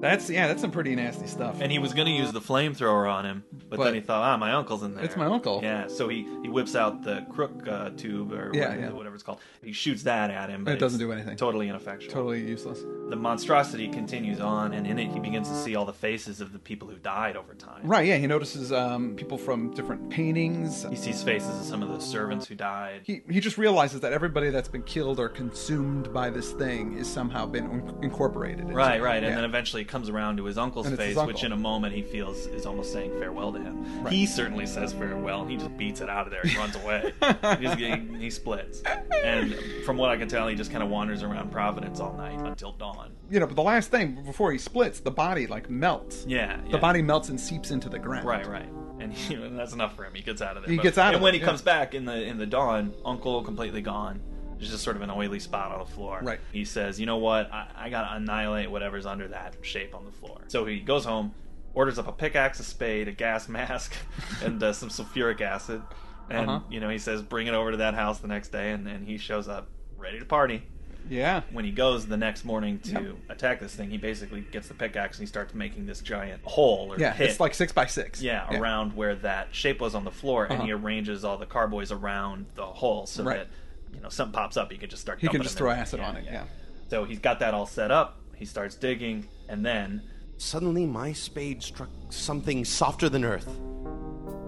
That's 0.00 0.30
yeah, 0.30 0.46
that's 0.46 0.60
some 0.60 0.70
pretty 0.70 0.94
nasty 0.94 1.26
stuff. 1.26 1.60
And 1.60 1.72
he 1.72 1.78
was 1.78 1.92
going 1.92 2.06
to 2.06 2.12
use 2.12 2.30
the 2.32 2.40
flamethrower 2.40 3.12
on 3.12 3.24
him, 3.26 3.44
but, 3.68 3.78
But- 3.78 3.84
then 3.86 3.94
he 3.94 4.00
thought, 4.00 4.22
ah, 4.22 4.36
my 4.36 4.52
uncle's 4.52 4.82
in 4.82 4.94
there. 4.94 5.04
It's 5.04 5.16
my 5.16 5.26
uncle. 5.26 5.60
Yeah, 5.62 5.88
so 5.88 6.08
he, 6.08 6.22
he 6.42 6.48
whips 6.48 6.76
out 6.76 7.02
the 7.02 7.26
crook 7.30 7.66
uh, 7.66 7.90
tube 7.96 8.32
or 8.32 8.50
Yeah, 8.54 8.68
whatever, 8.68 8.80
yeah. 8.80 8.90
whatever 8.92 9.14
it's 9.16 9.24
called. 9.24 9.40
He 9.62 9.72
shoots 9.72 10.04
that 10.04 10.30
at 10.30 10.50
him, 10.50 10.64
but 10.64 10.74
It 10.74 10.78
doesn't 10.80 11.00
do 11.00 11.10
anything. 11.12 11.36
Totally 11.36 11.68
ineffectual. 11.68 12.12
totally 12.12 12.46
useless. 12.46 12.80
The 13.08 13.16
monstrosity 13.16 13.88
continues 13.88 14.38
on, 14.38 14.72
and 14.74 14.86
in 14.86 14.98
it 14.98 15.10
he 15.10 15.18
begins 15.18 15.48
to 15.48 15.54
see 15.56 15.74
all 15.74 15.84
the 15.86 15.92
faces 15.94 16.40
of 16.40 16.52
the 16.52 16.58
people 16.58 16.86
who 16.88 16.96
died 16.96 17.36
over 17.36 17.54
time. 17.54 17.80
Right, 17.82 18.06
yeah, 18.06 18.18
he 18.18 18.26
notices 18.26 18.70
um, 18.70 19.16
people 19.16 19.38
from 19.38 19.72
different 19.74 20.10
paintings. 20.10 20.84
He 20.90 20.96
sees 20.96 21.22
faces 21.22 21.48
of 21.58 21.64
some 21.64 21.82
of 21.82 21.88
the 21.88 22.00
servants 22.00 22.46
who 22.46 22.54
died. 22.54 23.00
He, 23.04 23.22
he 23.28 23.40
just 23.40 23.58
realizes 23.58 24.00
that 24.02 24.12
everybody 24.12 24.50
that's 24.50 24.68
been 24.68 24.82
killed 24.82 25.18
or 25.18 25.28
consumed 25.28 26.12
by 26.12 26.30
this 26.30 26.52
thing 26.52 26.96
is 26.98 27.08
somehow 27.08 27.46
been 27.46 27.94
incorporated. 28.02 28.72
Right, 28.72 29.00
right, 29.02 29.16
and 29.16 29.26
Yeah. 29.26 29.34
then 29.36 29.44
eventually 29.44 29.84
comes 29.88 30.08
around 30.08 30.36
to 30.36 30.44
his 30.44 30.58
uncle's 30.58 30.88
face, 30.90 31.16
his 31.16 31.26
which 31.26 31.42
in 31.44 31.52
a 31.52 31.56
moment 31.56 31.94
he 31.94 32.02
feels 32.02 32.46
is 32.46 32.66
almost 32.66 32.92
saying 32.92 33.10
farewell 33.18 33.52
to 33.52 33.58
him. 33.58 34.02
Right. 34.02 34.12
He 34.12 34.26
certainly 34.26 34.66
says 34.66 34.92
farewell, 34.92 35.42
and 35.42 35.50
he 35.50 35.56
just 35.56 35.76
beats 35.76 36.00
it 36.00 36.08
out 36.08 36.26
of 36.26 36.30
there. 36.30 36.42
He 36.42 36.56
runs 36.56 36.76
away. 36.76 37.12
he, 37.58 37.64
just, 37.64 37.78
he, 37.78 37.96
he 38.18 38.30
splits, 38.30 38.82
and 39.24 39.54
from 39.84 39.96
what 39.96 40.10
I 40.10 40.16
can 40.16 40.28
tell, 40.28 40.46
he 40.48 40.54
just 40.54 40.70
kind 40.70 40.82
of 40.82 40.88
wanders 40.90 41.22
around 41.22 41.50
Providence 41.50 42.00
all 42.00 42.12
night 42.14 42.38
until 42.38 42.72
dawn. 42.72 43.12
you 43.30 43.40
know, 43.40 43.46
but 43.46 43.56
the 43.56 43.62
last 43.62 43.90
thing 43.90 44.22
before 44.24 44.52
he 44.52 44.58
splits, 44.58 45.00
the 45.00 45.10
body 45.10 45.46
like 45.46 45.68
melts. 45.70 46.24
Yeah, 46.28 46.60
The 46.70 46.78
body 46.78 47.02
melts 47.02 47.28
and 47.28 47.40
seeps 47.40 47.70
into 47.70 47.88
the 47.88 47.98
ground. 47.98 48.26
Right, 48.26 48.46
right. 48.46 48.68
And, 49.00 49.12
he, 49.12 49.34
and 49.42 49.58
that's 49.58 49.72
enough 49.72 49.94
for 49.96 50.04
him. 50.04 50.12
He 50.14 50.22
gets 50.22 50.42
out 50.42 50.56
of 50.56 50.64
there. 50.64 50.70
He 50.70 50.76
But- 50.76 50.82
gets 50.82 50.98
out 50.98 51.14
And 51.14 51.22
when 51.22 51.34
it, 51.34 51.38
he 51.38 51.40
yeah. 51.40 51.46
comes 51.48 51.62
back 51.62 51.94
in 51.94 52.04
the 52.04 52.22
in 52.24 52.36
the 52.38 52.46
dawn, 52.46 52.94
Uncle 53.04 53.42
completely 53.42 53.80
gone. 53.80 54.20
There's 54.58 54.70
just 54.70 54.82
sort 54.84 54.96
of 54.96 55.02
an 55.02 55.10
oily 55.10 55.38
spot 55.40 55.72
on 55.72 55.78
the 55.78 55.84
floor. 55.86 56.20
Right. 56.22 56.40
He 56.52 56.64
says, 56.64 56.98
"You 57.00 57.06
know 57.06 57.16
what? 57.18 57.52
I, 57.52 57.68
I 57.76 57.88
gotta 57.90 58.14
annihilate 58.16 58.70
whatever's 58.70 59.06
under 59.06 59.28
that 59.28 59.56
shape 59.62 59.94
on 59.94 60.04
the 60.04 60.10
floor." 60.12 60.40
So 60.48 60.64
he 60.66 60.80
goes 60.80 61.04
home, 61.04 61.32
orders 61.74 61.98
up 61.98 62.08
a 62.08 62.12
pickaxe, 62.12 62.58
a 62.60 62.64
spade, 62.64 63.08
a 63.08 63.12
gas 63.12 63.48
mask, 63.48 63.94
and 64.44 64.62
uh, 64.62 64.72
some 64.72 64.88
sulfuric 64.88 65.40
acid. 65.40 65.82
And 66.30 66.50
Uh-huh. 66.50 66.60
you 66.70 66.80
know, 66.80 66.88
he 66.88 66.98
says, 66.98 67.22
"Bring 67.22 67.46
it 67.46 67.54
over 67.54 67.70
to 67.70 67.76
that 67.78 67.94
house 67.94 68.18
the 68.18 68.28
next 68.28 68.48
day," 68.50 68.72
and, 68.72 68.86
and 68.88 69.06
he 69.06 69.16
shows 69.16 69.48
up 69.48 69.68
ready 69.96 70.18
to 70.18 70.24
party. 70.24 70.62
Yeah. 71.08 71.40
When 71.52 71.64
he 71.64 71.70
goes 71.70 72.06
the 72.06 72.18
next 72.18 72.44
morning 72.44 72.80
to 72.80 72.90
Yep. 72.92 73.16
attack 73.30 73.60
this 73.60 73.74
thing, 73.74 73.88
he 73.90 73.96
basically 73.96 74.42
gets 74.42 74.68
the 74.68 74.74
pickaxe 74.74 75.16
and 75.16 75.22
he 75.22 75.26
starts 75.26 75.54
making 75.54 75.86
this 75.86 76.00
giant 76.02 76.42
hole 76.44 76.92
or 76.92 76.98
Yeah, 76.98 77.12
pit. 77.14 77.30
it's 77.30 77.40
like 77.40 77.54
six 77.54 77.72
by 77.72 77.86
six. 77.86 78.20
Yeah, 78.20 78.46
around 78.60 78.94
where 78.94 79.14
that 79.14 79.54
shape 79.54 79.80
was 79.80 79.94
on 79.94 80.04
the 80.04 80.10
floor, 80.10 80.44
and 80.44 80.54
Uh-huh. 80.54 80.64
he 80.66 80.72
arranges 80.72 81.24
all 81.24 81.38
the 81.38 81.46
carboys 81.46 81.90
around 81.92 82.46
the 82.56 82.66
hole 82.66 83.06
so 83.06 83.22
Right. 83.24 83.38
that 83.38 83.46
you 83.94 84.00
know 84.00 84.08
something 84.08 84.32
pops 84.32 84.56
up, 84.56 84.70
he 84.70 84.78
can 84.78 84.90
just 84.90 85.02
start. 85.02 85.20
He 85.20 85.28
can 85.28 85.42
just 85.42 85.58
throw 85.58 85.70
in. 85.70 85.78
acid 85.78 86.00
on 86.00 86.16
it. 86.16 86.24
Yeah. 86.24 86.44
So 86.88 87.04
he's 87.04 87.18
got 87.18 87.38
that 87.40 87.54
all 87.54 87.66
set 87.66 87.90
up. 87.90 88.20
He 88.34 88.44
starts 88.44 88.74
digging, 88.76 89.28
and 89.48 89.64
then 89.64 90.02
Suddenly, 90.40 90.86
my 90.86 91.12
spade 91.12 91.64
struck 91.64 91.90
something 92.10 92.64
softer 92.64 93.08
than 93.08 93.24
earth. 93.24 93.48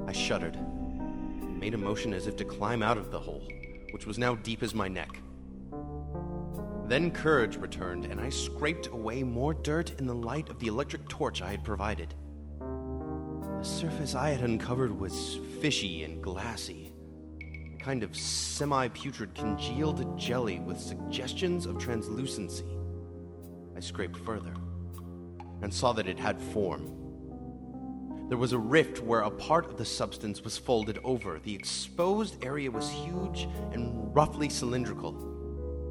I 0.07 0.13
shuddered, 0.13 0.55
and 0.55 1.59
made 1.59 1.75
a 1.75 1.79
motion 1.79 2.15
as 2.15 2.29
if 2.29 2.37
to 2.37 2.45
climb 2.45 2.81
out 2.81 2.97
of 2.97 3.11
the 3.11 3.19
hole, 3.19 3.43
which 3.91 4.07
was 4.07 4.17
now 4.17 4.37
deep 4.37 4.63
as 4.63 4.73
my 4.73 4.87
neck. 4.87 5.21
Then 6.87 7.11
courage 7.11 7.57
returned, 7.57 8.05
and 8.05 8.21
I 8.21 8.29
scraped 8.31 8.87
away 8.87 9.25
more 9.25 9.53
dirt 9.53 9.99
in 9.99 10.07
the 10.07 10.15
light 10.15 10.49
of 10.49 10.61
the 10.61 10.69
electric 10.69 11.09
torch 11.09 11.43
I 11.43 11.51
had 11.51 11.65
provided. 11.65 12.15
The 12.61 13.65
surface 13.65 14.15
I 14.15 14.31
had 14.31 14.43
uncovered 14.43 14.97
was 14.97 15.41
fishy 15.61 16.05
and 16.05 16.23
glassy, 16.23 16.90
kind 17.81 18.03
of 18.03 18.15
semi 18.15 18.89
putrid 18.89 19.35
congealed 19.35 20.19
jelly 20.19 20.61
with 20.61 20.79
suggestions 20.79 21.67
of 21.67 21.79
translucency. 21.79 22.65
I 23.77 23.81
scraped 23.81 24.19
further 24.19 24.55
and 25.63 25.73
saw 25.73 25.93
that 25.93 26.07
it 26.07 26.19
had 26.19 26.41
form. 26.41 26.97
There 28.29 28.39
was 28.39 28.53
a 28.53 28.59
rift 28.59 29.03
where 29.03 29.23
a 29.23 29.31
part 29.31 29.67
of 29.67 29.77
the 29.77 29.85
substance 29.85 30.43
was 30.45 30.57
folded 30.57 31.01
over. 31.03 31.41
The 31.43 31.55
exposed 31.55 32.45
area 32.45 32.71
was 32.71 32.89
huge 32.89 33.49
and 33.73 34.15
roughly 34.15 34.49
cylindrical, 34.49 35.13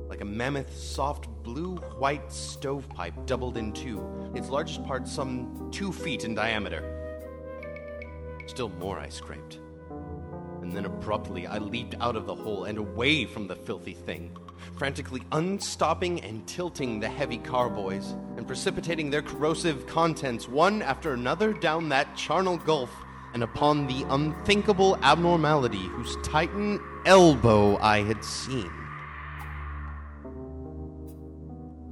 like 0.08 0.22
a 0.22 0.26
mammoth 0.26 0.74
soft 0.78 1.28
blue 1.44 1.76
white 1.98 2.32
stovepipe 2.32 3.26
doubled 3.26 3.58
in 3.58 3.74
two, 3.74 4.32
its 4.36 4.50
largest 4.50 4.86
part 4.86 5.08
some 5.08 5.70
two 5.72 5.92
feet 5.92 6.24
in 6.24 6.34
diameter. 6.34 6.96
Still 8.46 8.70
more 8.70 9.00
I 9.00 9.10
scraped. 9.10 9.60
And 10.70 10.78
then 10.78 10.86
abruptly 10.86 11.48
I 11.48 11.58
leaped 11.58 11.96
out 12.00 12.16
of 12.16 12.28
the 12.28 12.36
hole 12.36 12.66
and 12.66 12.78
away 12.78 13.26
from 13.26 13.48
the 13.48 13.56
filthy 13.56 13.96
thing, 13.96 14.38
frantically 14.78 15.24
unstopping 15.32 16.22
and 16.22 16.48
tilting 16.48 17.00
the 17.00 17.10
heavy 17.10 17.40
carboys 17.40 18.12
and 18.38 18.46
precipitating 18.46 19.10
their 19.10 19.24
corrosive 19.24 19.88
contents 19.88 20.48
one 20.48 20.84
after 20.84 21.14
another 21.14 21.54
down 21.54 21.90
that 21.90 22.16
charnel 22.16 22.58
gulf 22.58 22.92
and 23.34 23.42
upon 23.42 23.88
the 23.88 24.06
unthinkable 24.12 24.96
abnormality 25.02 25.88
whose 25.88 26.16
titan 26.18 26.80
elbow 27.08 27.76
I 27.78 28.04
had 28.04 28.24
seen. 28.24 28.79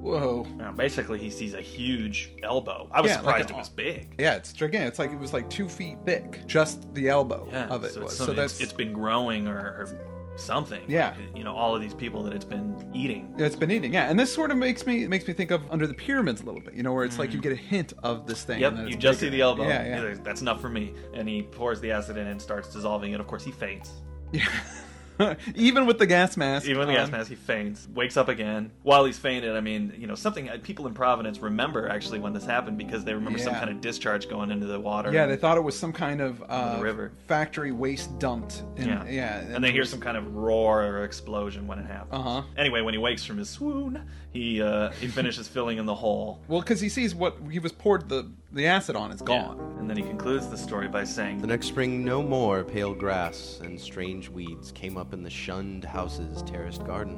Whoa. 0.08 0.48
uh, 0.62 0.72
basically 0.72 1.20
he 1.20 1.30
sees 1.30 1.54
a 1.54 1.62
huge 1.62 2.32
elbow. 2.44 2.90
I 2.92 3.02
was 3.02 3.10
Yeah, 3.12 3.16
like 3.18 3.24
surprised 3.26 3.50
an- 3.50 3.56
it 3.56 3.60
was 3.60 3.70
big. 3.70 4.16
Yeah, 4.20 4.36
it's 4.36 4.54
gigantic. 4.54 4.90
It's 4.90 5.00
like 5.00 5.12
it 5.12 5.20
was 5.20 5.34
like 5.34 5.50
two 5.50 5.68
feet 5.70 5.98
thick, 6.06 6.42
just 6.48 6.94
the 6.94 7.10
elbow 7.10 7.48
Yeah, 7.52 7.68
of 7.68 7.84
it 7.84 7.94
so, 7.94 8.02
was. 8.02 8.14
it's 8.14 8.18
So 8.26 8.34
that's 8.34 8.54
it's, 8.54 8.62
it's 8.62 8.74
been 8.74 8.94
growing 8.94 9.48
or, 9.48 9.58
or 9.58 10.00
something. 10.38 10.82
Yeah. 10.88 11.16
you 11.36 11.44
know, 11.44 11.56
all 11.56 11.76
of 11.76 11.82
these 11.82 11.94
people 11.96 12.22
that 12.24 12.34
it's 12.34 12.46
been 12.46 12.76
eating. 12.94 13.34
it's 13.40 13.56
been 13.56 13.72
eating. 13.72 13.92
Yeah, 13.94 14.10
and 14.10 14.20
this 14.20 14.32
sort 14.34 14.52
of 14.52 14.58
makes 14.58 14.86
me 14.86 15.08
makes 15.08 15.28
me 15.28 15.34
think 15.34 15.50
of 15.52 15.62
under 15.72 15.88
the 15.88 15.96
pyramids 15.96 16.42
a 16.42 16.46
little 16.46 16.62
bit. 16.62 16.76
You 16.76 16.84
know, 16.84 16.94
where 16.94 17.06
it's 17.06 17.18
like 17.18 17.34
you 17.34 17.42
get 17.42 17.52
a 17.54 17.56
hint 17.56 17.94
of 18.04 18.28
this 18.28 18.44
thing. 18.44 18.60
Mm. 18.60 18.62
Yep, 18.62 18.90
you 18.90 18.96
just 18.98 19.20
bigger. 19.20 19.32
see 19.32 19.38
the 19.38 19.42
elbow. 19.42 19.68
Yeah, 19.68 19.86
yeah. 19.88 20.02
like, 20.10 20.24
That's 20.24 20.42
enough 20.42 20.62
for 20.62 20.70
me. 20.70 20.94
And 21.16 21.28
he 21.28 21.42
pours 21.42 21.82
the 21.82 21.92
acid 21.92 22.18
in 22.18 22.28
and 22.28 22.42
starts 22.42 22.72
dissolving 22.72 23.14
it. 23.14 23.20
Of 23.20 23.26
course, 23.28 23.44
he 23.44 23.52
faints. 23.52 23.92
yeah. 24.32 24.46
Even 25.56 25.86
with 25.86 25.98
the 26.00 26.06
gas 26.06 26.38
mask. 26.38 26.66
Even 26.66 26.80
with 26.80 26.88
the 26.88 26.94
gas 26.94 27.08
on. 27.08 27.12
mask, 27.12 27.30
he 27.30 27.36
faints. 27.36 27.88
Wakes 27.94 28.18
up 28.18 28.28
again. 28.30 28.72
While 28.84 29.06
he's 29.06 29.18
fainted, 29.18 29.56
I 29.56 29.62
mean, 29.62 29.94
you 29.98 30.08
know, 30.08 30.16
something 30.16 30.50
uh, 30.50 30.58
people 30.62 30.88
in 30.88 30.94
Providence 30.94 31.40
remember 31.40 31.88
actually 31.90 32.20
when 32.20 32.34
this 32.34 32.46
happened 32.46 32.78
because 32.78 33.04
they 33.04 33.14
remember 33.14 33.40
some 33.40 33.54
kind 33.54 33.70
of 33.70 33.82
discharge 33.82 34.30
going 34.30 34.52
into 34.52 34.68
the 34.68 34.80
water. 34.80 35.12
Yeah, 35.12 35.26
they 35.26 35.36
thought 35.38 35.58
it 35.58 35.62
was 35.64 35.78
some 35.78 35.94
kind 35.94 36.22
of 36.22 36.44
uh, 36.48 36.80
river. 36.82 37.12
factory 37.28 37.72
waste 37.72 38.18
dumped. 38.20 38.64
In, 38.76 38.88
Yeah. 38.88 39.06
yeah, 39.08 39.40
And 39.40 39.64
they 39.64 39.72
hear 39.72 39.86
some 39.86 40.00
kind 40.00 40.18
of 40.18 40.36
roar 40.36 40.84
or 40.84 41.04
explosion 41.04 41.68
when 41.68 41.80
it 41.80 41.86
happens. 41.88 42.14
Uh-huh. 42.14 42.42
Anyway, 42.58 42.82
when 42.82 42.94
he 42.94 42.98
wakes 43.00 43.24
from 43.24 43.38
his 43.38 43.50
swoon, 43.50 44.02
he 44.38 44.62
uh, 44.62 44.92
he 44.92 45.08
finishes 45.08 45.48
filling 45.48 45.78
in 45.78 45.86
the 45.86 45.96
hole. 45.96 46.40
Well, 46.48 46.62
because 46.62 46.80
he 46.80 46.90
sees 46.90 47.16
what 47.16 47.38
he 47.50 47.60
was 47.60 47.72
poured 47.72 48.08
the 48.08 48.32
the 48.52 48.68
acid 48.68 48.96
on. 48.96 49.12
It's 49.12 49.22
gone. 49.22 49.58
Yeah. 49.58 49.80
And 49.80 49.90
then 49.90 49.98
he 49.98 50.04
concludes 50.04 50.48
the 50.48 50.58
story 50.58 50.88
by 50.88 51.04
saying, 51.04 51.40
The 51.40 51.48
next 51.48 51.68
spring, 51.68 52.04
no 52.04 52.22
more 52.22 52.64
pale 52.64 52.94
grass 52.94 53.60
and 53.64 53.80
strange 53.80 54.30
weeds 54.30 54.72
came 54.72 54.98
up 54.98 55.14
in 55.14 55.24
the 55.24 55.30
shunned 55.30 55.84
house's 55.84 56.42
terraced 56.44 56.86
garden. 56.86 57.18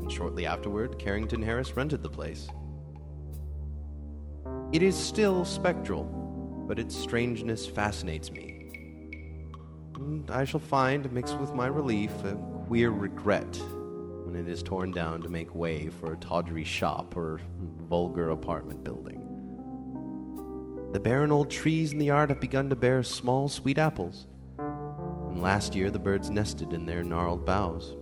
And 0.00 0.10
shortly 0.10 0.46
afterward, 0.46 0.98
Carrington 0.98 1.42
Harris 1.42 1.76
rented 1.76 2.02
the 2.02 2.08
place. 2.08 2.48
It 4.72 4.82
is 4.82 4.96
still 4.96 5.44
spectral, 5.44 6.04
but 6.68 6.78
its 6.78 6.96
strangeness 6.96 7.66
fascinates 7.66 8.30
me. 8.30 8.56
And 9.96 10.30
I 10.30 10.44
shall 10.44 10.60
find, 10.60 11.10
mixed 11.12 11.38
with 11.38 11.52
my 11.54 11.66
relief, 11.66 12.12
a 12.24 12.34
queer 12.66 12.90
regret 12.90 13.60
when 14.30 14.46
it 14.46 14.48
is 14.48 14.62
torn 14.62 14.92
down 14.92 15.20
to 15.20 15.28
make 15.28 15.52
way 15.56 15.88
for 15.88 16.12
a 16.12 16.16
tawdry 16.18 16.62
shop 16.62 17.16
or 17.16 17.40
vulgar 17.88 18.30
apartment 18.30 18.84
building. 18.84 19.26
The 20.92 21.00
barren 21.00 21.32
old 21.32 21.50
trees 21.50 21.92
in 21.92 21.98
the 21.98 22.06
yard 22.06 22.30
have 22.30 22.40
begun 22.40 22.70
to 22.70 22.76
bear 22.76 23.02
small, 23.02 23.48
sweet 23.48 23.76
apples. 23.76 24.28
And 24.58 25.42
last 25.42 25.74
year 25.74 25.90
the 25.90 25.98
birds 25.98 26.30
nested 26.30 26.72
in 26.72 26.86
their 26.86 27.02
gnarled 27.02 27.44
boughs. 27.44 27.96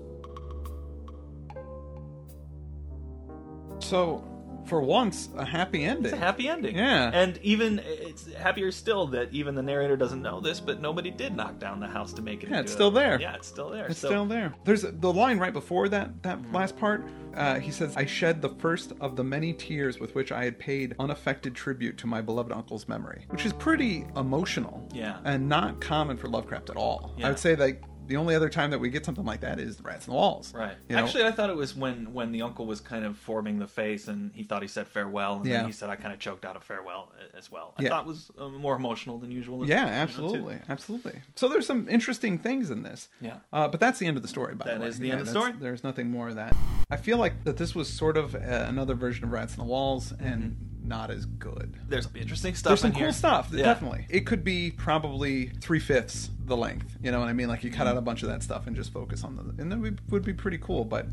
So, 3.78 4.22
for 4.68 4.80
once, 4.80 5.28
a 5.36 5.44
happy 5.44 5.84
ending. 5.84 6.04
It's 6.06 6.14
a 6.14 6.16
happy 6.16 6.48
ending. 6.48 6.76
Yeah. 6.76 7.10
And 7.12 7.38
even 7.42 7.80
it's 7.84 8.32
happier 8.34 8.70
still 8.70 9.06
that 9.08 9.32
even 9.32 9.54
the 9.54 9.62
narrator 9.62 9.96
doesn't 9.96 10.22
know 10.22 10.40
this, 10.40 10.60
but 10.60 10.80
nobody 10.80 11.10
did 11.10 11.34
knock 11.34 11.58
down 11.58 11.80
the 11.80 11.86
house 11.88 12.12
to 12.14 12.22
make 12.22 12.42
it. 12.44 12.50
Yeah, 12.50 12.60
it's 12.60 12.72
still 12.72 12.90
there. 12.90 13.20
Yeah, 13.20 13.34
it's 13.34 13.48
still 13.48 13.70
there. 13.70 13.86
It's 13.86 13.98
So- 14.00 14.08
still 14.08 14.26
there. 14.26 14.54
There's 14.64 14.82
the 14.82 15.12
line 15.12 15.38
right 15.38 15.52
before 15.52 15.88
that 15.88 16.22
that 16.22 16.38
Mm-hmm. 16.38 16.54
last 16.54 16.76
part. 16.76 17.04
Uh, 17.34 17.60
he 17.60 17.70
says, 17.70 17.96
"I 17.96 18.04
shed 18.04 18.42
the 18.42 18.48
first 18.48 18.92
of 19.00 19.14
the 19.14 19.22
many 19.22 19.52
tears 19.52 20.00
with 20.00 20.14
which 20.14 20.32
I 20.32 20.44
had 20.44 20.58
paid 20.58 20.94
unaffected 20.98 21.54
tribute 21.54 21.96
to 21.98 22.06
my 22.06 22.20
beloved 22.20 22.50
uncle's 22.52 22.88
memory," 22.88 23.24
which 23.28 23.46
is 23.46 23.52
pretty 23.52 24.06
emotional. 24.16 24.86
Yeah. 24.92 25.18
and 25.24 25.48
not 25.48 25.80
common 25.80 26.16
for 26.16 26.28
Lovecraft 26.28 26.70
at 26.70 26.76
all. 26.76 27.12
Yeah. 27.16 27.26
I 27.26 27.30
would 27.30 27.38
say 27.38 27.54
like 27.56 27.82
the 28.08 28.16
only 28.16 28.34
other 28.34 28.48
time 28.48 28.70
that 28.70 28.78
we 28.80 28.88
get 28.90 29.04
something 29.04 29.24
like 29.24 29.40
that 29.40 29.60
is 29.60 29.80
Rats 29.82 30.06
in 30.06 30.12
the 30.12 30.16
Walls. 30.16 30.52
Right. 30.54 30.74
You 30.88 30.96
know? 30.96 31.04
Actually, 31.04 31.24
I 31.24 31.30
thought 31.30 31.50
it 31.50 31.56
was 31.56 31.76
when 31.76 32.12
when 32.12 32.32
the 32.32 32.42
uncle 32.42 32.66
was 32.66 32.80
kind 32.80 33.04
of 33.04 33.16
forming 33.16 33.58
the 33.58 33.66
face, 33.66 34.08
and 34.08 34.32
he 34.34 34.42
thought 34.42 34.62
he 34.62 34.68
said 34.68 34.88
farewell, 34.88 35.36
and 35.36 35.46
Yeah. 35.46 35.58
then 35.58 35.66
he 35.66 35.72
said 35.72 35.90
I 35.90 35.96
kind 35.96 36.12
of 36.12 36.18
choked 36.18 36.44
out 36.44 36.56
a 36.56 36.60
farewell 36.60 37.12
as 37.36 37.50
well. 37.52 37.74
I 37.78 37.82
Yeah. 37.82 37.90
thought 37.90 38.04
it 38.04 38.08
was 38.08 38.30
uh, 38.38 38.48
more 38.48 38.74
emotional 38.74 39.18
than 39.18 39.30
usual. 39.30 39.66
Yeah, 39.66 39.80
you 39.80 39.86
know, 39.86 39.92
absolutely, 39.92 40.58
absolutely. 40.68 41.20
So 41.36 41.48
there's 41.48 41.66
some 41.66 41.88
interesting 41.88 42.38
things 42.38 42.70
in 42.70 42.82
this. 42.82 43.08
Yeah. 43.20 43.38
Uh, 43.52 43.68
but 43.68 43.78
that's 43.80 43.98
the 43.98 44.06
end 44.06 44.16
of 44.16 44.22
the 44.22 44.28
story. 44.28 44.54
By 44.54 44.64
That 44.64 44.74
the 44.76 44.80
way, 44.80 44.86
is 44.88 44.98
the 44.98 45.06
Yeah, 45.06 45.12
end 45.12 45.20
of 45.20 45.26
the 45.26 45.32
story. 45.32 45.52
There's 45.60 45.84
nothing 45.84 46.10
more 46.10 46.28
of 46.28 46.34
that. 46.36 46.56
I 46.90 46.96
feel 46.96 47.18
like 47.18 47.44
that 47.44 47.58
this 47.58 47.74
was 47.74 47.88
sort 47.92 48.16
of 48.16 48.34
uh, 48.34 48.38
another 48.68 48.94
version 48.94 49.24
of 49.24 49.32
Rats 49.32 49.52
in 49.54 49.58
the 49.58 49.64
Walls, 49.66 50.12
and 50.18 50.56
not 50.88 51.10
as 51.10 51.26
good. 51.26 51.74
There's 51.88 52.08
interesting 52.14 52.54
stuff. 52.54 52.70
There's 52.70 52.80
some 52.80 52.92
cool 52.92 53.00
here. 53.02 53.12
stuff, 53.12 53.50
Yeah. 53.52 53.64
definitely. 53.64 54.06
It 54.08 54.26
could 54.26 54.42
be 54.42 54.70
probably 54.70 55.46
three 55.60 55.78
fifths 55.78 56.30
the 56.46 56.56
length. 56.56 56.96
You 57.02 57.10
know 57.12 57.20
what 57.20 57.28
I 57.28 57.34
mean? 57.34 57.48
Like 57.48 57.62
you 57.62 57.70
cut 57.70 57.86
out 57.86 57.96
a 57.96 58.00
bunch 58.00 58.22
of 58.22 58.28
that 58.30 58.42
stuff 58.42 58.66
and 58.66 58.74
just 58.74 58.92
focus 58.92 59.22
on 59.22 59.36
the, 59.36 59.62
and 59.62 59.70
that 59.70 59.78
would- 59.78 60.00
would 60.10 60.24
be 60.24 60.32
pretty 60.32 60.58
cool. 60.58 60.84
But 60.84 61.06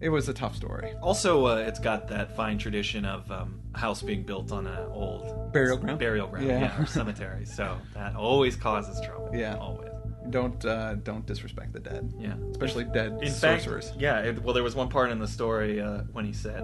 it 0.00 0.10
was 0.10 0.28
a 0.28 0.34
tough 0.34 0.54
story. 0.54 0.92
Also, 1.02 1.46
uh, 1.46 1.56
it's 1.56 1.80
got 1.80 2.06
that 2.08 2.36
fine 2.36 2.58
tradition 2.58 3.04
of 3.04 3.30
um, 3.32 3.60
a 3.74 3.78
house 3.78 4.02
being 4.02 4.22
built 4.22 4.52
on 4.52 4.66
an 4.66 4.86
old 4.92 5.52
Burial 5.52 5.76
ground? 5.78 5.98
burial 5.98 6.26
ground, 6.28 6.46
Yeah. 6.46 6.60
yeah, 6.60 6.82
or 6.82 6.86
cemetery. 6.86 7.46
So 7.46 7.76
that 7.94 8.14
always 8.14 8.54
causes 8.56 9.00
trouble. 9.04 9.30
Yeah. 9.34 9.56
always. 9.56 9.90
Don't 10.30 10.64
uh, 10.64 10.94
don't 10.96 11.24
disrespect 11.26 11.72
the 11.72 11.80
dead. 11.80 12.12
Yeah. 12.18 12.34
especially 12.50 12.84
dead 12.84 13.12
In 13.22 13.28
fact, 13.28 13.62
sorcerers. 13.62 13.92
yeah. 13.98 14.20
It, 14.20 14.42
well, 14.42 14.54
there 14.54 14.62
was 14.62 14.74
one 14.74 14.88
part 14.88 15.10
in 15.10 15.18
the 15.18 15.28
story 15.28 15.80
uh, 15.80 16.02
when 16.12 16.24
he 16.24 16.32
said, 16.32 16.62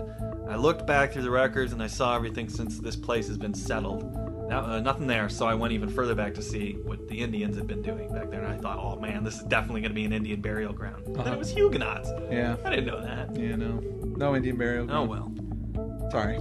"I 0.48 0.56
looked 0.56 0.86
back 0.86 1.12
through 1.12 1.22
the 1.22 1.30
records 1.30 1.72
and 1.72 1.82
I 1.82 1.86
saw 1.86 2.14
everything 2.16 2.48
since 2.48 2.78
this 2.78 2.96
place 2.96 3.26
has 3.28 3.38
been 3.38 3.54
settled. 3.54 4.02
Now, 4.48 4.64
uh, 4.66 4.80
nothing 4.80 5.06
there. 5.06 5.28
So 5.28 5.46
I 5.46 5.54
went 5.54 5.72
even 5.72 5.88
further 5.88 6.14
back 6.14 6.34
to 6.34 6.42
see 6.42 6.72
what 6.84 7.08
the 7.08 7.18
Indians 7.18 7.56
had 7.56 7.66
been 7.66 7.80
doing 7.82 8.12
back 8.12 8.30
there, 8.30 8.42
and 8.42 8.52
I 8.52 8.56
thought, 8.58 8.78
oh 8.78 9.00
man, 9.00 9.24
this 9.24 9.36
is 9.36 9.44
definitely 9.44 9.80
going 9.80 9.90
to 9.92 9.94
be 9.94 10.04
an 10.04 10.12
Indian 10.12 10.40
burial 10.40 10.72
ground. 10.72 11.06
And 11.06 11.16
then 11.16 11.22
Uh-huh. 11.26 11.34
it 11.34 11.38
was 11.38 11.50
Huguenots. 11.50 12.10
Yeah. 12.30 12.56
I 12.64 12.70
didn't 12.70 12.86
know 12.86 13.00
that. 13.00 13.34
Yeah, 13.36 13.56
no, 13.56 13.80
no 14.16 14.36
Indian 14.36 14.56
burial. 14.56 14.90
Oh 14.90 15.04
well. 15.04 15.32
Sorry. 16.10 16.36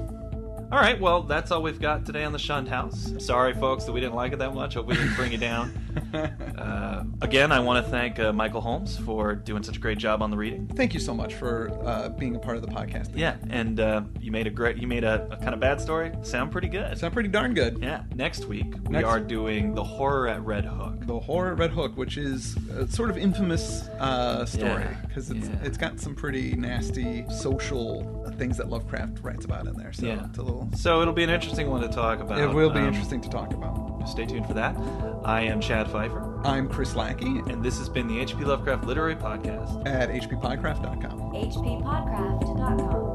All 0.74 0.80
right, 0.80 1.00
well, 1.02 1.24
that's 1.24 1.52
all 1.52 1.62
we've 1.62 1.82
got 1.82 2.06
today 2.06 2.24
on 2.24 2.32
the 2.32 2.40
Shunned 2.40 2.70
House. 2.70 3.14
Sorry, 3.20 3.54
folks, 3.54 3.84
that 3.84 3.92
we 3.92 4.00
didn't 4.00 4.16
like 4.16 4.32
it 4.32 4.40
that 4.40 4.54
much. 4.54 4.76
Hope 4.76 4.86
we 4.88 4.96
didn't 4.96 5.16
bring 5.16 5.34
you 5.34 5.38
down. 5.38 5.74
Uh, 6.62 7.04
again, 7.22 7.52
I 7.52 7.60
want 7.60 7.84
to 7.84 7.92
thank 7.92 8.20
uh, 8.20 8.32
Michael 8.32 8.62
Holmes 8.62 8.98
for 9.00 9.34
doing 9.34 9.64
such 9.64 9.78
a 9.78 9.80
great 9.80 9.98
job 9.98 10.22
on 10.22 10.30
the 10.30 10.38
reading. 10.38 10.68
Thank 10.68 10.94
you 10.94 11.00
so 11.00 11.14
much 11.14 11.34
for 11.34 11.72
uh, 11.84 12.10
being 12.10 12.36
a 12.36 12.40
part 12.40 12.56
of 12.58 12.62
the 12.62 12.68
podcast. 12.68 13.10
Yeah, 13.16 13.38
and 13.50 13.80
uh, 13.80 14.04
you 14.20 14.32
made 14.32 14.46
a 14.46 14.52
great, 14.52 14.78
you 14.78 14.88
made 14.88 15.04
a, 15.04 15.28
a 15.32 15.38
kind 15.38 15.54
of 15.56 15.60
bad 15.60 15.82
story 15.82 16.12
sound 16.22 16.52
pretty 16.52 16.68
good. 16.68 16.96
Sound 17.00 17.14
pretty 17.14 17.30
darn 17.30 17.54
good. 17.56 17.80
Yeah, 17.82 18.04
next 18.14 18.46
week 18.46 18.76
we 18.84 18.92
Next- 18.94 19.08
are 19.08 19.20
doing 19.20 19.74
the 19.74 19.84
horror 19.84 20.28
at 20.28 20.44
Red 20.46 20.66
Hook. 20.66 21.06
The 21.08 21.20
horror 21.20 21.54
at 21.54 21.58
Red 21.58 21.72
Hook, 21.72 21.98
which 21.98 22.18
is 22.18 22.56
a 22.76 22.88
sort 22.88 23.10
of 23.10 23.18
infamous 23.18 23.88
uh, 24.00 24.46
story 24.46 24.84
Yeah, 24.84 24.98
because 25.08 25.32
it's 25.32 25.48
yeah. 25.48 25.56
it's 25.64 25.78
got 25.78 26.00
some 26.00 26.14
pretty 26.14 26.54
nasty 26.56 27.26
social 27.30 28.32
things 28.38 28.58
that 28.58 28.70
Lovecraft 28.70 29.20
writes 29.24 29.46
about 29.46 29.66
in 29.68 29.74
there. 29.78 29.94
So 29.94 30.06
Yeah. 30.06 30.26
it's 30.28 30.38
a 30.38 30.44
little. 30.44 30.70
So 30.76 31.02
it'll 31.02 31.14
be 31.14 31.24
an 31.24 31.30
interesting 31.32 31.70
one 31.72 31.82
to 31.82 31.88
talk 31.90 32.20
about. 32.20 32.40
It 32.40 32.48
will 32.54 32.70
be 32.70 32.80
Um, 32.80 32.88
interesting 32.88 33.22
to 33.22 33.30
talk 33.30 33.52
about. 33.54 33.91
Stay 34.08 34.26
tuned 34.26 34.46
for 34.48 34.54
that. 34.54 34.76
I 35.24 35.42
am 35.42 35.60
Chad 35.62 35.90
Fifer, 35.90 36.40
I'm 36.44 36.68
Chris 36.68 36.96
Lackey 36.96 37.40
and 37.48 37.64
this 37.64 37.78
has 37.78 37.90
been 37.90 38.08
the 38.08 38.16
HP 38.26 38.46
Lovecraft 38.46 38.86
Literary 38.86 39.16
Podcast. 39.16 39.86
at 39.88 40.10
hppodcraft.com. 40.10 41.20
hppodcraft.com. 41.32 43.11